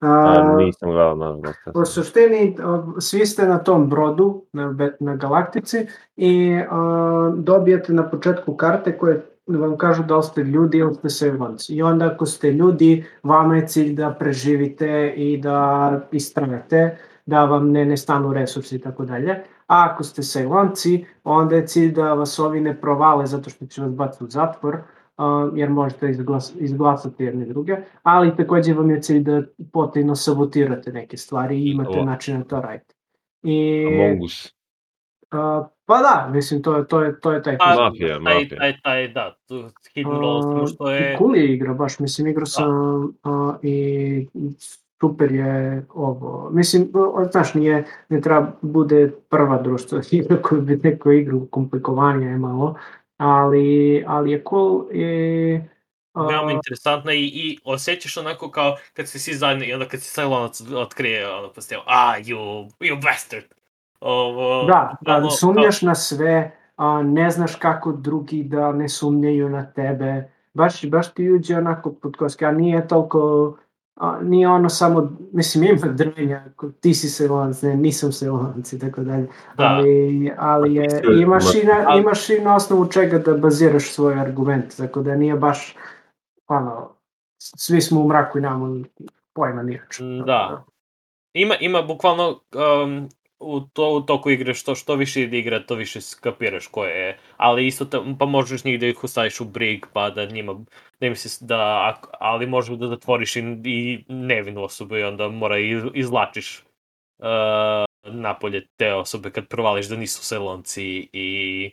[0.00, 1.58] A, A, nisam gledao, nažalost.
[1.74, 2.56] U suštini,
[2.98, 5.86] svi ste na tom brodu, na, na Galaktici,
[6.16, 11.10] i a, dobijate na početku karte koje vam kažu da li ste ljudi ili ste
[11.10, 11.74] Sailonci.
[11.74, 17.70] I onda ako ste ljudi, vama je cilj da preživite i da istrajete, da vam
[17.70, 19.30] ne nestanu resursi i tako dalje.
[19.66, 23.82] A ako ste Sailonci, onda je cilj da vas ovi ne provale zato što će
[23.82, 24.78] vas baciti u zatvor,
[25.54, 29.42] jer možete izglas, izglasati jedne druge, ali takođe vam je cilj da
[29.72, 32.04] potajno sabotirate neke stvari i imate Ovo.
[32.04, 32.94] način da to radite.
[33.42, 34.52] I, Among Us.
[35.30, 37.84] a, pa da, mislim, to je, to je, to je taj Pa, fazon.
[37.84, 38.58] Mafija, taj, mafija.
[38.58, 39.36] taj, taj, da,
[39.94, 41.16] Hidden Roll, samo što je...
[41.18, 42.70] Cool je igra, baš, mislim, igrao sam
[43.22, 44.26] a, i
[45.00, 46.50] super je ovo.
[46.52, 46.88] Mislim,
[47.32, 52.74] znaš, nije, ne treba bude prva društva igra koju bi neko igru komplikovanije je malo,
[53.18, 55.60] ali, ali je cool i...
[56.12, 60.00] a, Veoma interesantna i, i osjećaš onako kao kad se svi zajedno i onda kad
[60.00, 63.44] se Sajlonac otkrije, ono pa ste, ah, you, you bastard.
[64.00, 69.48] Ovo, Da, da, malo- sumnjaš na sve, a, ne znaš kako drugi da ne sumnjaju
[69.48, 73.56] na tebe, baš, baš ti uđe onako pod koske, a nije toliko,
[74.00, 76.44] a, nije ono samo, mislim ima drvenja,
[76.80, 79.64] ti si selonac, ne, nisam selonac i tako dalje, Da.
[79.64, 84.76] ali, ali je, imaš i, na, imaš i na osnovu čega da baziraš svoj argument,
[84.76, 85.76] tako da nije baš,
[86.46, 86.90] ono,
[87.38, 88.84] svi smo u mraku i nemamo
[89.32, 90.24] pojma ni o čemu.
[90.24, 90.64] Da.
[91.32, 92.40] Ima, ima bukvalno
[92.84, 93.08] um,
[93.40, 97.18] u, to, u toku igre što, što više ide igra, to više skapiraš ko je.
[97.36, 100.54] Ali isto ta, pa možeš njih da ih ostaviš u brig, pa da njima,
[101.00, 105.58] da im se, da, ali možeš da zatvoriš i, i nevinu osobu i onda mora
[105.58, 106.64] iz, izlačiš
[107.18, 107.84] uh,
[108.14, 111.70] napolje te osobe kad provališ da nisu selonci i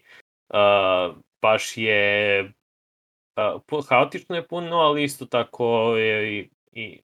[0.50, 2.44] uh, baš je
[3.72, 7.02] uh, haotično je puno, ali isto tako je i, i.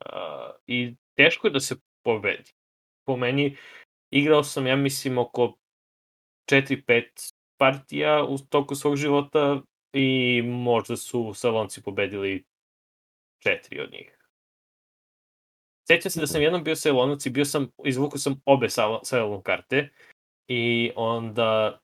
[0.00, 2.59] Uh, I teško je da se pobedi.
[3.04, 3.56] Po meni,
[4.10, 5.58] igrao sam, ja mislim, oko
[6.50, 9.62] 4-5 partija u toku svog života
[9.92, 12.44] i možda su Salonci pobedili
[13.42, 14.16] četiri od njih.
[15.90, 18.68] Sjećam se da sam jednom bio Salonac i bio sam, izvukao sam obe
[19.02, 19.88] Salon karte
[20.48, 21.80] i onda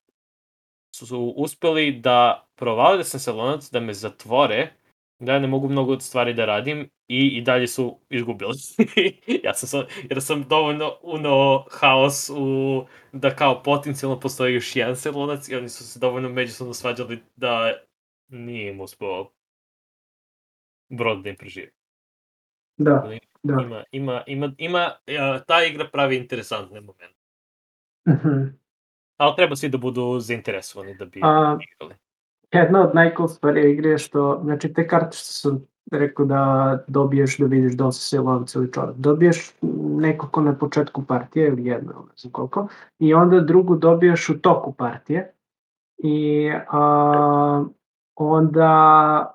[0.96, 4.72] su, su uspeli da provale da sam Salonac, da me zatvore,
[5.18, 8.52] da ne mogu mnogo stvari da radim i, i dalje su izgubili.
[9.44, 14.96] ja sam sam, jer sam dovoljno uno haos u, da kao potencijalno postoji još jedan
[14.96, 17.72] Salonac i oni su se dovoljno međusobno svađali da
[18.28, 19.30] nije im uspeo
[20.88, 21.70] brod da im preživi.
[22.76, 23.08] Da,
[23.42, 23.62] da.
[23.62, 27.20] Ima, ima, ima, ima, ja, ta igra pravi interesantne momente.
[28.08, 28.44] Mhm.
[29.16, 31.94] Ali treba svi da budu zainteresovani da bi A- igrali.
[32.52, 37.38] Jedna od najcool stvari igre je što, znači te karte što sam rekao da dobiješ
[37.38, 38.96] da vidiš da li si silovac ili čovjek.
[38.96, 39.52] Dobiješ
[39.98, 42.68] nekako na početku partije ili jedno, ne znam koliko,
[42.98, 45.32] i onda drugu dobiješ u toku partije
[45.98, 47.64] i a,
[48.14, 48.70] onda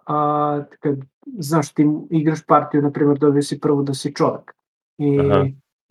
[0.05, 0.95] a, kad
[1.38, 4.53] znaš ti igraš partiju, na primjer dobiješ si prvo da si čovjek
[4.97, 5.45] i Aha.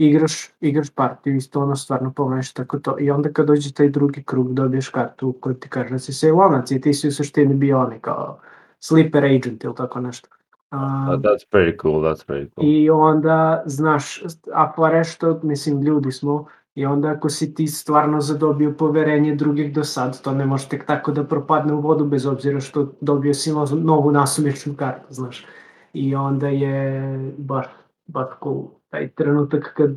[0.07, 4.23] Igraš, igraš partiju isto ono stvarno pomeš tako to i onda kad dođe taj drugi
[4.23, 7.81] krug dobiješ kartu koja ti kaže da si sejlonac i ti si u suštini bio
[7.81, 8.41] onaj kao
[8.79, 10.29] sleeper agent ili tako nešto.
[10.71, 12.69] A, Uh, that's pretty cool, that's pretty cool.
[12.69, 14.23] i onda, znaš,
[14.53, 19.85] ako rešto, mislim, ljudi smo, i onda ako si ti stvarno zadobio poverenje drugih do
[19.85, 23.53] sad, to ne može tek tako da propadne u vodu, bez obzira što dobio si
[23.53, 25.47] novu, novu nasumičnu kartu, znaš.
[25.93, 27.67] I onda je baš,
[28.07, 29.91] baš cool taj trenutak kad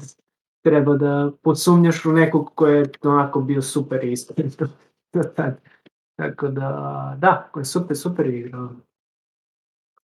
[0.61, 3.99] treba da podsumnjaš u nekog ko je onako bio super
[5.35, 5.59] tad.
[6.15, 6.69] Tako da,
[7.17, 8.69] da, ko je super, super igra.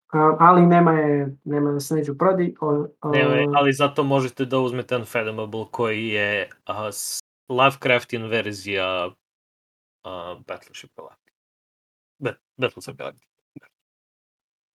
[0.08, 2.54] A, ali nema je, nema da se neđu prodi.
[2.60, 2.68] O,
[3.02, 3.24] o, Ne,
[3.54, 6.50] ali zato možete da uzmete Unfathomable koji je
[6.92, 11.36] s- Lovecraftian verzija uh, Battleship Galactica.
[12.18, 13.28] Bet, Battleship Galactica.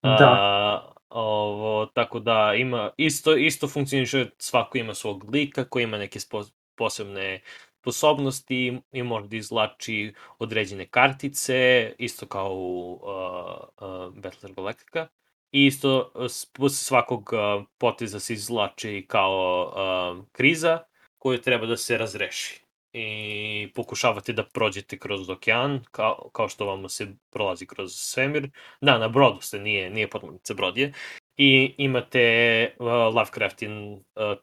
[0.04, 0.94] Da.
[1.14, 6.44] Ovo, tako da ima, isto, isto funkcioniše, svako ima svog lika koji ima neke spo,
[6.76, 7.42] posebne
[7.82, 15.08] sposobnosti i može da izlači određene kartice, isto kao u uh, uh, Battleship Galactica.
[15.52, 16.12] I isto
[16.54, 20.80] posle svakog uh, poteza se izlači kao uh, kriza
[21.18, 22.63] koju treba da se razreši.
[22.94, 28.50] I pokušavate da prođete kroz okean, kao, kao što vam se prolazi kroz svemir.
[28.82, 30.94] Da, na brodu ste, nije, nije podmornica brod je.
[31.38, 34.02] I imate uh, Lovecraftin uh,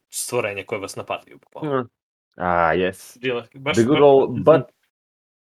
[0.08, 1.36] stvorenje koje vas napadaju.
[1.36, 1.88] Mm.
[2.36, 3.18] Ah, yes.
[3.20, 4.62] Bilo- Baš, The good old, but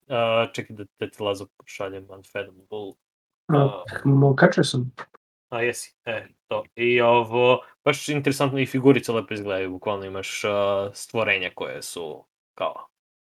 [0.10, 2.94] Uh, čekaj da, da ti Lazo pošaljem Unfathomable.
[4.06, 4.92] mo, kačio sam.
[5.50, 6.64] A jesi, e, to.
[6.76, 10.50] I ovo, baš interesantno i figurice lepo izgledaju, bukvalno imaš uh,
[10.94, 12.26] stvorenja koje su
[12.58, 12.88] kao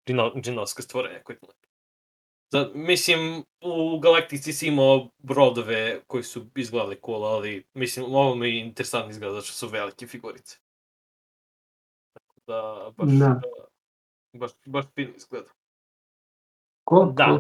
[0.08, 0.66] džino,
[1.24, 1.68] koje su lepe.
[2.52, 8.60] Da, mislim, u Galaktici si imao brodove koji su izgledali cool, ali mislim, ovo mi
[8.60, 10.58] interesantno izgleda zato što su velike figurice.
[12.14, 13.42] Tako da, baš, Da.
[14.34, 15.50] baš, baš fino izgleda.
[16.90, 17.26] Cool, Da.
[17.26, 17.40] cool.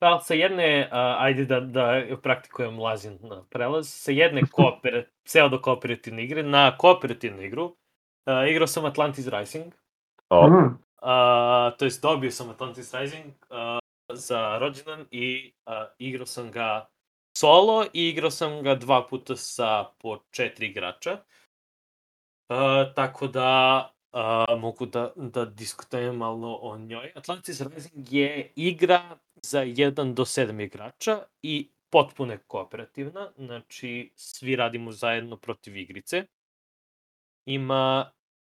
[0.00, 0.92] Da, sa jedne, uh,
[1.22, 7.64] ajde da, da praktikujem lazin na prelaz, sa jedne kooper, pseudo-kooperativne igre na kooperativnu igru,
[7.64, 9.74] uh, igrao sam Atlantis Rising,
[10.28, 10.78] oh, Mm,
[11.78, 13.56] to jest dobio sam Atlantis Rising uh,
[14.12, 16.88] za rođendan i uh, igrao sam ga
[17.38, 21.12] solo i igrao sam ga dva puta sa po četiri igrača.
[22.48, 27.12] Uh, tako da uh, mogu da, da diskutujem malo o njoj.
[27.14, 34.56] Atlantis Rising je igra za 1 do 7 igrača i potpuno je kooperativna, znači svi
[34.56, 36.26] radimo zajedno protiv igrice.
[37.44, 38.10] Ima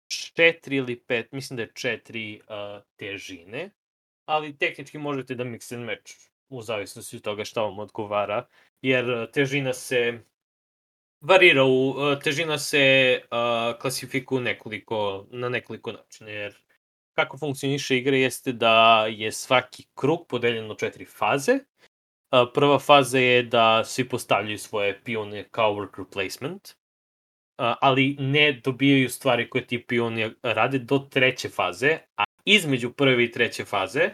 [0.09, 3.69] četiri ili pet, mislim da je četiri uh, težine,
[4.25, 6.13] ali tehnički možete da mix and match
[6.49, 8.47] u zavisnosti od toga šta vam odgovara,
[8.81, 10.19] jer težina se
[11.21, 16.55] varira u, težina se uh, klasifikuje nekoliko, na nekoliko načina, jer
[17.13, 21.59] kako funkcioniše igra jeste da je svaki krug podeljen u četiri faze.
[22.53, 26.75] Prva faza je da svi postavljaju svoje pione kao worker placement,
[27.59, 33.31] ali ne dobijaju stvari koje ti pioni rade do treće faze, a između prve i
[33.31, 34.09] treće faze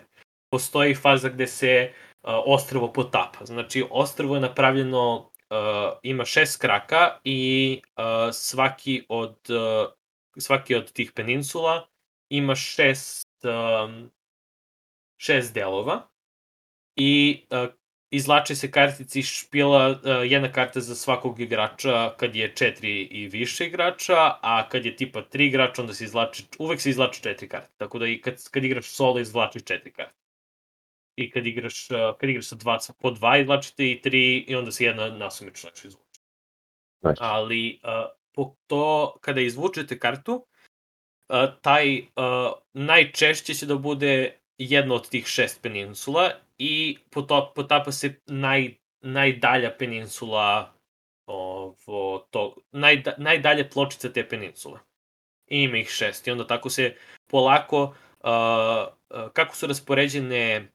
[0.51, 1.93] postoji faza gde se
[2.23, 3.45] ostrvo potapa.
[3.45, 5.31] Znači, ostrvo je napravljeno,
[6.03, 7.81] ima šest kraka i
[8.33, 9.37] svaki od,
[10.37, 11.87] svaki od tih peninsula
[12.29, 13.27] ima šest,
[15.17, 16.07] šest delova
[16.95, 17.43] i
[18.15, 19.97] izlače se kartici špila, uh,
[20.31, 25.21] jedna karta za svakog igrača kad je četiri i više igrača, a kad je tipa
[25.21, 28.63] tri igrača onda se izlače, uvek se izlače četiri karte, tako da i kad, kad
[28.63, 30.19] igraš solo izvlačiš četiri karte.
[31.15, 34.71] I kad igraš, uh, kad igraš sa dva, po dva izvlačite i tri i onda
[34.71, 36.21] se jedna nasumično izvuče.
[37.01, 37.19] Znači.
[37.21, 37.89] Ali uh,
[38.33, 40.45] po to, kada izvučete kartu,
[41.61, 42.05] taj uh,
[42.73, 46.97] najčešće će da bude jedna od tih šest peninsula i
[47.53, 50.75] potapa se naj, najdalja peninsula
[51.25, 54.79] ovo, to, najda, najdalje pločica te peninsule.
[55.47, 56.95] I ima ih šest i onda tako se
[57.27, 60.71] polako uh, kako su raspoređene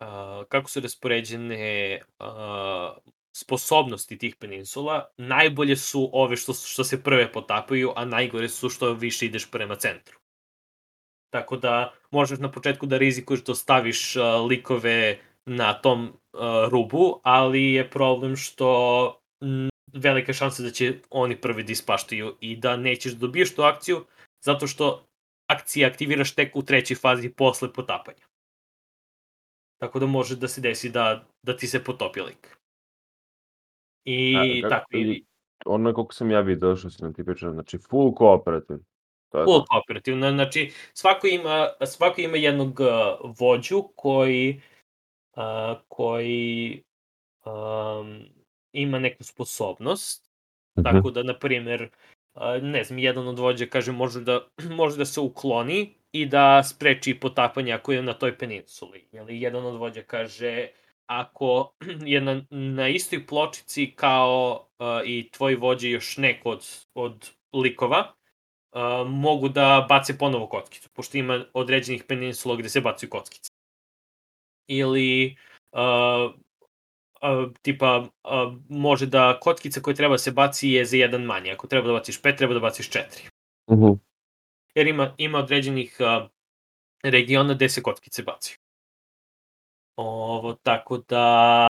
[0.00, 2.96] uh, kako su raspoređene uh,
[3.32, 8.92] sposobnosti tih peninsula, najbolje su ove što, što se prve potapaju, a najgore su što
[8.92, 10.18] više ideš prema centru.
[11.30, 16.40] Tako da možeš na početku da rizikuješ da staviš uh, likove na tom uh,
[16.70, 22.56] rubu, ali je problem što m, velika šansa da će oni prvi da ispaštaju i
[22.56, 24.04] da nećeš da dobiješ tu akciju,
[24.44, 25.04] zato što
[25.46, 28.26] akcije aktiviraš tek u trećoj fazi posle potapanja.
[29.78, 32.58] Tako da može da se desi da, da ti se potopi lik.
[34.04, 35.24] I A, tako i...
[35.66, 38.78] Ono je koliko sam ja vidio što si nam ti pričao, znači full kooperativ.
[39.28, 42.88] To je full kooperativno, znači svako ima, svako ima jednog uh,
[43.38, 44.60] vođu koji
[45.36, 46.82] uh, koji
[47.44, 48.24] um,
[48.72, 50.30] ima neku sposobnost,
[50.76, 50.84] mm -hmm.
[50.84, 51.88] tako da, na primjer,
[52.34, 54.40] uh, ne znam, jedan od vođa kaže može da,
[54.80, 59.08] može da se ukloni i da spreči potapanje ako je na toj peninsuli.
[59.12, 60.68] Ili jedan od vođa kaže
[61.06, 61.72] ako
[62.12, 68.17] je na, na istoj pločici kao uh, i tvoj vođe još neko od, od likova,
[68.72, 73.50] uh, mogu da bace ponovo kockicu, pošto ima određenih peninsula gde se bacaju kockice.
[74.66, 75.36] Ili
[75.72, 76.34] uh,
[77.22, 81.50] uh, tipa uh, može da kockica koja treba da se baci je za jedan manje.
[81.50, 83.22] Ako treba da baciš pet, treba da baciš četiri.
[83.66, 83.84] Uh mhm.
[83.84, 83.98] -huh.
[84.74, 86.28] Jer ima, ima određenih uh,
[87.02, 88.56] regiona gde se kockice bacaju.
[89.96, 91.66] Ovo, tako da...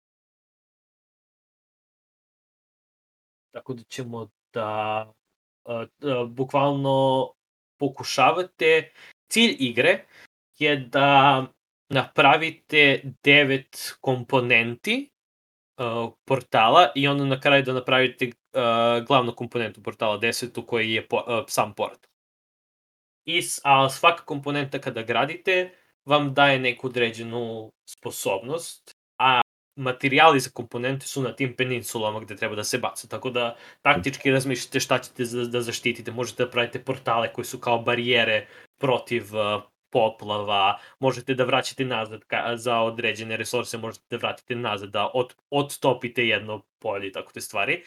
[3.53, 5.13] Tako da ćemo da
[6.29, 7.33] bukvalno
[7.79, 8.93] pokušavate.
[9.29, 10.05] Cilj igre
[10.59, 11.47] je da
[11.89, 15.11] napravite devet komponenti
[15.79, 21.09] uh, portala i onda na kraju da napravite uh, glavnu komponentu portala, desetu koji je
[21.09, 22.11] po, uh, sam portal.
[23.25, 25.71] I a svaka komponenta kada gradite
[26.05, 28.94] vam daje neku određenu sposobnost,
[29.77, 33.09] materijali za komponente su na tim peninsulama gde treba da se baca.
[33.09, 36.13] Tako da taktički razmišljate šta ćete da, da zaštitite.
[36.13, 38.47] Možete da pravite portale koji su kao barijere
[38.79, 39.63] protiv uh,
[39.95, 45.35] poplava, možete da vraćate nazad ka, za određene resurse, možete da vratite nazad, da od,
[45.51, 47.85] odtopite jedno polje i tako te stvari.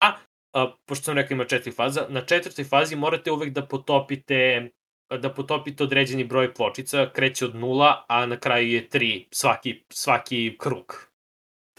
[0.00, 0.12] A,
[0.52, 4.70] a pošto sam rekao ima četiri faza, na četvrtoj fazi morate uvek da potopite
[5.18, 10.56] da potopite određeni broj pločica, kreće od nula, a na kraju je tri svaki, svaki
[10.58, 11.09] krug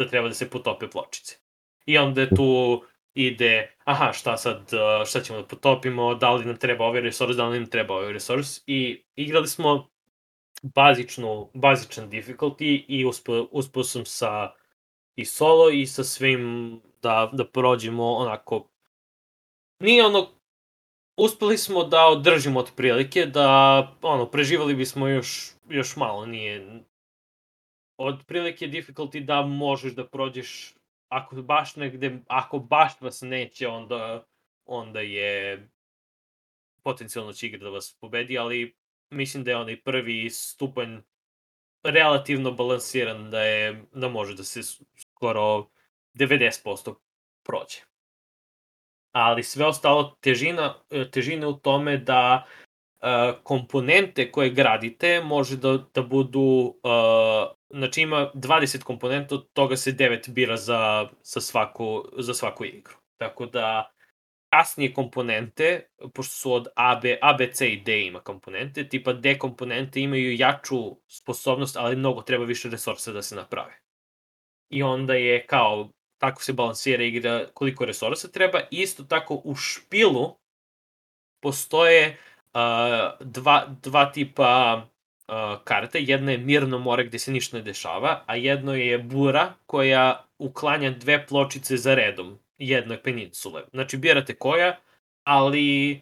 [0.04, 1.36] da treba da se potope pločice.
[1.86, 2.82] I onda tu
[3.14, 4.72] ide, aha, šta sad,
[5.06, 8.14] šta ćemo da potopimo, da li nam treba ovaj resurs, da li nam treba ovaj
[8.14, 9.90] resurs i igrali smo
[10.64, 13.06] bazičnu, bazičan difficulty i
[13.52, 14.52] uspeo sam sa
[15.16, 18.68] i solo i sa svim da, da prođemo onako
[19.80, 20.28] nije ono
[21.18, 26.84] uspeli smo da održimo otprilike, da ono, preživali bismo još, još malo, nije...
[28.02, 30.74] Otprilike difficulty da možeš da prođeš,
[31.10, 34.26] ako baš negde, ako baš vas neće, onda,
[34.66, 35.68] onda je
[36.84, 38.76] potencijalno će igra da vas pobedi, ali
[39.10, 40.98] mislim da je onaj prvi stupanj
[41.84, 44.62] relativno balansiran, da je, da može da se
[44.98, 45.68] skoro
[46.14, 46.96] 90%
[47.44, 47.80] prođe.
[49.12, 50.76] Ali sve ostalo težina,
[51.12, 53.08] težina u tome da uh,
[53.44, 59.92] komponente koje gradite može da, da budu, uh, znači ima 20 komponenta, od toga se
[59.94, 62.94] 9 bira za, za, svaku, za svaku igru.
[63.18, 63.92] Tako da
[64.54, 69.14] kasnije komponente, pošto su od A, B, A, B, C i D ima komponente, tipa
[69.14, 73.82] D komponente imaju jaču sposobnost, ali mnogo treba više resursa da se naprave.
[74.70, 78.60] I onda je kao, tako se balansira igra koliko resursa treba.
[78.72, 80.36] Isto tako u špilu
[81.42, 82.18] postoje
[82.54, 84.82] uh, dva, dva tipa
[85.64, 86.00] karte.
[86.02, 90.90] Jedna je mirno more gde se ništa ne dešava, a jedno je bura koja uklanja
[90.90, 93.64] dve pločice za redom jedne peninsule.
[93.74, 94.78] Znači, birate koja,
[95.24, 96.02] ali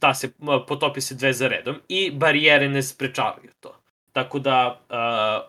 [0.00, 0.32] ta se,
[0.68, 3.82] potopi se dve za redom i barijere ne sprečavaju to.
[4.12, 4.80] Tako da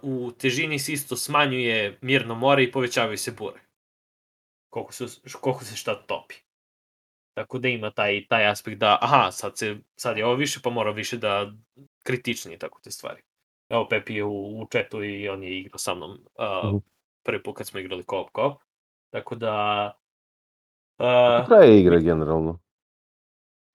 [0.02, 3.60] u težini se isto smanjuje mirno more i povećavaju se bure.
[4.70, 5.06] Koliko se,
[5.42, 6.36] koliko se šta topi.
[7.34, 10.70] Tako da ima taj, taj aspekt da, aha, sad, se, sad je ovo više, pa
[10.70, 11.54] mora više da
[12.08, 13.22] kritičnije tako te stvari.
[13.70, 16.82] Evo, Pepi je u, u četu i on je igrao sa mnom uh,
[17.26, 18.62] prvi put kad smo igrali co-op co-op.
[19.10, 19.92] Tako da...
[21.00, 22.60] Uh, traje igra generalno?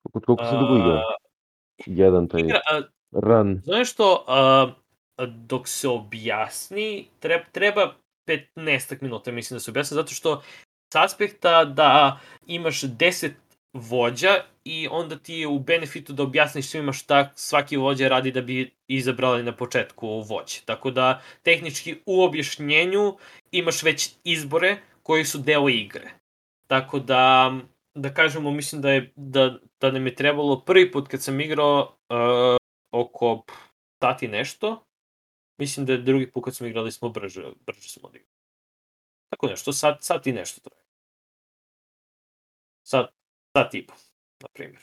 [0.03, 1.03] Koliko, koliko se dugo igra?
[1.87, 2.85] Jedan taj igra, uh,
[3.23, 3.61] run.
[3.65, 7.95] Znaš što, uh, dok se objasni, treba, treba
[8.29, 10.43] 15 minuta, mislim da se objasni, zato što
[10.93, 13.31] s aspekta da imaš 10
[13.73, 18.41] vođa i onda ti je u benefitu da objasniš svima šta svaki vođa radi da
[18.43, 20.61] bi izabrali na početku vođe.
[20.65, 23.17] Tako da tehnički u objašnjenju
[23.51, 26.11] imaš već izbore koji su deo igre.
[26.67, 27.53] Tako da,
[27.95, 31.97] da kažemo, mislim da, je, da, da nam je trebalo prvi put kad sam igrao
[32.09, 32.57] uh,
[32.91, 33.45] oko
[34.03, 34.85] sati nešto,
[35.59, 38.33] mislim da je drugi put kad smo igrali smo brže, brže smo odigrali.
[39.31, 40.83] Tako nešto, sat, sat i nešto traje.
[42.83, 43.11] Sat,
[43.57, 43.95] sat i po,
[44.43, 44.83] na primjer.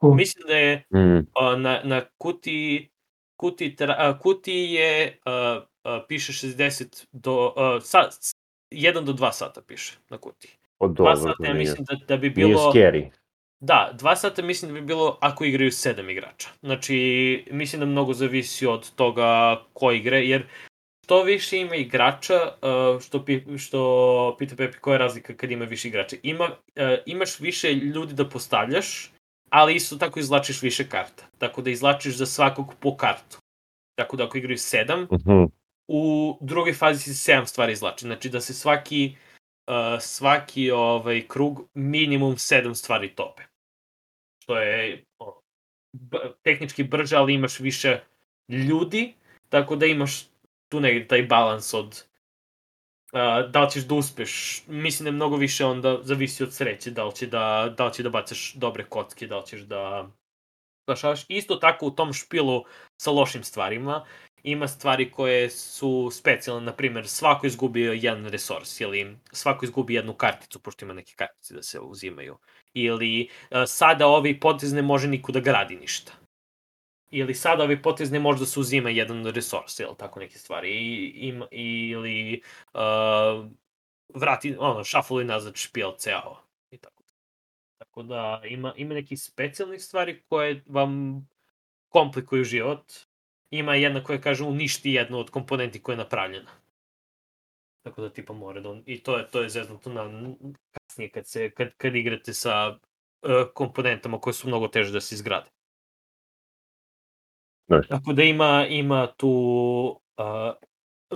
[0.00, 0.14] Cool.
[0.14, 1.18] Mislim da je mm.
[1.18, 2.88] uh, na, na kuti,
[3.36, 8.14] kuti, tra, uh, kuti je, uh, uh, piše 60 do, uh, sat,
[8.70, 10.58] 1 do 2 sata piše na kuti.
[10.78, 12.48] Od dva sata ja mislim da, da bi bilo...
[12.48, 13.10] Nije scary.
[13.60, 16.48] Da, dva sata mislim da bi bilo ako igraju sedam igrača.
[16.60, 20.46] Znači, mislim da mnogo zavisi od toga ko igre, jer
[21.08, 25.64] što više ima igrača, uh, što, pi, što pita Pepi koja je razlika kad ima
[25.64, 26.16] više igrača.
[26.22, 26.52] Ima, uh,
[27.06, 29.12] imaš više ljudi da postavljaš,
[29.50, 31.24] ali isto tako izlačiš više karta.
[31.38, 33.38] Tako da izlačiš za svakog po kartu.
[33.98, 35.30] Tako da ako igraju sedam, uh mhm.
[35.30, 35.48] -huh.
[35.88, 38.04] u drugoj fazi se sedam stvari izlači.
[38.04, 39.16] Znači da se svaki
[39.66, 43.42] uh, svaki ovaj krug minimum sedam stvari tope.
[44.42, 45.04] Što je
[46.42, 48.00] tehnički brže, ali imaš više
[48.48, 49.14] ljudi,
[49.48, 50.28] tako da imaš
[50.68, 52.04] tu negdje taj balans od
[53.12, 54.62] uh, da li ćeš da uspeš.
[54.66, 57.94] Mislim da je mnogo više onda zavisi od sreće, da li, će da, da li
[57.94, 60.08] će da bacaš dobre kocke, da li ćeš da
[60.82, 61.24] spašavaš.
[61.28, 62.64] Isto tako u tom špilu
[62.96, 64.04] sa lošim stvarima
[64.42, 70.14] ima stvari koje su specijalne, na primjer, svako izgubio jedan resurs ili svako izgubi jednu
[70.14, 72.38] karticu, pošto ima neke kartice da se uzimaju.
[72.74, 73.28] Ili
[73.66, 76.12] sada ovi potez ne može niko da gradi ništa.
[77.10, 80.70] Ili sada ovi potez ne može da se uzima jedan resurs, ili tako neke stvari.
[80.70, 82.42] I, im, ili
[82.74, 83.46] uh,
[84.14, 86.36] vrati, ono, šafuli nazad špijel ceo.
[86.70, 87.02] I tako.
[87.78, 91.22] Tako da ima, ima neki specijalnih stvari koje vam
[91.88, 92.92] komplikuju život,
[93.50, 96.50] ima jedna koja kaže uništi jednu od komponenti koja je napravljena.
[97.82, 100.34] Tako da tipa mora da on, i to je to je zeznuto na
[100.72, 102.78] kasnije kad se kad kad igrate sa
[103.22, 105.50] uh, komponentama koje su mnogo teže da se izgrade.
[107.68, 107.80] Ne.
[107.88, 109.30] Tako da ima ima tu
[110.18, 110.52] uh,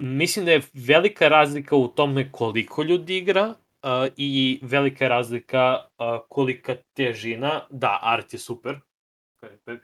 [0.02, 6.20] mislim da je velika razlika u tome koliko ljudi igra uh, i velika razlika uh,
[6.28, 7.60] kolika težina.
[7.70, 8.80] Da, art je super.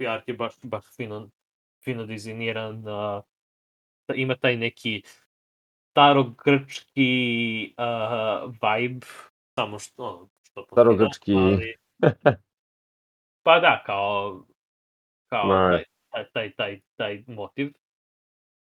[0.09, 1.29] Art je baš, baš fino
[1.85, 3.23] fino dizajniran, da
[4.15, 5.03] ima taj neki
[5.91, 9.07] starogrčki uh, vibe,
[9.55, 11.35] samo što, što starogrčki...
[11.35, 11.75] Ali,
[13.45, 14.45] pa da, kao,
[15.29, 15.85] kao taj, taj,
[16.33, 17.73] taj, taj, taj motiv.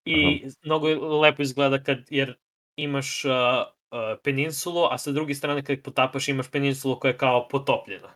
[0.06, 0.54] I Aha.
[0.64, 0.88] mnogo
[1.20, 2.38] lepo izgleda kad, jer
[2.76, 7.48] imaš uh, uh, peninsulu, a sa druge strane kad potapaš imaš peninsulu koja je kao
[7.48, 8.14] potopljena.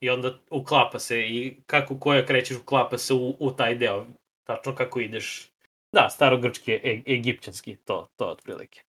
[0.00, 4.06] I onda uklapa se i kako koja krećeš uklapa se u, u taj deo
[4.46, 5.50] tačno kako ideš.
[5.92, 8.82] Da, starogrčki, e, egipćanski, to, to otprilike.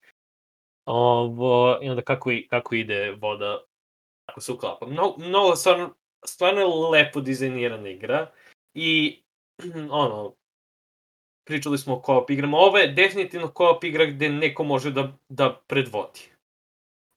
[0.85, 3.59] Ovo, I onda kako, i, kako ide voda,
[4.25, 4.85] kako se uklapa.
[4.85, 5.95] Mnogo, mnogo stvarno,
[6.25, 8.31] stvarno je lepo dizajnirana igra
[8.73, 9.21] i
[9.91, 10.35] ono,
[11.47, 12.57] pričali smo o co-op igrama.
[12.57, 16.29] Ovo je definitivno co-op igra gde neko može da, da predvodi.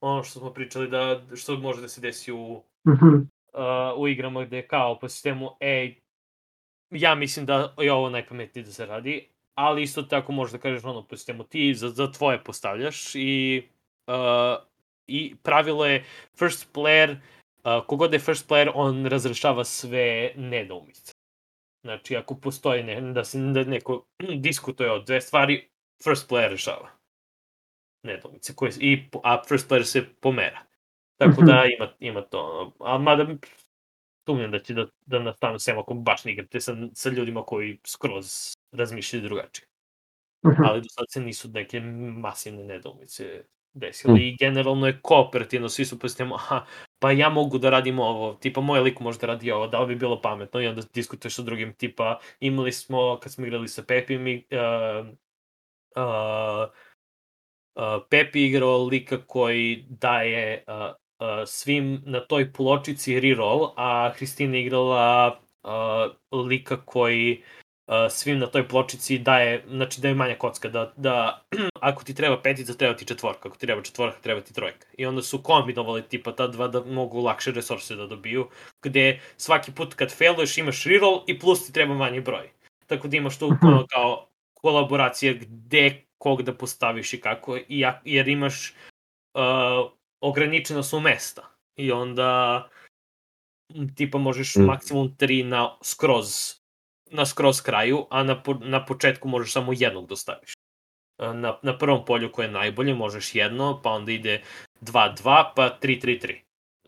[0.00, 3.26] Ono što smo pričali da, što može da se desi u, mm -hmm.
[3.94, 6.00] uh, u igrama gde kao po sistemu, ej,
[6.90, 10.84] ja mislim da je ovo najpametnije da se radi, ali isto tako možeš da kažeš
[10.84, 13.62] ono po sistemu ti za, za tvoje postavljaš i
[14.06, 14.68] uh,
[15.08, 16.04] i pravilo je
[16.38, 17.16] first player
[17.64, 21.17] uh, kogod je first player on razrešava sve nedoumice.
[21.82, 24.06] Znači ako postoji ne, da se da neko
[24.46, 25.68] diskutuje o dve stvari,
[26.04, 26.90] first player rešava
[28.02, 30.60] nedoumice koje i a first player se pomera.
[31.16, 32.72] Tako da ima ima to.
[32.80, 33.26] A mada
[34.28, 37.78] sumnjam da će da, da nastanu sem ako baš ne igrate sa, sa ljudima koji
[37.86, 39.68] skroz razmišljaju drugačije.
[40.42, 45.98] Ali do sad se nisu neke masivne nedoumice desile i generalno je kooperativno, svi su
[45.98, 46.66] postimo, aha,
[46.98, 49.86] pa ja mogu da radim ovo, tipa moj lik može da radi ovo, da li
[49.86, 53.82] bi bilo pametno i onda diskutuješ sa drugim, tipa imali smo, kad smo igrali sa
[53.82, 55.06] Pepi, mi, uh,
[55.96, 56.68] uh,
[57.74, 64.58] uh, Pepi igrao lika koji daje uh, uh, svim na toj pločici reroll, a Hristina
[64.58, 67.57] igrala uh, lika koji uh,
[68.10, 71.42] svim na toj pločici daje, znači daje manja kocka, da, da
[71.80, 74.86] ako ti treba petica, treba ti četvorka, ako ti treba četvorka, treba ti trojka.
[74.98, 78.48] I onda su kombinovali tipa ta dva da mogu lakše resurse da dobiju,
[78.82, 82.50] gde svaki put kad failuješ imaš reroll i plus ti treba manji broj.
[82.86, 83.52] Tako da imaš tu
[83.90, 87.58] kao kolaboracije gde kog da postaviš i kako,
[88.04, 88.74] jer imaš
[89.34, 89.90] uh,
[90.20, 91.48] ograničena su mesta.
[91.76, 92.68] I onda
[93.96, 94.62] tipa možeš mm.
[94.62, 96.58] maksimum 3 na skroz
[97.10, 100.08] na skroz kraju, a na, po, na početku možeš samo jednog.
[100.08, 100.14] Da
[101.32, 104.42] na, na prvom polju koje je najbolje možeš jedno, pa onda ide
[104.80, 106.36] 2-2, pa 3-3-3.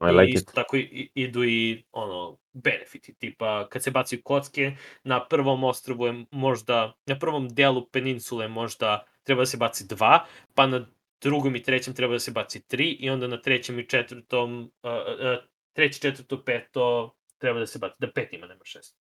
[0.00, 0.54] I like isto it.
[0.54, 6.24] tako i, idu i ono, benefiti, tipa kad se baci kocke, na prvom ostrovu je
[6.30, 10.18] možda, na prvom delu peninsule možda treba da se baci 2,
[10.54, 10.86] pa na
[11.20, 14.90] drugom i trećem treba da se baci 3 i onda na trećem i četvrtom, uh,
[14.90, 18.96] uh, treći, četvrto, peto treba da se baci, da pet ima, nema šest.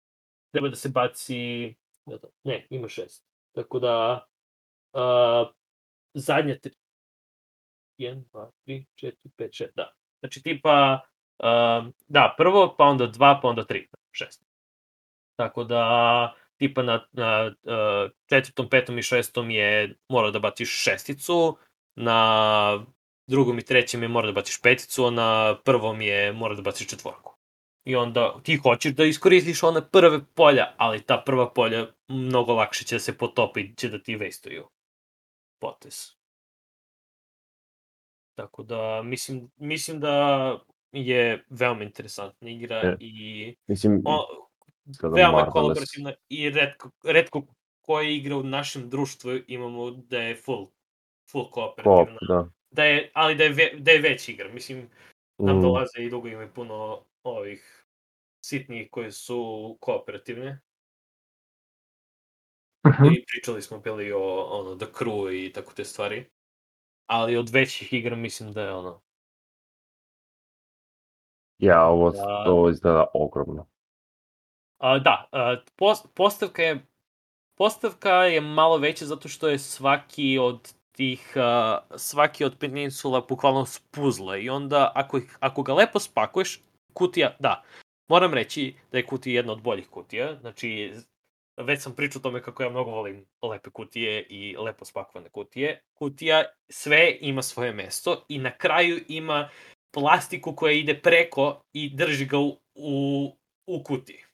[0.55, 1.75] Treba da se baci,
[2.45, 3.25] ne, ima šest.
[3.55, 4.27] Tako da,
[4.93, 5.49] uh,
[6.15, 6.73] zadnja tri,
[7.99, 9.93] 1, 2, 3, 4, 5, 6, da.
[10.21, 11.01] Znači tipa,
[11.39, 14.41] uh, da, prvo, pa onda 2, pa onda 3, 6.
[15.37, 21.59] Tako da, tipa na, na uh, četvrtom, petom i šestom je mora da baciš šesticu,
[21.97, 22.87] na
[23.27, 26.89] drugom i trećem je mora da baciš peticu, a na prvom je mora da baciš
[26.89, 27.34] četvorku.
[27.85, 32.85] I onda ti hoćeš da iskoristiš one prve polja, ali ta prva polja mnogo lakše
[32.85, 34.69] će da se potopi i će da ti vestuju
[35.61, 36.17] potes.
[38.35, 40.59] Tako da, mislim, mislim da
[40.93, 44.49] je veoma interesantna igra e, i mislim, o,
[45.03, 47.43] veoma kolaborativna i redko, redko
[47.81, 50.67] koje igre u našem društvu imamo da je full
[51.31, 52.19] full kooperativna.
[52.19, 52.51] Koop, da.
[52.71, 54.53] da je, ali da je, ve, da je već igra.
[54.53, 54.91] Mislim,
[55.39, 55.63] nam mm.
[55.63, 57.87] dolaze i dugo ima puno ovih
[58.45, 60.61] sitnih koje su kooperativne.
[62.87, 63.03] Uh mhm.
[63.03, 63.19] -huh.
[63.19, 66.31] I pričali smo bili o ono, The Crew i tako te stvari.
[67.07, 69.01] Ali od većih igra mislim da je ono...
[71.59, 73.67] Ja, ovo, da, ovo izgleda ogromno.
[74.79, 76.87] A, da, a, post, postavka je
[77.55, 83.67] postavka je malo veća zato što je svaki od tih, uh, svaki od peninsula bukvalno
[83.67, 86.61] spuzle i onda ako, ih, ako ga lepo spakuješ,
[86.95, 87.63] kutija, da,
[88.09, 90.93] moram reći da je kutija jedna od boljih kutija, znači
[91.57, 95.81] već sam pričao o tome kako ja mnogo volim lepe kutije i lepo spakovane kutije.
[95.95, 99.51] Kutija sve ima svoje mesto i na kraju ima
[99.95, 104.25] plastiku koja ide preko i drži ga u, u, u kutiji.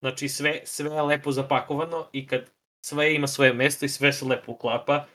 [0.00, 2.50] Znači sve, sve je lepo zapakovano i kad
[2.86, 5.06] sve ima svoje mesto i sve se lepo uklapa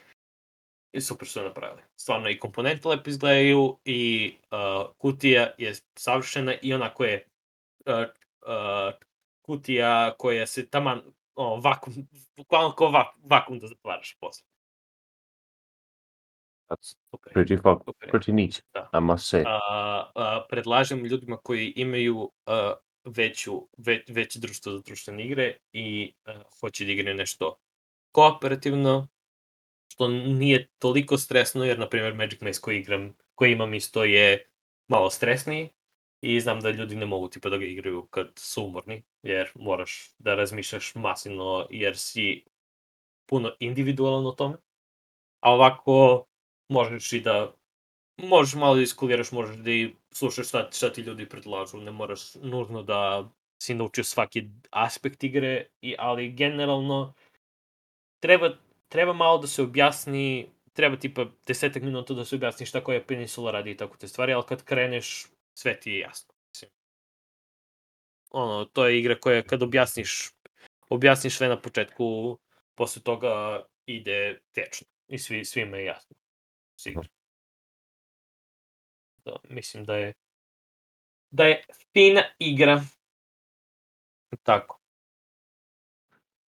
[0.92, 1.82] i super su napravili.
[1.96, 7.28] Stvarno i komponente lepo izgledaju i uh, kutija je savršena i onako je
[7.86, 8.94] uh, uh,
[9.42, 11.02] kutija koja se taman
[11.36, 11.94] o, vakum,
[12.38, 14.46] bukvalno kao vak, vakum da zatvaraš posle.
[16.70, 17.34] That's super.
[17.34, 18.10] pretty, fuck, super.
[18.10, 18.90] pretty neat, da.
[18.94, 19.42] I must say.
[19.42, 22.32] Uh, uh, predlažem ljudima koji imaju uh,
[23.06, 27.58] veću, ve, veće društvo za društvene igre i uh, hoće da igraju nešto
[28.12, 29.08] kooperativno,
[29.92, 34.46] što nije toliko stresno, jer, na primjer, Magic Maze koji igram, koji imam isto je
[34.88, 35.70] malo stresniji
[36.22, 40.12] i znam da ljudi ne mogu tipa da ga igraju kad su umorni, jer moraš
[40.20, 42.44] da razmišljaš masivno, jer si
[43.26, 44.58] puno individualan o tome.
[45.40, 46.26] A ovako
[46.70, 47.54] možeš i da
[48.18, 52.36] možeš malo da iskuliraš, možeš da i slušaš šta, šta ti ljudi predlažu, ne moraš
[52.36, 53.30] nužno da
[53.62, 57.14] si naučio svaki aspekt igre, i, ali generalno
[58.20, 58.58] treba,
[58.90, 63.52] treba malo da se objasni, treba tipa desetak minuta da se objasni šta koja peninsula
[63.52, 66.34] radi i tako te stvari, ali kad kreneš, sve ti je jasno.
[68.32, 70.30] ono, to je igra koja kad objasniš,
[70.90, 72.38] objasniš sve na početku,
[72.76, 74.88] posle toga ide tečno.
[75.08, 76.16] I svi, svima je jasno.
[76.76, 77.10] Sigurno.
[79.26, 80.14] Da, mislim da je
[81.32, 81.64] da je
[81.94, 82.82] fina igra.
[84.44, 84.80] Tako.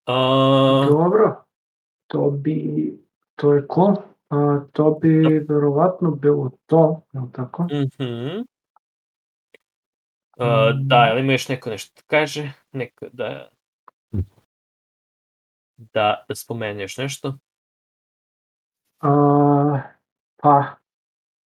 [0.05, 1.43] A, Dobro,
[2.11, 2.91] to bi,
[3.35, 3.95] to je ko?
[4.29, 7.63] A, to bi verovatno bilo to, je li tako?
[7.63, 8.41] mhm.
[10.37, 12.51] A, da, ili ima još neko nešto da kaže?
[12.71, 13.49] Neko da...
[15.77, 17.37] Da, da spomene još nešto?
[18.99, 19.81] A,
[20.35, 20.65] pa,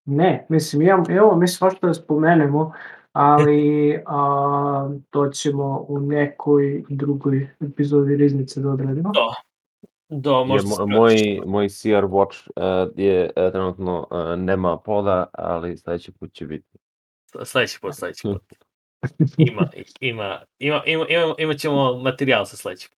[0.06, 2.74] ne, mislim, imamo, imamo mi svašta da spomenemo,
[3.14, 9.12] ali a, to ćemo u nekoj drugoj epizodi Riznice da odradimo.
[9.12, 9.45] Da.
[10.10, 15.78] Da, Je, možda moj, moj CR Watch uh, je uh, trenutno uh, nema poda, ali
[15.78, 16.78] sledeći put će biti.
[17.44, 18.44] Sledeći put, sledeći put.
[19.38, 19.70] Ima,
[20.00, 22.92] ima, ima, ima, ima, imat ćemo materijal sa sledećim.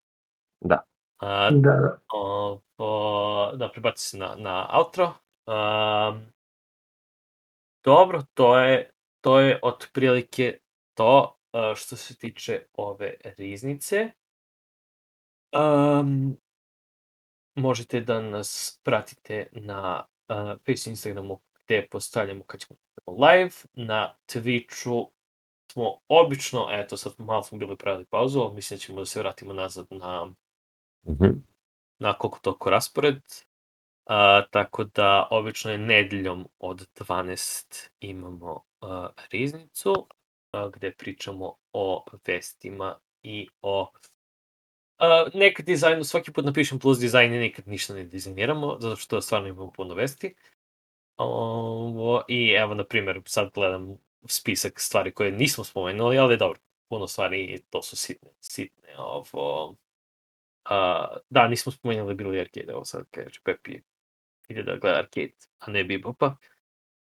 [0.60, 0.82] Da.
[1.18, 1.98] A, Da, da.
[2.12, 5.12] o, o, da, prebaci se na, na outro.
[5.46, 6.26] Um,
[7.84, 10.58] dobro, to je, to je otprilike
[10.94, 14.10] to uh, što se tiče ove riznice.
[15.52, 16.36] Um,
[17.56, 25.08] možete da nas pratite na uh, Face Instagramu gde postavljamo kad ćemo live, na Twitchu
[25.72, 29.20] smo obično, eto sad malo smo bili pravili pauzu, ali mislim da ćemo da se
[29.20, 30.30] vratimo nazad na
[31.08, 31.30] Mhm.
[31.98, 33.22] na koliko toliko raspored.
[34.06, 40.06] A, tako da, obično je nedeljom od 12 imamo a, riznicu,
[40.52, 43.90] a, gde pričamo o vestima i o
[44.98, 49.20] a, nekad dizajnu, svaki put napišem plus dizajn i nikad ništa ne dizajniramo, zato što
[49.20, 50.35] stvarno imamo puno vesti.
[51.16, 53.98] Ovo, I evo, na primjer, sad gledam
[54.28, 59.77] spisak stvari koje nismo spomenuli, ali dobro, puno stvari, to su sitne, sitne, ovo,
[60.64, 63.81] A, da, nismo spomenuli Billy Arcade, evo sad kaže Pepi
[64.48, 66.36] ide da gleda Arcade, a ne Bebopa.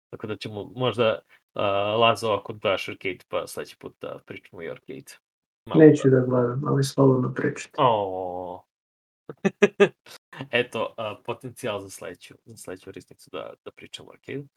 [0.10, 1.20] Tako da ćemo možda
[1.54, 1.62] uh,
[2.00, 5.25] Lazo ako gledaš Arcade, pa sledeći put da pričamo i Arcade.
[5.66, 7.76] Malo Neću da gledam, ali slobodno pričati.
[7.78, 8.64] O.
[10.52, 14.48] Eto, a, potencijal za sledeću, za sledeću risnicu da, da pričamo o Arcade.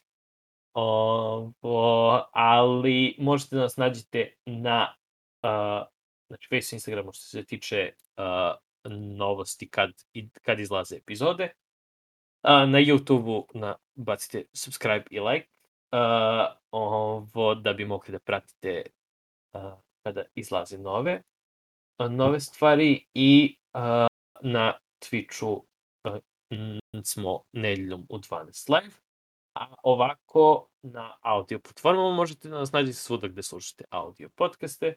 [0.74, 4.94] O, o, ali možete da nas nađete na
[5.42, 5.86] uh,
[6.26, 8.24] znači Face Instagramu što se tiče uh,
[9.16, 9.90] novosti kad,
[10.42, 11.52] kad izlaze epizode.
[12.42, 15.48] A, na YouTube-u na, bacite subscribe i like
[15.90, 18.82] a, ovo, da bi mogli da pratite
[19.52, 21.22] a, kada izlaze nove
[21.98, 24.06] a, nove stvari i a,
[24.42, 25.62] na Twitchu
[26.04, 26.18] a,
[26.50, 28.94] m, smo nedeljom u 12 live.
[29.54, 34.94] A ovako na audio platformama možete da nas nađete svuda gde slušate audio podcaste.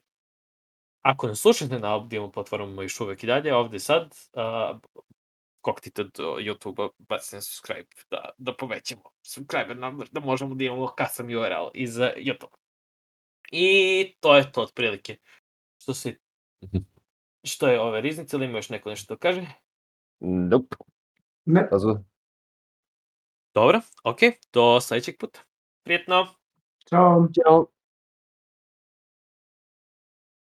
[1.01, 4.79] Ako ne slušate na audio platformama još uvek i dalje, ovde sad, uh,
[5.61, 10.93] koktite do YouTube-a, bacite na subscribe, da, da povećamo subscriber number, da možemo da imamo
[11.01, 12.55] custom URL iz uh, YouTube.
[13.51, 15.17] I to je to otprilike.
[15.81, 16.15] Što se
[16.63, 16.77] Mhm.
[17.43, 19.45] što je ove riznice, ili ima još neko nešto da kaže?
[20.19, 20.75] Nope.
[21.45, 21.97] Ne, Pazu.
[23.53, 24.17] Dobro, ok,
[24.53, 25.39] do sledećeg puta.
[25.83, 26.27] Prijetno!
[26.89, 27.27] čao.
[27.35, 27.65] Ćao.